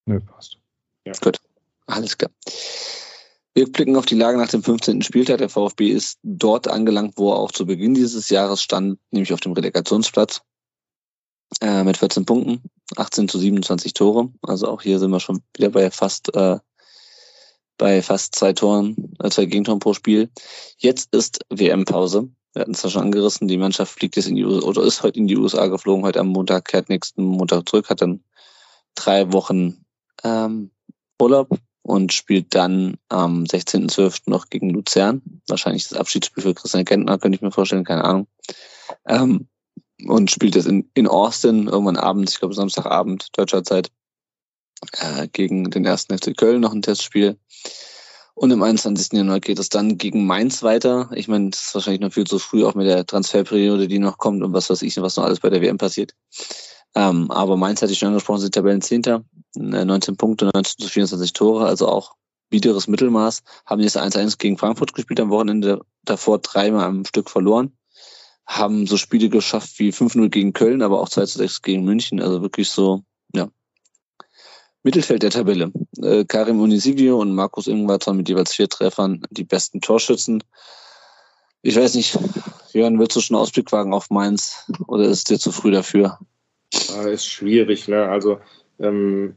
Nö, 0.06 0.22
passt. 0.22 0.58
Ja. 1.06 1.14
Gut. 1.22 1.40
Alles 1.88 2.18
klar. 2.18 2.32
Wir 3.54 3.72
blicken 3.72 3.96
auf 3.96 4.06
die 4.06 4.16
Lage 4.16 4.38
nach 4.38 4.50
dem 4.50 4.64
15. 4.64 5.02
Spieltag. 5.02 5.40
Der 5.40 5.50
VfB 5.50 5.90
ist 5.90 6.20
dort 6.24 6.68
angelangt, 6.68 7.14
wo 7.18 7.32
er 7.32 7.40
auch 7.40 7.52
zu 7.52 7.66
Beginn 7.66 7.94
dieses 7.94 8.30
Jahres 8.30 8.62
stand, 8.62 9.00
nämlich 9.12 9.34
auf 9.34 9.40
dem 9.40 9.54
Relegationsplatz 9.54 10.42
äh, 11.62 11.84
mit 11.84 11.98
14 11.98 12.26
Punkten, 12.26 12.62
18 12.96 13.28
zu 13.28 13.40
27 13.40 13.94
Tore. 13.94 14.30
Also 14.42 14.68
auch 14.68 14.82
hier 14.82 15.00
sind 15.00 15.12
wir 15.12 15.20
schon 15.20 15.42
wieder 15.56 15.70
bei 15.70 15.92
fast 15.92 16.34
äh, 16.36 16.60
bei 17.78 18.02
fast 18.02 18.36
zwei 18.36 18.54
Toren, 18.54 19.16
äh, 19.20 19.30
zwei 19.30 19.46
Gegentoren 19.46 19.80
pro 19.80 19.94
Spiel. 19.94 20.30
Jetzt 20.78 21.14
ist 21.14 21.40
WM-Pause. 21.50 22.30
Wir 22.54 22.62
hatten 22.62 22.72
es 22.72 22.84
ja 22.84 22.90
schon 22.90 23.02
angerissen. 23.02 23.48
Die 23.48 23.58
Mannschaft 23.58 23.94
fliegt 23.94 24.16
jetzt 24.16 24.28
in 24.28 24.36
die 24.36 24.46
USA 24.46 24.68
oder 24.68 24.84
ist 24.84 25.04
heute 25.04 25.20
in 25.20 25.28
die 25.28 25.36
USA 25.36 25.68
geflogen, 25.68 26.06
heute 26.06 26.22
am 26.22 26.28
Montag, 26.28 26.66
kehrt 26.66 26.90
nächsten 26.90 27.24
Montag 27.24 27.68
zurück, 27.68 27.90
hat 27.90 28.02
dann 28.02 28.24
drei 28.96 29.34
Wochen 29.34 29.86
ähm, 30.24 30.72
Urlaub 31.20 31.50
und 31.82 32.14
spielt 32.14 32.56
dann 32.56 32.98
am 33.10 33.44
16.12. 33.44 34.24
noch 34.28 34.50
gegen 34.50 34.70
Luzern. 34.70 35.22
Wahrscheinlich 35.48 35.88
das 35.88 35.98
Abschiedsspiel 35.98 36.44
für 36.44 36.54
Christian 36.54 36.86
Kentner, 36.86 37.18
könnte 37.18 37.36
ich 37.36 37.42
mir 37.42 37.52
vorstellen, 37.52 37.84
keine 37.84 38.06
Ahnung. 38.06 38.28
Ähm, 39.06 39.48
und 40.04 40.32
spielt 40.32 40.56
jetzt 40.56 40.68
in, 40.68 40.90
in 40.94 41.08
Austin 41.08 41.68
irgendwann 41.68 41.98
abends, 41.98 42.34
ich 42.34 42.40
glaube 42.40 42.54
Samstagabend 42.54 43.30
deutscher 43.38 43.64
Zeit, 43.64 43.92
äh, 44.94 45.28
gegen 45.28 45.70
den 45.72 45.86
ersten 45.86 46.18
FC 46.18 46.36
Köln 46.36 46.62
noch 46.62 46.74
ein 46.74 46.82
Testspiel. 46.82 47.38
Und 48.34 48.52
im 48.52 48.62
21. 48.62 49.14
Januar 49.14 49.40
geht 49.40 49.60
es 49.60 49.70
dann 49.70 49.98
gegen 49.98 50.26
Mainz 50.26 50.62
weiter. 50.62 51.10
Ich 51.14 51.30
meine, 51.30 51.52
das 51.52 51.68
ist 51.68 51.76
wahrscheinlich 51.76 52.02
noch 52.02 52.12
viel 52.12 52.26
zu 52.26 52.38
früh, 52.38 52.66
auch 52.66 52.76
mit 52.76 52.86
der 52.86 53.06
Transferperiode, 53.06 53.88
die 53.88 54.00
noch 54.00 54.18
kommt 54.18 54.44
und 54.44 54.52
was 54.52 54.70
weiß 54.70 54.82
ich, 54.82 55.02
was 55.02 55.16
noch 55.16 55.24
alles 55.24 55.40
bei 55.40 55.50
der 55.50 55.62
WM 55.62 55.78
passiert. 55.78 56.14
Ähm, 56.96 57.32
aber 57.32 57.56
Mainz 57.56 57.82
hatte 57.82 57.94
ich 57.94 58.00
schon 58.00 58.10
angesprochen, 58.10 58.42
sind 58.42 58.54
Tabellenzehnter, 58.54 59.24
19 59.56 60.14
äh, 60.14 60.18
Punkte, 60.18 60.46
19 60.54 60.86
zu 60.86 60.90
24 60.90 61.32
Tore, 61.32 61.66
also 61.66 61.88
auch 61.88 62.16
biederes 62.50 62.88
Mittelmaß. 62.88 63.42
Haben 63.66 63.82
jetzt 63.82 63.98
1-1 63.98 64.38
gegen 64.38 64.58
Frankfurt 64.58 64.94
gespielt 64.94 65.20
am 65.22 65.30
Wochenende, 65.30 65.82
davor 66.04 66.40
dreimal 66.40 66.86
am 66.86 67.06
Stück 67.06 67.30
verloren. 67.30 67.72
Haben 68.46 68.86
so 68.88 68.98
Spiele 68.98 69.30
geschafft 69.30 69.80
wie 69.80 69.92
5-0 69.92 70.30
gegen 70.30 70.54
Köln, 70.54 70.82
aber 70.82 71.02
auch 71.02 71.10
2-6 71.10 71.62
gegen 71.64 71.84
München. 71.84 72.22
Also 72.22 72.42
wirklich 72.42 72.70
so, 72.70 73.04
ja, 73.34 73.50
Mittelfeld 74.84 75.24
der 75.24 75.32
Tabelle. 75.32 75.72
Äh, 76.02 76.26
Karim 76.26 76.62
Unisivio 76.62 77.20
und 77.20 77.34
Markus 77.34 77.66
Ingwertson 77.68 78.18
mit 78.18 78.30
jeweils 78.30 78.54
vier 78.54 78.70
Treffern 78.70 79.26
die 79.32 79.44
besten 79.44 79.82
Torschützen. 79.82 80.44
Ich 81.64 81.76
weiß 81.76 81.96
nicht, 81.96 82.18
Jörn, 82.74 83.00
willst 83.00 83.16
du 83.16 83.22
schon 83.22 83.36
Ausblick 83.36 83.72
wagen 83.72 83.96
auf 83.96 84.12
Mainz 84.12 84.72
oder 84.86 85.06
ist 85.06 85.32
dir 85.32 85.40
zu 85.40 85.52
früh 85.52 85.72
dafür? 85.72 86.20
Ja, 86.90 87.08
ist 87.08 87.26
schwierig, 87.26 87.88
ne? 87.88 88.08
Also 88.08 88.40
ähm, 88.80 89.36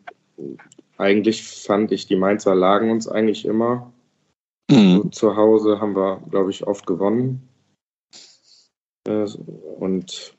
eigentlich 0.99 1.45
fand 1.45 1.93
ich, 1.93 2.07
die 2.07 2.17
Mainzer 2.17 2.55
lagen 2.55 2.91
uns 2.91 3.09
eigentlich 3.09 3.47
immer. 3.47 3.91
Mhm. 4.71 4.97
So, 4.97 5.09
zu 5.09 5.37
Hause 5.37 5.81
haben 5.81 5.97
wir, 5.97 6.21
glaube 6.31 6.51
ich, 6.51 6.67
oft 6.67 6.87
gewonnen. 6.87 7.49
Äh, 9.09 9.27
und 9.79 10.35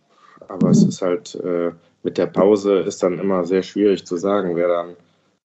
aber 0.48 0.70
es 0.70 0.84
ist 0.84 1.02
halt 1.02 1.36
äh, 1.36 1.72
mit 2.04 2.18
der 2.18 2.28
Pause 2.28 2.80
ist 2.80 3.04
dann 3.04 3.20
immer 3.20 3.44
sehr 3.44 3.64
schwierig 3.64 4.06
zu 4.06 4.16
sagen, 4.16 4.56
wer 4.56 4.68
dann 4.68 4.96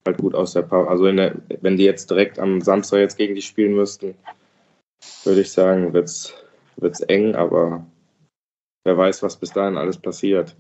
halt 0.07 0.19
gut 0.19 0.35
aus 0.35 0.53
der 0.53 0.63
Pause. 0.63 0.89
Also 0.89 1.11
der, 1.11 1.35
wenn 1.61 1.77
die 1.77 1.85
jetzt 1.85 2.11
direkt 2.11 2.39
am 2.39 2.61
Samstag 2.61 2.99
jetzt 2.99 3.17
gegen 3.17 3.35
die 3.35 3.43
spielen 3.43 3.75
müssten, 3.75 4.15
würde 5.25 5.41
ich 5.41 5.51
sagen, 5.51 5.93
wird 5.93 6.07
es 6.81 7.01
eng, 7.01 7.35
aber 7.35 7.85
wer 8.85 8.97
weiß, 8.97 9.23
was 9.23 9.37
bis 9.37 9.53
dahin 9.53 9.77
alles 9.77 9.99
passiert. 9.99 10.55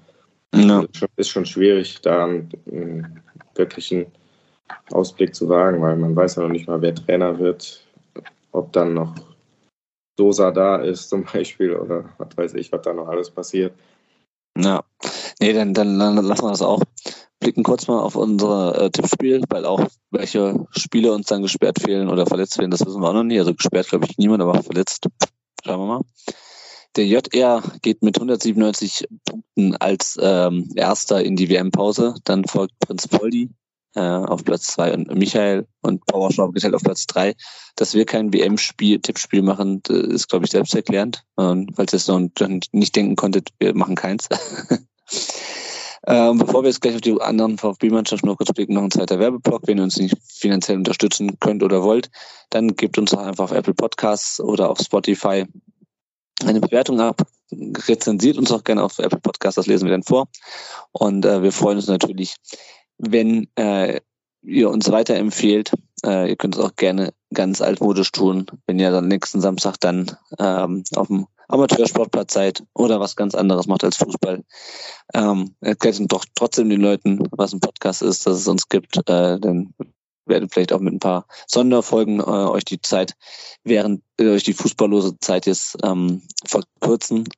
Ja. 0.54 0.82
Ist, 0.82 0.96
schon, 0.96 1.08
ist 1.16 1.28
schon 1.28 1.46
schwierig, 1.46 2.00
da 2.00 2.24
einen 2.24 3.22
wirklichen 3.54 4.06
Ausblick 4.92 5.34
zu 5.34 5.48
wagen, 5.48 5.82
weil 5.82 5.96
man 5.96 6.16
weiß 6.16 6.36
ja 6.36 6.42
noch 6.42 6.50
nicht 6.50 6.68
mal, 6.68 6.80
wer 6.80 6.94
Trainer 6.94 7.38
wird, 7.38 7.86
ob 8.52 8.72
dann 8.72 8.94
noch 8.94 9.33
Sosa 10.16 10.50
da 10.50 10.76
ist 10.76 11.08
zum 11.08 11.24
Beispiel 11.32 11.74
oder 11.74 12.10
was 12.18 12.36
weiß 12.36 12.54
ich, 12.54 12.72
was 12.72 12.82
da 12.82 12.92
noch 12.92 13.08
alles 13.08 13.30
passiert. 13.30 13.74
Ja, 14.56 14.84
nee, 15.40 15.52
dann, 15.52 15.74
dann, 15.74 15.98
dann 15.98 16.16
lassen 16.16 16.44
wir 16.44 16.50
das 16.50 16.62
auch. 16.62 16.82
Blicken 17.40 17.64
kurz 17.64 17.88
mal 17.88 18.00
auf 18.00 18.16
unser 18.16 18.80
äh, 18.80 18.90
Tippspiel, 18.90 19.42
weil 19.48 19.66
auch 19.66 19.86
welche 20.10 20.66
Spiele 20.70 21.12
uns 21.12 21.26
dann 21.26 21.42
gesperrt 21.42 21.80
fehlen 21.80 22.08
oder 22.08 22.26
verletzt 22.26 22.58
werden, 22.58 22.70
das 22.70 22.86
wissen 22.86 23.02
wir 23.02 23.08
auch 23.08 23.14
noch 23.14 23.24
nie. 23.24 23.38
Also 23.38 23.52
gesperrt 23.52 23.88
glaube 23.88 24.06
ich 24.08 24.16
niemand, 24.16 24.42
aber 24.42 24.62
verletzt. 24.62 25.08
Schauen 25.64 25.80
wir 25.80 25.86
mal. 25.86 26.00
Der 26.96 27.06
JR 27.06 27.62
geht 27.82 28.02
mit 28.02 28.16
197 28.16 29.08
Punkten 29.24 29.74
als 29.76 30.16
ähm, 30.22 30.70
erster 30.76 31.24
in 31.24 31.34
die 31.34 31.50
WM-Pause. 31.50 32.14
Dann 32.22 32.44
folgt 32.44 32.78
Prinz 32.78 33.08
Poldi 33.08 33.50
äh, 33.94 34.00
auf 34.00 34.44
Platz 34.44 34.66
zwei 34.66 34.92
und 34.92 35.12
Michael 35.14 35.66
und 35.82 36.04
Powerschlau 36.06 36.50
geteilt 36.50 36.74
auf 36.74 36.82
Platz 36.82 37.06
drei. 37.06 37.34
Dass 37.76 37.94
wir 37.94 38.04
kein 38.04 38.32
WM-Spiel, 38.32 39.00
Tippspiel 39.00 39.42
machen, 39.42 39.82
ist, 39.88 40.28
glaube 40.28 40.44
ich, 40.44 40.52
selbsterklärend. 40.52 41.24
Und 41.34 41.74
falls 41.74 41.92
ihr 41.92 41.96
es 41.96 42.08
noch 42.08 42.20
nicht 42.72 42.96
denken 42.96 43.16
konntet, 43.16 43.50
wir 43.58 43.74
machen 43.74 43.94
keins. 43.96 44.28
Ähm, 46.06 46.38
bevor 46.38 46.62
wir 46.62 46.68
jetzt 46.68 46.82
gleich 46.82 46.96
auf 46.96 47.00
die 47.00 47.18
anderen 47.18 47.56
VfB-Mannschaften 47.56 48.26
noch 48.28 48.36
kurz 48.36 48.52
blicken, 48.52 48.74
noch 48.74 48.82
ein 48.82 48.90
zweiter 48.90 49.18
Werbeblock. 49.18 49.66
Wenn 49.66 49.78
ihr 49.78 49.84
uns 49.84 49.96
nicht 49.96 50.16
finanziell 50.22 50.76
unterstützen 50.76 51.38
könnt 51.40 51.62
oder 51.62 51.82
wollt, 51.82 52.10
dann 52.50 52.76
gebt 52.76 52.98
uns 52.98 53.12
doch 53.12 53.20
einfach 53.20 53.44
auf 53.44 53.52
Apple 53.52 53.72
Podcasts 53.72 54.38
oder 54.38 54.68
auf 54.68 54.78
Spotify 54.80 55.46
eine 56.44 56.60
Bewertung 56.60 57.00
ab. 57.00 57.26
Rezensiert 57.52 58.36
uns 58.36 58.52
auch 58.52 58.64
gerne 58.64 58.82
auf 58.82 58.98
Apple 58.98 59.20
Podcasts, 59.20 59.56
das 59.56 59.66
lesen 59.66 59.86
wir 59.86 59.92
dann 59.92 60.02
vor. 60.02 60.28
Und 60.92 61.24
äh, 61.24 61.42
wir 61.42 61.52
freuen 61.52 61.76
uns 61.76 61.86
natürlich, 61.86 62.36
wenn 62.98 63.48
äh, 63.56 64.00
ihr 64.42 64.70
uns 64.70 64.90
weiterempfehlt. 64.90 65.72
Äh, 66.04 66.28
ihr 66.28 66.36
könnt 66.36 66.56
es 66.56 66.60
auch 66.60 66.76
gerne 66.76 67.12
ganz 67.32 67.60
altmodisch 67.60 68.12
tun, 68.12 68.46
wenn 68.66 68.78
ihr 68.78 68.90
dann 68.90 69.08
nächsten 69.08 69.40
Samstag 69.40 69.80
dann 69.80 70.10
ähm, 70.38 70.84
auf 70.94 71.08
dem 71.08 71.26
Amateursportplatz 71.48 72.32
seid 72.32 72.62
oder 72.74 73.00
was 73.00 73.16
ganz 73.16 73.34
anderes 73.34 73.66
macht 73.66 73.84
als 73.84 73.96
Fußball. 73.96 74.44
Ähm, 75.14 75.54
erklärt 75.60 76.00
doch 76.08 76.24
trotzdem 76.34 76.70
den 76.70 76.80
Leuten, 76.80 77.26
was 77.32 77.52
ein 77.52 77.60
Podcast 77.60 78.02
ist, 78.02 78.26
dass 78.26 78.38
es 78.38 78.48
uns 78.48 78.68
gibt. 78.68 78.96
Äh, 78.96 79.38
dann 79.38 79.74
werden 80.26 80.48
vielleicht 80.48 80.72
auch 80.72 80.80
mit 80.80 80.94
ein 80.94 81.00
paar 81.00 81.26
Sonderfolgen 81.46 82.20
äh, 82.20 82.22
euch 82.22 82.64
die 82.64 82.80
Zeit, 82.80 83.14
während 83.62 84.02
äh, 84.18 84.30
euch 84.30 84.44
die 84.44 84.54
fußballlose 84.54 85.18
Zeit 85.20 85.46
jetzt 85.46 85.76
ähm, 85.82 86.22
verkürzen. 86.46 87.28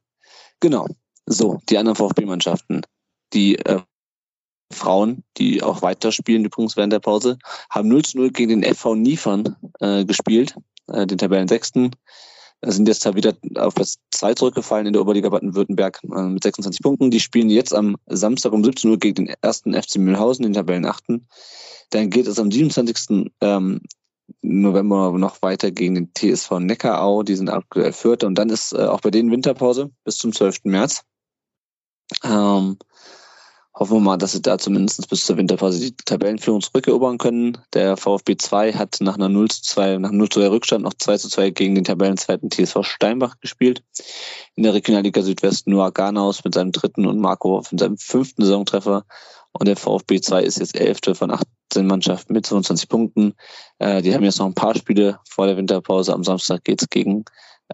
Genau. 0.61 0.87
So, 1.27 1.61
die 1.69 1.79
anderen 1.79 1.97
VfB-Mannschaften, 1.97 2.83
die 3.33 3.57
äh, 3.57 3.81
Frauen, 4.73 5.23
die 5.37 5.63
auch 5.63 5.83
weiterspielen 5.83 6.45
übrigens 6.45 6.77
während 6.77 6.93
der 6.93 7.01
Pause, 7.01 7.39
haben 7.71 7.89
0 7.89 8.05
zu 8.05 8.19
0 8.19 8.31
gegen 8.31 8.61
den 8.61 8.75
FV 8.75 8.95
Niefern 8.95 9.57
äh, 9.81 10.05
gespielt, 10.05 10.57
äh, 10.89 11.07
den 11.07 11.19
Tabellensechsten. 11.19 11.95
Sind 12.63 12.89
jetzt 12.89 13.05
wieder 13.15 13.35
auf 13.57 13.75
Platz 13.75 13.99
2 14.13 14.35
zurückgefallen 14.35 14.87
in 14.87 14.93
der 14.95 15.03
Oberliga 15.03 15.29
Baden-Württemberg 15.29 16.01
äh, 16.05 16.23
mit 16.23 16.43
26 16.43 16.83
Punkten. 16.83 17.11
Die 17.11 17.21
spielen 17.21 17.51
jetzt 17.51 17.75
am 17.75 17.97
Samstag 18.07 18.53
um 18.53 18.65
17 18.65 18.91
Uhr 18.91 18.99
gegen 18.99 19.27
den 19.27 19.37
ersten 19.43 19.75
FC 19.75 19.97
Mühlhausen, 19.97 20.43
den 20.43 20.55
Tabellenachten. 20.55 21.29
Dann 21.91 22.11
geht 22.11 22.27
es 22.27 22.39
am 22.39 22.51
27. 22.51 23.31
Ähm, 23.41 23.83
November 24.43 25.13
noch 25.13 25.43
weiter 25.43 25.71
gegen 25.71 25.95
den 25.95 26.13
TSV 26.15 26.59
Neckarau, 26.59 27.23
die 27.23 27.37
sind 27.37 27.51
aktuell 27.51 27.93
Vierter. 27.93 28.27
Und 28.27 28.37
dann 28.37 28.49
ist 28.49 28.73
äh, 28.73 28.87
auch 28.87 29.01
bei 29.01 29.11
denen 29.11 29.31
Winterpause 29.31 29.91
bis 30.05 30.17
zum 30.17 30.33
12. 30.33 30.65
März. 30.65 31.05
Ähm, 32.25 32.79
hoffen 33.79 33.97
wir 33.97 34.01
mal, 34.01 34.17
dass 34.17 34.33
sie 34.33 34.41
da 34.41 34.57
zumindest 34.57 35.09
bis 35.11 35.27
zur 35.27 35.37
Winterpause 35.37 35.81
die 35.81 35.95
Tabellenführung 35.97 36.63
zurückerobern 36.63 37.19
können. 37.19 37.59
Der 37.75 37.97
VfB 37.97 38.37
2 38.37 38.73
hat 38.73 38.97
nach 39.01 39.17
einer 39.17 39.29
0 39.29 39.51
zu 39.51 39.63
2, 39.63 39.99
nach 39.99 40.11
0 40.11 40.29
zu 40.31 40.41
2 40.41 40.49
Rückstand 40.49 40.85
noch 40.85 40.95
2 40.95 41.19
zu 41.19 41.29
2 41.29 41.51
gegen 41.51 41.75
den 41.75 41.85
Tabellenzweiten 41.85 42.51
TSV 42.51 42.83
Steinbach 42.83 43.39
gespielt. 43.41 43.83
In 44.55 44.63
der 44.63 44.73
Regionalliga 44.73 45.21
Südwest 45.23 45.67
Noah 45.67 45.93
Garnaus 45.93 46.43
mit 46.43 46.55
seinem 46.55 46.73
dritten 46.73 47.07
und 47.07 47.21
Marco 47.21 47.63
mit 47.71 47.81
seinem 47.81 47.99
fünften 47.99 48.43
Saisontreffer. 48.43 49.05
Und 49.53 49.69
der 49.69 49.77
VfB 49.77 50.21
2 50.21 50.43
ist 50.43 50.59
jetzt 50.59 50.77
elfte 50.77 51.15
von 51.15 51.31
18 51.31 51.87
Mannschaften 51.87 52.33
mit 52.33 52.47
22 52.47 52.89
Punkten. 52.89 53.35
Äh, 53.79 54.01
die 54.01 54.15
haben 54.15 54.25
jetzt 54.25 54.39
noch 54.39 54.47
ein 54.47 54.55
paar 54.55 54.75
Spiele 54.75 55.19
vor 55.29 55.47
der 55.47 55.57
Winterpause. 55.57 56.15
Am 56.15 56.25
Samstag 56.25 56.65
geht's 56.65 56.89
gegen, 56.89 57.25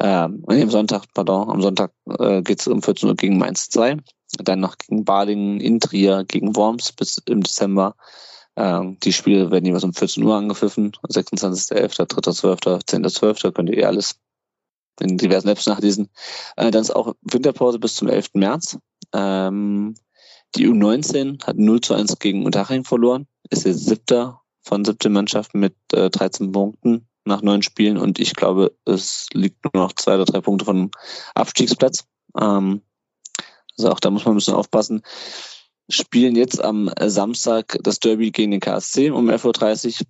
ähm, 0.01 0.45
nee, 0.49 0.62
am 0.62 0.70
Sonntag, 0.70 1.05
pardon, 1.14 1.51
am 1.51 1.62
Sonntag 1.62 1.93
äh, 2.18 2.43
geht's 2.43 2.66
um 2.66 2.82
14 2.82 3.09
Uhr 3.09 3.16
gegen 3.16 3.38
Mainz 3.38 3.68
2 3.70 3.99
dann 4.38 4.61
noch 4.61 4.78
gegen 4.78 5.05
Balingen, 5.05 5.61
in 5.61 5.80
Trier, 5.80 6.24
gegen 6.24 6.57
Worms 6.57 6.93
bis 6.93 7.18
im 7.26 7.43
Dezember. 7.43 7.95
Ähm, 8.57 8.99
die 9.03 9.12
Spiele 9.12 9.51
werden 9.51 9.64
jeweils 9.64 9.84
um 9.84 9.95
14 9.95 10.22
Uhr 10.22 10.34
angepfiffen. 10.34 10.93
26.11., 11.09 12.07
3.12., 12.07 12.84
10.12. 12.84 13.53
könnt 13.53 13.70
ihr 13.70 13.78
eh 13.78 13.84
alles 13.84 14.16
in 15.01 15.16
diversen 15.16 15.49
Apps 15.49 15.66
nachlesen. 15.66 16.11
Äh, 16.57 16.70
dann 16.70 16.82
ist 16.82 16.95
auch 16.95 17.14
Winterpause 17.22 17.78
bis 17.78 17.95
zum 17.95 18.09
11. 18.09 18.30
März. 18.34 18.78
Ähm, 19.14 19.95
die 20.55 20.68
U19 20.68 21.45
hat 21.45 21.57
0 21.57 21.80
zu 21.80 21.95
1 21.95 22.18
gegen 22.18 22.45
Unterhaching 22.45 22.84
verloren. 22.84 23.26
Ist 23.51 23.64
jetzt 23.64 23.86
siebter 23.86 24.40
von 24.62 24.84
17 24.84 25.12
Mannschaften 25.12 25.61
mit 25.61 25.74
äh, 25.93 26.11
13 26.11 26.53
Punkten 26.53 27.09
nach 27.25 27.43
neun 27.43 27.62
Spielen 27.62 27.99
und 27.99 28.18
ich 28.18 28.35
glaube, 28.35 28.75
es 28.85 29.29
liegt 29.33 29.64
nur 29.64 29.85
noch 29.85 29.93
zwei 29.93 30.14
oder 30.14 30.25
drei 30.25 30.41
Punkte 30.41 30.64
vom 30.64 30.91
Abstiegsplatz. 31.35 32.05
Ähm, 32.39 32.83
also 33.79 33.91
auch 33.91 34.01
da 34.01 34.11
muss 34.11 34.25
man 34.25 34.35
ein 34.35 34.39
bisschen 34.39 34.55
aufpassen. 34.55 35.03
Spielen 35.89 36.37
jetzt 36.37 36.62
am 36.62 36.91
Samstag 37.01 37.79
das 37.83 38.01
Derby 38.01 38.31
gegen 38.31 38.53
den 38.53 38.61
KSC 38.61 39.11
um 39.11 39.29
11.30 39.29 40.01
Uhr. 40.01 40.07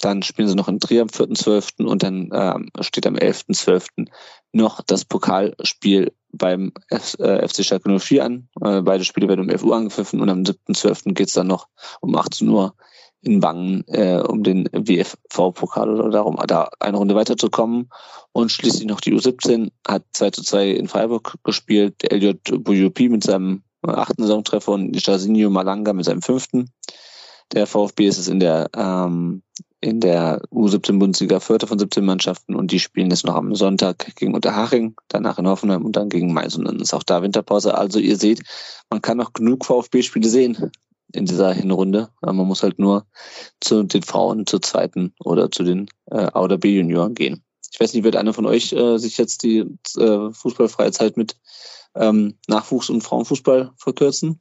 Dann 0.00 0.22
spielen 0.22 0.48
sie 0.48 0.54
noch 0.54 0.68
in 0.68 0.78
Trier 0.78 1.02
am 1.02 1.08
4.12. 1.08 1.84
und 1.84 2.02
dann 2.02 2.30
äh, 2.30 2.82
steht 2.82 3.06
am 3.06 3.14
11.12. 3.14 4.08
noch 4.52 4.82
das 4.82 5.06
Pokalspiel 5.06 6.12
beim 6.32 6.72
F 6.90 7.16
äh, 7.18 7.46
FC 7.48 7.64
Schalke 7.64 7.98
04 7.98 8.24
an. 8.24 8.48
Äh, 8.60 8.82
beide 8.82 9.04
Spiele 9.04 9.28
werden 9.28 9.40
um 9.40 9.48
11 9.48 9.62
Uhr 9.62 9.76
angepfiffen 9.76 10.20
und 10.20 10.28
am 10.28 10.42
7.12. 10.42 11.14
geht 11.14 11.28
es 11.28 11.34
dann 11.34 11.46
noch 11.46 11.68
um 12.00 12.14
18 12.14 12.48
Uhr 12.48 12.74
in 13.22 13.42
Wangen 13.42 13.84
äh, 13.88 14.20
um 14.20 14.42
den 14.42 14.68
WFV-Pokal 14.72 15.90
oder 15.90 16.10
darum, 16.10 16.38
da 16.46 16.68
eine 16.80 16.96
Runde 16.96 17.14
weiterzukommen. 17.14 17.88
Und 18.32 18.52
schließlich 18.52 18.86
noch 18.86 19.00
die 19.00 19.14
U17 19.14 19.70
hat 19.86 20.04
2 20.12 20.30
zu 20.30 20.42
2 20.42 20.70
in 20.70 20.88
Freiburg 20.88 21.34
gespielt. 21.44 22.10
Elliot 22.10 22.40
Bujupi 22.64 23.08
mit 23.08 23.24
seinem 23.24 23.62
achten 23.82 24.22
Saisontreffer 24.22 24.72
und 24.72 25.04
Jasinho 25.04 25.50
Malanga 25.50 25.92
mit 25.92 26.04
seinem 26.04 26.22
fünften. 26.22 26.70
Der 27.52 27.66
VfB 27.66 28.06
ist 28.06 28.18
es 28.18 28.28
in 28.28 28.40
der, 28.40 28.68
ähm, 28.74 29.42
in 29.80 30.00
der 30.00 30.40
U17 30.50 30.98
Bundesliga 30.98 31.38
Vierte 31.38 31.66
von 31.66 31.78
17 31.78 32.04
Mannschaften 32.04 32.56
und 32.56 32.72
die 32.72 32.80
spielen 32.80 33.10
jetzt 33.10 33.24
noch 33.24 33.36
am 33.36 33.54
Sonntag 33.54 34.16
gegen 34.16 34.34
Unterhaching, 34.34 34.96
danach 35.08 35.38
in 35.38 35.46
Hoffenheim 35.46 35.84
und 35.84 35.94
dann 35.94 36.08
gegen 36.08 36.32
Mainz 36.32 36.56
und 36.56 36.64
dann 36.64 36.80
ist 36.80 36.92
auch 36.92 37.04
da 37.04 37.22
Winterpause. 37.22 37.76
Also 37.76 38.00
ihr 38.00 38.16
seht, 38.16 38.42
man 38.90 39.00
kann 39.00 39.18
noch 39.18 39.32
genug 39.32 39.64
VfB-Spiele 39.64 40.28
sehen 40.28 40.72
in 41.12 41.26
dieser 41.26 41.52
Hinrunde. 41.52 42.08
Man 42.20 42.36
muss 42.36 42.62
halt 42.62 42.78
nur 42.78 43.06
zu 43.60 43.82
den 43.82 44.02
Frauen, 44.02 44.46
zur 44.46 44.62
zweiten 44.62 45.14
oder 45.24 45.50
zu 45.50 45.62
den 45.62 45.88
äh, 46.10 46.28
A 46.32 46.42
oder 46.42 46.58
B-Junioren 46.58 47.14
gehen. 47.14 47.42
Ich 47.72 47.80
weiß 47.80 47.94
nicht, 47.94 48.04
wird 48.04 48.16
einer 48.16 48.32
von 48.32 48.46
euch 48.46 48.72
äh, 48.72 48.98
sich 48.98 49.18
jetzt 49.18 49.42
die 49.42 49.58
äh, 49.98 50.30
fußballfreie 50.32 50.92
Zeit 50.92 51.16
mit 51.16 51.36
ähm, 51.94 52.34
Nachwuchs- 52.48 52.90
und 52.90 53.02
Frauenfußball 53.02 53.72
verkürzen? 53.76 54.40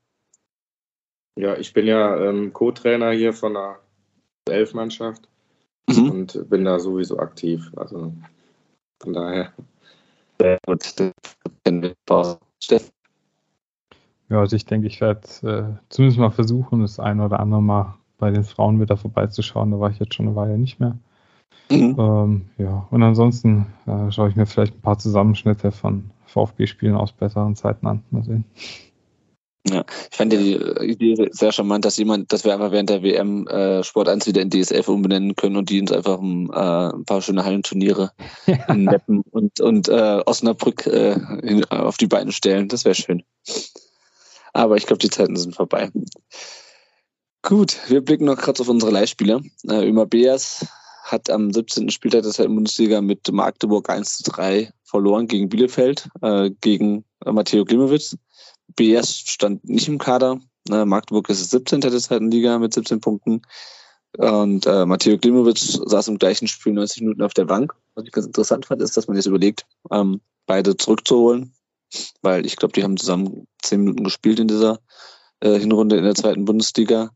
Ja, 1.37 1.57
ich 1.57 1.73
bin 1.73 1.87
ja 1.87 2.17
ähm, 2.17 2.53
Co-Trainer 2.53 3.11
hier 3.11 3.33
von 3.33 3.53
der 3.53 3.79
Elfmannschaft 4.49 5.27
mhm. 5.87 6.11
und 6.11 6.49
bin 6.49 6.65
da 6.65 6.79
sowieso 6.79 7.19
aktiv. 7.19 7.71
Also 7.75 8.13
von 9.01 9.13
daher. 9.13 9.53
Sehr 10.39 10.59
gut. 10.65 10.95
Ja, 14.29 14.39
also 14.39 14.55
ich 14.55 14.65
denke, 14.65 14.87
ich 14.87 15.01
werde 15.01 15.21
äh, 15.43 15.79
zumindest 15.89 16.19
mal 16.19 16.31
versuchen, 16.31 16.81
das 16.81 16.99
ein 16.99 17.19
oder 17.19 17.39
andere 17.39 17.61
Mal 17.61 17.95
bei 18.17 18.31
den 18.31 18.43
Frauen 18.43 18.79
wieder 18.79 18.97
vorbeizuschauen. 18.97 19.71
Da 19.71 19.79
war 19.79 19.91
ich 19.91 19.99
jetzt 19.99 20.15
schon 20.15 20.27
eine 20.27 20.35
Weile 20.35 20.57
nicht 20.57 20.79
mehr. 20.79 20.97
Mhm. 21.69 21.95
Ähm, 21.97 22.45
ja, 22.57 22.87
und 22.89 23.03
ansonsten 23.03 23.67
äh, 23.85 24.11
schaue 24.11 24.29
ich 24.29 24.35
mir 24.35 24.45
vielleicht 24.45 24.75
ein 24.75 24.81
paar 24.81 24.97
Zusammenschnitte 24.97 25.71
von 25.71 26.11
VfB-Spielen 26.27 26.95
aus 26.95 27.11
besseren 27.11 27.55
Zeiten 27.55 27.87
an. 27.87 28.03
Mal 28.11 28.23
sehen. 28.23 28.45
Ja, 29.67 29.83
ich 30.11 30.15
fand 30.15 30.31
die 30.31 30.53
Idee 30.53 31.27
sehr 31.31 31.51
charmant, 31.51 31.85
dass 31.85 31.97
jemand, 31.97 32.31
dass 32.31 32.45
wir 32.45 32.53
einfach 32.53 32.71
während 32.71 32.91
der 32.91 33.01
WM 33.01 33.47
äh, 33.47 33.83
Sport 33.83 34.09
1 34.09 34.27
wieder 34.27 34.41
in 34.41 34.51
DSF 34.51 34.87
umbenennen 34.87 35.35
können 35.35 35.57
und 35.57 35.71
die 35.71 35.81
uns 35.81 35.91
einfach 35.91 36.19
um, 36.19 36.51
äh, 36.51 36.55
ein 36.93 37.03
paar 37.05 37.21
schöne 37.21 37.43
Hallenturniere 37.43 38.11
ja. 38.45 38.55
in 38.69 38.83
Meppen 38.83 39.23
und, 39.31 39.59
und 39.61 39.89
äh, 39.89 40.21
Osnabrück 40.23 40.85
äh, 40.85 41.13
in, 41.41 41.65
auf 41.65 41.97
die 41.97 42.05
Beine 42.05 42.31
stellen. 42.31 42.67
Das 42.67 42.85
wäre 42.85 42.93
schön. 42.93 43.23
Aber 44.55 44.77
ich 44.77 44.85
glaube, 44.85 44.99
die 44.99 45.09
Zeiten 45.09 45.35
sind 45.35 45.53
vorbei. 45.53 45.91
Gut, 47.41 47.77
wir 47.89 47.99
blicken 47.99 48.23
noch 48.23 48.37
kurz 48.37 48.61
auf 48.61 48.69
unsere 48.69 48.89
Leihspieler. 48.89 49.41
Äh, 49.67 49.89
Ömer 49.89 50.05
Beas 50.05 50.65
hat 51.03 51.29
am 51.29 51.51
17. 51.51 51.89
Spieltag 51.89 52.23
der 52.23 52.31
zweiten 52.31 52.55
Bundesliga 52.55 53.01
mit 53.01 53.29
Magdeburg 53.29 53.89
1 53.89 54.19
zu 54.19 54.31
3 54.31 54.71
verloren 54.83 55.27
gegen 55.27 55.49
Bielefeld, 55.49 56.07
äh, 56.21 56.51
gegen 56.61 57.03
äh, 57.25 57.33
Matteo 57.33 57.65
Klimowitz. 57.65 58.17
BS 58.77 59.17
stand 59.27 59.67
nicht 59.67 59.89
im 59.89 59.97
Kader. 59.97 60.39
Ne, 60.69 60.85
Magdeburg 60.85 61.29
ist 61.29 61.51
17. 61.51 61.81
der 61.81 61.91
zweiten 61.91 62.31
Liga 62.31 62.57
mit 62.57 62.73
17 62.73 63.01
Punkten. 63.01 63.41
Und 64.17 64.65
äh, 64.67 64.85
Matteo 64.85 65.17
Klimowitz 65.17 65.73
saß 65.85 66.07
im 66.07 66.17
gleichen 66.17 66.47
Spiel 66.47 66.71
90 66.71 67.01
Minuten 67.01 67.23
auf 67.23 67.33
der 67.33 67.45
Bank. 67.45 67.75
Was 67.95 68.05
ich 68.05 68.13
ganz 68.13 68.25
interessant 68.25 68.65
fand, 68.65 68.81
ist, 68.81 68.95
dass 68.95 69.07
man 69.07 69.17
jetzt 69.17 69.25
überlegt, 69.25 69.65
ähm, 69.91 70.21
beide 70.45 70.77
zurückzuholen. 70.77 71.53
Weil 72.21 72.45
ich 72.45 72.55
glaube, 72.55 72.73
die 72.73 72.83
haben 72.83 72.97
zusammen 72.97 73.47
10 73.63 73.79
Minuten 73.79 74.03
gespielt 74.03 74.39
in 74.39 74.47
dieser 74.47 74.79
äh, 75.39 75.59
Hinrunde 75.59 75.97
in 75.97 76.03
der 76.03 76.15
zweiten 76.15 76.45
Bundesliga. 76.45 77.11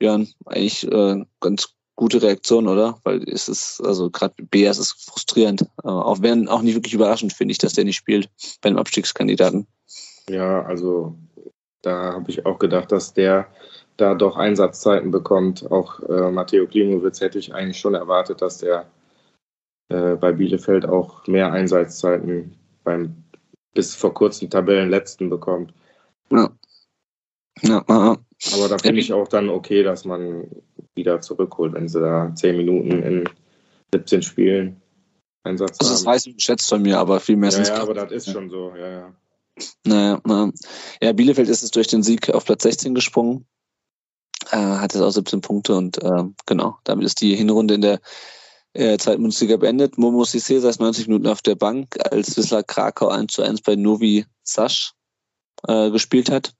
Ja, 0.00 0.18
eigentlich 0.46 0.90
äh, 0.90 1.24
ganz 1.40 1.74
gute 1.96 2.22
Reaktion, 2.22 2.68
oder? 2.68 2.98
Weil 3.04 3.22
es 3.28 3.48
ist, 3.48 3.80
also 3.84 4.10
gerade 4.10 4.34
BS 4.42 4.78
ist 4.78 5.10
frustrierend. 5.10 5.62
Äh, 5.84 5.88
auch 5.88 6.22
wenn 6.22 6.48
auch 6.48 6.62
nicht 6.62 6.74
wirklich 6.74 6.94
überraschend, 6.94 7.32
finde 7.32 7.52
ich, 7.52 7.58
dass 7.58 7.74
der 7.74 7.84
nicht 7.84 7.96
spielt 7.96 8.28
bei 8.60 8.68
einem 8.68 8.78
Abstiegskandidaten. 8.78 9.66
Ja, 10.28 10.62
also 10.62 11.16
da 11.82 12.14
habe 12.14 12.30
ich 12.30 12.46
auch 12.46 12.58
gedacht, 12.58 12.92
dass 12.92 13.12
der 13.12 13.48
da 13.96 14.14
doch 14.14 14.36
Einsatzzeiten 14.36 15.10
bekommt. 15.10 15.70
Auch 15.70 16.00
äh, 16.08 16.30
Matteo 16.30 16.66
Klimowitz 16.66 17.20
hätte 17.20 17.38
ich 17.38 17.54
eigentlich 17.54 17.78
schon 17.78 17.94
erwartet, 17.94 18.40
dass 18.40 18.58
der 18.58 18.86
äh, 19.88 20.16
bei 20.16 20.32
Bielefeld 20.32 20.86
auch 20.86 21.26
mehr 21.26 21.52
Einsatzzeiten 21.52 22.56
beim 22.84 23.24
bis 23.74 23.94
vor 23.94 24.14
kurzem 24.14 24.50
Tabellenletzten 24.50 25.30
bekommt. 25.30 25.72
Ja. 26.30 26.50
Ja, 27.62 27.84
ja. 27.88 28.16
Aber 28.54 28.68
da 28.68 28.78
finde 28.78 29.00
ich 29.00 29.12
auch 29.12 29.28
dann 29.28 29.48
okay, 29.48 29.82
dass 29.82 30.04
man 30.04 30.48
wieder 30.94 31.20
zurückholt, 31.20 31.74
wenn 31.74 31.88
sie 31.88 32.00
da 32.00 32.34
zehn 32.34 32.56
Minuten 32.56 33.02
in 33.02 33.28
17 33.92 34.22
Spielen 34.22 34.82
Einsatz 35.44 35.78
das 35.78 35.88
haben. 35.88 35.94
Das 35.94 36.06
weiß 36.06 36.26
ich 36.26 36.34
schätzt 36.38 36.68
von 36.68 36.82
mir, 36.82 36.98
aber 36.98 37.20
viel 37.20 37.36
mehr 37.36 37.50
ja, 37.50 37.62
ja, 37.62 37.82
aber 37.82 37.94
das 37.94 38.12
ist 38.12 38.30
schon 38.30 38.50
so, 38.50 38.72
ja, 38.76 38.88
ja. 38.88 39.14
Naja, 39.84 40.20
na. 40.24 40.50
ja, 41.02 41.12
Bielefeld 41.12 41.48
ist 41.48 41.62
es 41.62 41.70
durch 41.70 41.86
den 41.86 42.02
Sieg 42.02 42.30
auf 42.30 42.44
Platz 42.46 42.62
16 42.62 42.94
gesprungen, 42.94 43.46
äh, 44.50 44.56
hat 44.56 44.94
jetzt 44.94 45.02
auch 45.02 45.10
17 45.10 45.40
Punkte 45.40 45.74
und 45.74 46.02
äh, 46.02 46.24
genau, 46.46 46.78
damit 46.84 47.04
ist 47.04 47.20
die 47.20 47.36
Hinrunde 47.36 47.74
in 47.74 47.82
der 47.82 48.00
äh, 48.74 48.96
zweiten 48.98 49.22
Bundesliga 49.22 49.56
beendet. 49.56 49.98
Momo 49.98 50.22
Sissé 50.22 50.60
saß 50.60 50.78
90 50.78 51.08
Minuten 51.08 51.26
auf 51.26 51.42
der 51.42 51.54
Bank, 51.54 51.98
als 52.10 52.36
Wisla 52.36 52.62
Krakau 52.62 53.08
1 53.08 53.32
zu 53.32 53.42
1 53.42 53.62
bei 53.62 53.76
Novi 53.76 54.24
Sasch 54.42 54.92
äh, 55.68 55.90
gespielt 55.90 56.30
hat. 56.30 56.54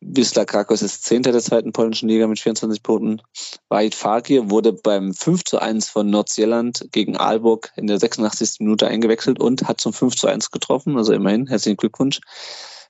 Wisla 0.00 0.44
Krakau 0.44 0.74
ist 0.74 1.04
Zehnter 1.04 1.32
der 1.32 1.40
zweiten 1.40 1.72
polnischen 1.72 2.08
Liga 2.08 2.26
mit 2.26 2.38
24 2.38 2.82
Punkten. 2.82 3.22
Vahid 3.68 3.94
Fakir 3.94 4.50
wurde 4.50 4.72
beim 4.72 5.14
5 5.14 5.44
zu 5.44 5.58
1 5.58 5.88
von 5.88 6.10
Nordsjelland 6.10 6.88
gegen 6.92 7.16
Aalborg 7.16 7.72
in 7.76 7.86
der 7.86 7.98
86. 7.98 8.60
Minute 8.60 8.86
eingewechselt 8.86 9.40
und 9.40 9.66
hat 9.66 9.80
zum 9.80 9.92
5 9.92 10.14
zu 10.14 10.28
1 10.28 10.50
getroffen. 10.50 10.96
Also 10.96 11.12
immerhin, 11.12 11.46
herzlichen 11.46 11.76
Glückwunsch, 11.76 12.20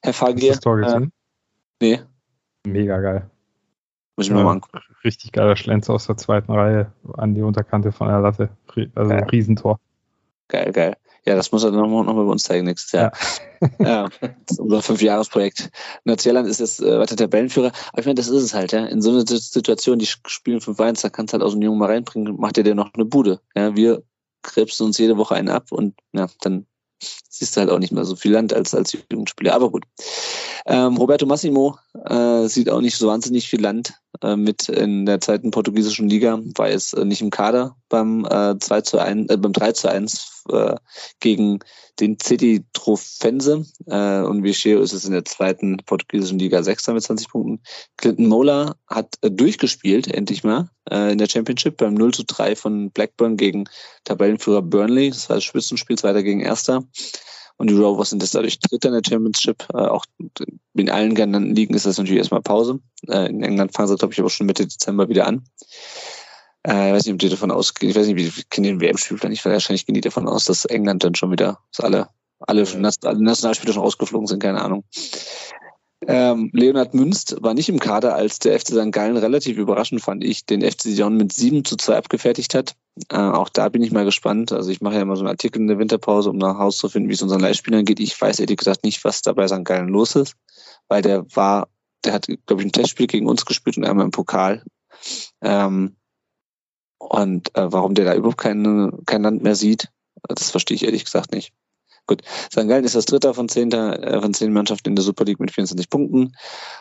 Herr 0.03 0.13
Fakir. 0.13 0.53
Hast 0.53 0.65
du 0.65 0.71
das 0.71 0.87
Tor 0.87 0.99
gesehen? 0.99 1.13
Äh, 1.81 1.87
nee. 1.87 2.01
Mega 2.67 2.99
geil. 3.01 3.31
Muss 4.17 4.27
ich 4.27 4.33
mir 4.33 4.39
ja, 4.39 4.45
mal 4.45 4.53
angucken. 4.53 4.81
Richtig 5.05 5.33
geiler 5.33 5.57
Schlenz 5.57 5.91
aus 5.91 6.07
der 6.07 6.17
zweiten 6.17 6.53
Reihe 6.53 6.93
an 7.15 7.35
die 7.35 7.43
Unterkante 7.43 7.93
von 7.93 8.09
der 8.09 8.21
Latte. 8.21 8.49
Also 8.95 9.11
geil. 9.11 9.23
ein 9.23 9.29
Riesentor. 9.29 9.79
Geil, 10.49 10.73
geil. 10.73 10.97
Ja, 11.27 11.35
das 11.35 11.51
muss 11.51 11.65
er 11.65 11.73
noch, 11.73 11.89
noch 11.89 12.15
mal 12.15 12.25
bei 12.25 12.31
uns 12.31 12.45
zeigen 12.45 12.67
nächstes 12.67 12.93
Jahr. 12.93 13.13
Ja. 13.61 13.69
ja 13.85 14.09
unser 14.59 14.81
Fünfjahresprojekt. 14.81 15.71
Neuseeland 16.05 16.49
ist 16.49 16.61
jetzt 16.61 16.81
äh, 16.81 16.99
weiter 17.01 17.17
Tabellenführer. 17.17 17.73
Aber 17.93 17.99
ich 17.99 18.07
meine, 18.07 18.15
das 18.15 18.29
ist 18.29 18.43
es 18.43 18.55
halt, 18.55 18.73
ja. 18.73 18.87
In 18.87 19.03
so 19.03 19.11
einer 19.11 19.27
Situation, 19.27 19.99
die 19.99 20.07
spielen 20.07 20.61
5-1, 20.61 21.03
da 21.03 21.09
kannst 21.09 21.33
du 21.33 21.35
halt 21.35 21.43
aus 21.43 21.53
dem 21.53 21.63
Jungen 21.63 21.79
mal 21.79 21.91
reinbringen, 21.91 22.37
macht 22.39 22.59
ihr 22.59 22.65
dir 22.65 22.77
noch 22.77 22.95
eine 22.95 23.05
Bude. 23.05 23.41
Ja, 23.57 23.75
wir 23.75 24.05
krebsen 24.43 24.87
uns 24.87 24.99
jede 24.99 25.17
Woche 25.17 25.35
einen 25.35 25.49
ab 25.49 25.73
und 25.73 25.95
ja, 26.13 26.29
dann 26.43 26.67
siehst 27.03 27.57
du 27.57 27.61
halt 27.61 27.71
auch 27.71 27.81
nicht 27.81 27.93
mehr 27.93 28.05
so 28.05 28.15
viel 28.17 28.33
Land 28.33 28.55
als, 28.55 28.75
als 28.75 28.97
Jugendspieler. 29.11 29.55
Aber 29.55 29.71
gut. 29.71 29.85
Ähm, 30.65 30.97
Roberto 30.97 31.27
Massimo 31.27 31.77
äh, 32.05 32.47
sieht 32.47 32.71
auch 32.71 32.81
nicht 32.81 32.97
so 32.97 33.09
wahnsinnig 33.09 33.49
viel 33.49 33.61
Land 33.61 33.95
mit 34.37 34.69
in 34.69 35.07
der 35.07 35.21
zweiten 35.21 35.51
portugiesischen 35.51 36.09
Liga, 36.09 36.39
war 36.57 36.71
jetzt 36.71 36.95
äh, 36.95 37.05
nicht 37.05 37.21
im 37.21 37.31
Kader 37.31 37.77
beim 37.89 38.25
äh, 38.25 38.59
2 38.59 38.81
zu 38.83 38.99
1, 38.99 39.31
äh, 39.31 39.37
beim 39.37 39.53
3 39.53 39.73
zu 39.73 39.91
1 39.91 40.45
äh, 40.51 40.75
gegen 41.21 41.61
den 42.01 42.19
City 42.21 42.65
Trofense. 42.73 43.65
Äh, 43.87 44.21
und 44.21 44.43
Vicheo 44.43 44.81
ist 44.81 44.93
es 44.93 45.05
in 45.05 45.13
der 45.13 45.25
zweiten 45.25 45.79
portugiesischen 45.79 46.39
Liga 46.39 46.63
Sechster 46.63 46.93
mit 46.93 47.03
20 47.03 47.29
Punkten. 47.29 47.61
Clinton 47.97 48.27
Mola 48.27 48.77
hat 48.87 49.15
äh, 49.23 49.31
durchgespielt, 49.31 50.09
endlich 50.09 50.45
mal, 50.45 50.69
äh, 50.91 51.13
in 51.13 51.19
der 51.19 51.29
Championship 51.29 51.77
beim 51.77 51.95
0 51.95 52.15
zu 52.15 52.25
3 52.25 52.57
von 52.57 52.91
Blackburn 52.91 53.37
gegen 53.37 53.65
Tabellenführer 54.05 54.63
Burnley. 54.63 55.11
Das 55.11 55.29
war 55.29 55.37
das 55.37 55.45
Spitzenspiel, 55.45 55.99
zweiter 55.99 56.23
gegen 56.23 56.41
erster. 56.41 56.85
Und 57.59 57.71
die 57.71 57.75
Rovers 57.75 58.11
sind 58.11 58.23
jetzt 58.23 58.35
dadurch 58.35 58.59
Dritter 58.59 58.89
in 58.89 58.95
der 58.95 59.09
Championship. 59.09 59.67
Äh, 59.73 59.79
auch 59.79 60.05
in 60.75 60.91
allen 60.91 61.15
genannten 61.15 61.55
Ligen 61.55 61.75
ist 61.75 61.87
das 61.87 61.97
natürlich 61.97 62.19
erstmal 62.19 62.43
Pause. 62.43 62.81
Äh, 63.09 63.31
in 63.31 63.43
England 63.43 63.73
fangen 63.73 63.89
sie, 63.89 63.97
glaube 63.97 64.13
ich, 64.13 64.21
aber 64.21 64.29
schon 64.29 64.47
Mitte 64.47 64.67
Dezember 64.67 65.09
wieder 65.09 65.27
an. 65.27 65.45
Äh, 66.67 66.89
ich 66.89 66.95
weiß 66.95 67.05
nicht, 67.07 67.15
ob 67.15 67.19
die 67.21 67.29
davon 67.29 67.51
ausgehen, 67.51 67.91
ich 67.91 67.97
weiß 67.97 68.07
nicht, 68.07 68.17
wie 68.17 68.29
die 68.29 68.43
kennen 68.51 68.65
den 68.65 68.81
WM-Spielplan 68.81 69.31
nicht, 69.31 69.45
wahrscheinlich 69.45 69.87
gehen 69.87 69.95
die 69.95 70.01
davon 70.01 70.29
aus, 70.29 70.45
dass 70.45 70.65
England 70.65 71.05
dann 71.05 71.15
schon 71.15 71.31
wieder, 71.31 71.61
dass 71.73 71.85
alle, 71.85 72.09
alle, 72.41 72.67
alle 73.03 73.23
Nationalspieler 73.23 73.73
schon 73.73 73.83
ausgeflogen 73.83 74.27
sind, 74.27 74.43
keine 74.43 74.61
Ahnung. 74.61 74.85
Ähm, 76.09 76.51
Leonhard 76.53 76.95
Münst 76.95 77.37
war 77.41 77.55
nicht 77.55 77.69
im 77.69 77.81
Kader, 77.81 78.15
als 78.15 78.39
der 78.39 78.59
FC 78.59 78.69
St. 78.69 78.93
Gallen 78.93 79.17
relativ 79.17 79.59
überraschend, 79.59 80.03
fand 80.03 80.23
ich, 80.23 80.47
den 80.47 80.63
FC 80.63 80.83
Sion 80.83 81.17
mit 81.17 81.33
7 81.33 81.65
zu 81.65 81.77
2 81.77 81.97
abgefertigt 81.97 82.55
hat. 82.55 82.77
Äh, 83.11 83.17
auch 83.17 83.49
da 83.49 83.69
bin 83.69 83.83
ich 83.83 83.91
mal 83.91 84.05
gespannt. 84.05 84.53
Also 84.53 84.71
ich 84.71 84.81
mache 84.81 84.95
ja 84.95 85.03
immer 85.03 85.17
so 85.17 85.23
einen 85.23 85.31
Artikel 85.31 85.61
in 85.61 85.67
der 85.67 85.79
Winterpause, 85.79 86.31
um 86.31 86.39
nach 86.39 86.59
Hause 86.59 86.79
zu 86.79 86.89
finden, 86.89 87.09
wie 87.09 87.15
es 87.15 87.23
unseren 87.23 87.41
Leihspielern 87.41 87.85
geht. 87.85 87.99
Ich 87.99 88.21
weiß 88.21 88.39
ehrlich 88.39 88.57
gesagt 88.57 88.85
nicht, 88.85 89.05
was 89.05 89.23
da 89.23 89.33
bei 89.33 89.49
St. 89.49 89.65
Gallen 89.65 89.89
los 89.89 90.15
ist, 90.15 90.37
weil 90.89 91.03
der 91.03 91.27
war, 91.35 91.69
der 92.05 92.13
hat, 92.13 92.29
glaube 92.47 92.63
ich, 92.63 92.69
ein 92.69 92.73
Testspiel 92.73 93.09
gegen 93.09 93.27
uns 93.27 93.45
gespielt 93.45 93.77
und 93.77 93.85
einmal 93.85 94.05
im 94.05 94.13
Pokal. 94.13 94.63
Ähm, 95.43 95.97
und 96.99 97.55
äh, 97.57 97.73
warum 97.73 97.95
der 97.95 98.05
da 98.05 98.15
überhaupt 98.15 98.39
kein, 98.39 98.93
kein 99.07 99.23
Land 99.23 99.43
mehr 99.43 99.57
sieht, 99.57 99.89
das 100.29 100.51
verstehe 100.51 100.77
ich 100.77 100.85
ehrlich 100.85 101.05
gesagt 101.05 101.33
nicht. 101.33 101.53
Gut. 102.07 102.23
St. 102.53 102.69
Gallen 102.69 102.85
ist 102.85 102.95
das 102.95 103.05
dritte 103.05 103.35
von, 103.35 103.49
zehnter, 103.49 104.03
äh, 104.03 104.21
von 104.21 104.35
zehn 104.35 104.53
Mannschaften 104.53 104.91
in 104.91 104.97
der 104.97 105.05
Super 105.05 105.25
League 105.25 105.41
mit 105.41 105.51
24 105.51 105.89
Punkten. 105.91 106.33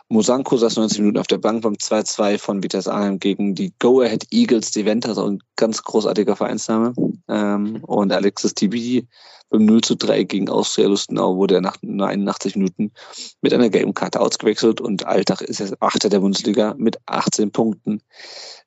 Mosanko 0.10 0.58
saß 0.58 0.76
90 0.78 1.00
Minuten 1.00 1.18
auf 1.18 1.28
der 1.28 1.38
Bank 1.38 1.62
beim 1.62 1.74
2-2 1.74 2.38
von 2.38 2.64
Vitesse 2.64 2.94
Arnhem 2.94 3.20
gegen 3.20 3.56
die 3.56 3.74
Go 3.80 4.02
Ahead 4.02 4.28
Eagles 4.32 4.72
die 4.72 4.86
Venta, 4.86 5.14
so 5.14 5.26
ein 5.26 5.40
ganz 5.56 5.84
großartiger 5.84 6.36
Vereinsname. 6.36 6.94
Ähm, 7.28 7.84
und 7.84 8.12
Alexis 8.12 8.54
TB 8.54 9.06
beim 9.50 9.66
0 9.66 9.82
zu 9.82 9.96
3 9.96 10.24
gegen 10.24 10.50
Austria 10.50 10.88
Lustenau 10.88 11.38
wurde 11.38 11.56
er 11.56 11.62
nach 11.62 11.78
nur 11.82 12.08
81 12.08 12.56
Minuten 12.56 12.92
mit 13.42 13.54
einer 13.54 13.70
gelben 13.70 13.94
Karte 13.94 14.20
ausgewechselt 14.20 14.82
und 14.82 15.06
Alltag 15.06 15.42
ist 15.42 15.60
jetzt 15.60 15.82
Achter 15.82 16.10
der 16.10 16.20
Bundesliga 16.20 16.74
mit 16.78 16.98
18 17.06 17.52
Punkten. 17.52 18.02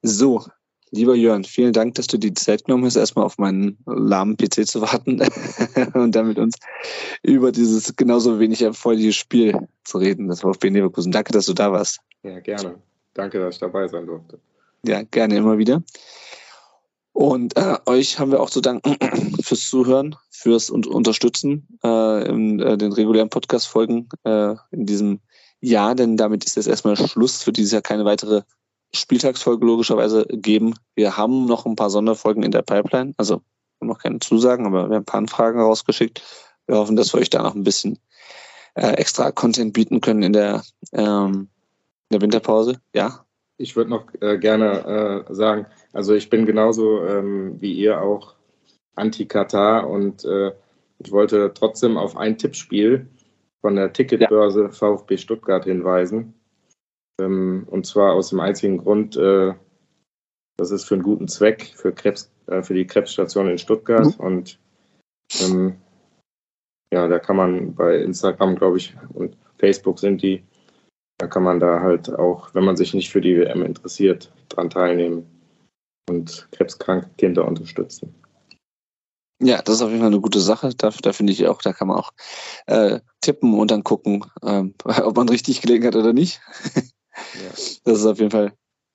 So, 0.02 0.44
Lieber 0.90 1.14
Jörn, 1.14 1.44
vielen 1.44 1.72
Dank, 1.72 1.94
dass 1.94 2.06
du 2.06 2.18
die 2.18 2.32
Zeit 2.34 2.64
genommen 2.64 2.84
hast, 2.84 2.96
erstmal 2.96 3.24
auf 3.24 3.38
meinen 3.38 3.78
lahmen 3.86 4.36
PC 4.36 4.66
zu 4.66 4.80
warten 4.80 5.20
und 5.94 6.14
damit 6.14 6.38
uns 6.38 6.56
über 7.22 7.52
dieses 7.52 7.94
genauso 7.96 8.38
wenig 8.38 8.62
erfreuliche 8.62 9.12
Spiel 9.12 9.68
zu 9.84 9.98
reden, 9.98 10.28
das 10.28 10.40
VfB 10.40 10.68
Leverkusen. 10.70 11.12
Danke, 11.12 11.32
dass 11.32 11.46
du 11.46 11.52
da 11.52 11.72
warst. 11.72 12.00
Ja, 12.22 12.40
gerne. 12.40 12.76
Danke, 13.14 13.38
dass 13.38 13.56
ich 13.56 13.60
dabei 13.60 13.88
sein 13.88 14.06
durfte. 14.06 14.38
Ja, 14.84 15.02
gerne 15.02 15.36
immer 15.36 15.58
wieder. 15.58 15.82
Und 17.12 17.56
äh, 17.56 17.76
euch 17.86 18.18
haben 18.18 18.30
wir 18.30 18.40
auch 18.40 18.50
zu 18.50 18.60
danken 18.60 18.96
fürs 19.42 19.68
Zuhören, 19.68 20.14
fürs 20.30 20.70
und 20.70 20.86
Unterstützen 20.86 21.66
äh, 21.82 22.28
in 22.28 22.60
äh, 22.60 22.78
den 22.78 22.92
regulären 22.92 23.28
Podcast-Folgen 23.28 24.08
äh, 24.24 24.54
in 24.70 24.86
diesem 24.86 25.20
Jahr, 25.60 25.96
denn 25.96 26.16
damit 26.16 26.44
ist 26.44 26.56
jetzt 26.56 26.68
erstmal 26.68 26.96
Schluss 26.96 27.42
für 27.42 27.52
dieses 27.52 27.72
Jahr 27.72 27.82
keine 27.82 28.04
weitere 28.04 28.42
Spieltagsfolge 28.94 29.64
logischerweise 29.66 30.26
geben. 30.26 30.74
Wir 30.94 31.16
haben 31.16 31.46
noch 31.46 31.66
ein 31.66 31.76
paar 31.76 31.90
Sonderfolgen 31.90 32.42
in 32.42 32.50
der 32.50 32.62
Pipeline, 32.62 33.14
also 33.16 33.42
noch 33.80 33.98
keine 33.98 34.18
Zusagen, 34.18 34.66
aber 34.66 34.88
wir 34.88 34.96
haben 34.96 35.02
ein 35.02 35.04
paar 35.04 35.18
Anfragen 35.18 35.60
rausgeschickt. 35.60 36.22
Wir 36.66 36.76
hoffen, 36.76 36.96
dass 36.96 37.12
wir 37.12 37.20
euch 37.20 37.30
da 37.30 37.42
noch 37.42 37.54
ein 37.54 37.64
bisschen 37.64 37.98
äh, 38.74 38.92
extra 38.92 39.30
Content 39.30 39.72
bieten 39.72 40.00
können 40.00 40.22
in 40.22 40.32
der, 40.32 40.62
ähm, 40.92 41.48
in 42.08 42.14
der 42.14 42.22
Winterpause. 42.22 42.80
Ja, 42.94 43.24
ich 43.58 43.74
würde 43.74 43.90
noch 43.90 44.06
äh, 44.20 44.38
gerne 44.38 45.26
äh, 45.28 45.34
sagen, 45.34 45.66
also 45.92 46.14
ich 46.14 46.30
bin 46.30 46.46
genauso 46.46 47.04
ähm, 47.04 47.60
wie 47.60 47.72
ihr 47.72 48.00
auch 48.00 48.34
anti-Katar 48.94 49.88
und 49.88 50.24
äh, 50.24 50.52
ich 51.00 51.10
wollte 51.10 51.52
trotzdem 51.54 51.96
auf 51.96 52.16
ein 52.16 52.38
Tippspiel 52.38 53.08
von 53.60 53.74
der 53.74 53.92
Ticketbörse 53.92 54.62
ja. 54.62 54.70
VfB 54.70 55.16
Stuttgart 55.16 55.64
hinweisen. 55.64 56.34
Ähm, 57.20 57.66
und 57.70 57.86
zwar 57.86 58.14
aus 58.14 58.30
dem 58.30 58.40
einzigen 58.40 58.78
Grund, 58.78 59.16
äh, 59.16 59.54
das 60.56 60.70
ist 60.70 60.84
für 60.84 60.94
einen 60.94 61.04
guten 61.04 61.28
Zweck, 61.28 61.72
für, 61.74 61.92
Krebs, 61.92 62.30
äh, 62.46 62.62
für 62.62 62.74
die 62.74 62.86
Krebsstation 62.86 63.48
in 63.48 63.58
Stuttgart. 63.58 64.18
Mhm. 64.18 64.24
Und 64.24 64.58
ähm, 65.40 65.76
ja, 66.92 67.06
da 67.06 67.18
kann 67.18 67.36
man 67.36 67.74
bei 67.74 67.96
Instagram, 67.98 68.56
glaube 68.56 68.78
ich, 68.78 68.96
und 69.14 69.36
Facebook 69.58 69.98
sind 69.98 70.22
die, 70.22 70.44
da 71.18 71.26
kann 71.26 71.42
man 71.42 71.60
da 71.60 71.80
halt 71.80 72.08
auch, 72.10 72.54
wenn 72.54 72.64
man 72.64 72.76
sich 72.76 72.94
nicht 72.94 73.10
für 73.10 73.20
die 73.20 73.36
WM 73.36 73.62
interessiert, 73.62 74.32
dran 74.48 74.70
teilnehmen 74.70 75.26
und 76.08 76.48
krebskranke 76.52 77.10
Kinder 77.18 77.46
unterstützen. 77.46 78.14
Ja, 79.40 79.62
das 79.62 79.76
ist 79.76 79.82
auf 79.82 79.90
jeden 79.90 80.00
Fall 80.00 80.08
eine 80.08 80.20
gute 80.20 80.40
Sache. 80.40 80.74
Da, 80.76 80.90
da 80.90 81.12
finde 81.12 81.32
ich 81.32 81.46
auch, 81.46 81.62
da 81.62 81.72
kann 81.72 81.88
man 81.88 81.98
auch 81.98 82.12
äh, 82.66 83.00
tippen 83.20 83.54
und 83.54 83.70
dann 83.70 83.84
gucken, 83.84 84.24
ähm, 84.42 84.74
ob 84.84 85.16
man 85.16 85.28
richtig 85.28 85.60
gelegen 85.60 85.86
hat 85.86 85.94
oder 85.94 86.12
nicht. 86.12 86.40
Ja. 87.34 87.50
Das 87.84 87.98
ist 87.98 88.06
auf 88.06 88.18
jeden 88.18 88.30
Fall 88.30 88.52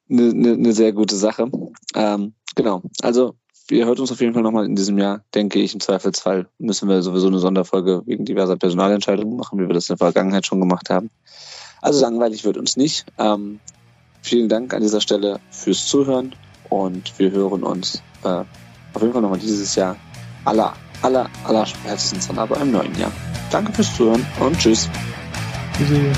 eine, 0.09 0.30
eine, 0.30 0.53
eine 0.53 0.74
sehr 0.74 0.93
gute 0.93 1.15
Sache. 1.15 1.49
Ähm, 1.95 2.34
genau. 2.55 2.82
Also 3.01 3.36
ihr 3.69 3.86
hört 3.86 3.99
uns 3.99 4.11
auf 4.11 4.21
jeden 4.21 4.34
Fall 4.34 4.43
nochmal 4.43 4.65
in 4.65 4.76
diesem 4.76 4.97
Jahr, 4.97 5.24
denke 5.34 5.59
ich. 5.59 5.74
Im 5.74 5.80
Zweifelsfall 5.80 6.47
müssen 6.57 6.89
wir 6.89 7.01
sowieso 7.01 7.28
eine 7.28 7.39
Sonderfolge 7.39 8.03
wegen 8.05 8.26
diverser 8.26 8.57
Personalentscheidungen 8.57 9.36
machen, 9.36 9.59
wie 9.59 9.67
wir 9.67 9.74
das 9.74 9.89
in 9.89 9.95
der 9.97 10.05
Vergangenheit 10.05 10.45
schon 10.45 10.59
gemacht 10.59 10.89
haben. 10.89 11.09
Also 11.82 12.01
langweilig 12.01 12.43
wird 12.45 12.57
uns 12.57 12.78
nicht. 12.78 13.05
Ähm, 13.17 13.59
vielen 14.21 14.49
Dank 14.49 14.74
an 14.74 14.82
dieser 14.82 15.01
Stelle 15.01 15.39
fürs 15.51 15.86
Zuhören 15.86 16.36
und 16.69 17.17
wir 17.19 17.32
hören 17.32 17.63
uns 17.63 18.01
äh, 18.24 18.43
auf 18.93 19.01
jeden 19.01 19.13
Fall 19.13 19.21
nochmal 19.21 19.39
dieses 19.39 19.76
Jahr 19.76 19.97
aller, 20.45 20.74
aller, 21.01 21.30
aller 21.43 21.65
spätestens 21.65 22.28
dann 22.28 22.39
aber 22.39 22.57
im 22.61 22.71
neuen 22.71 22.97
Jahr. 22.97 23.11
Danke 23.51 23.74
fürs 23.74 23.95
Zuhören 23.95 24.26
und 24.39 24.57
tschüss. 24.57 24.89
Tschüssi. 25.78 26.11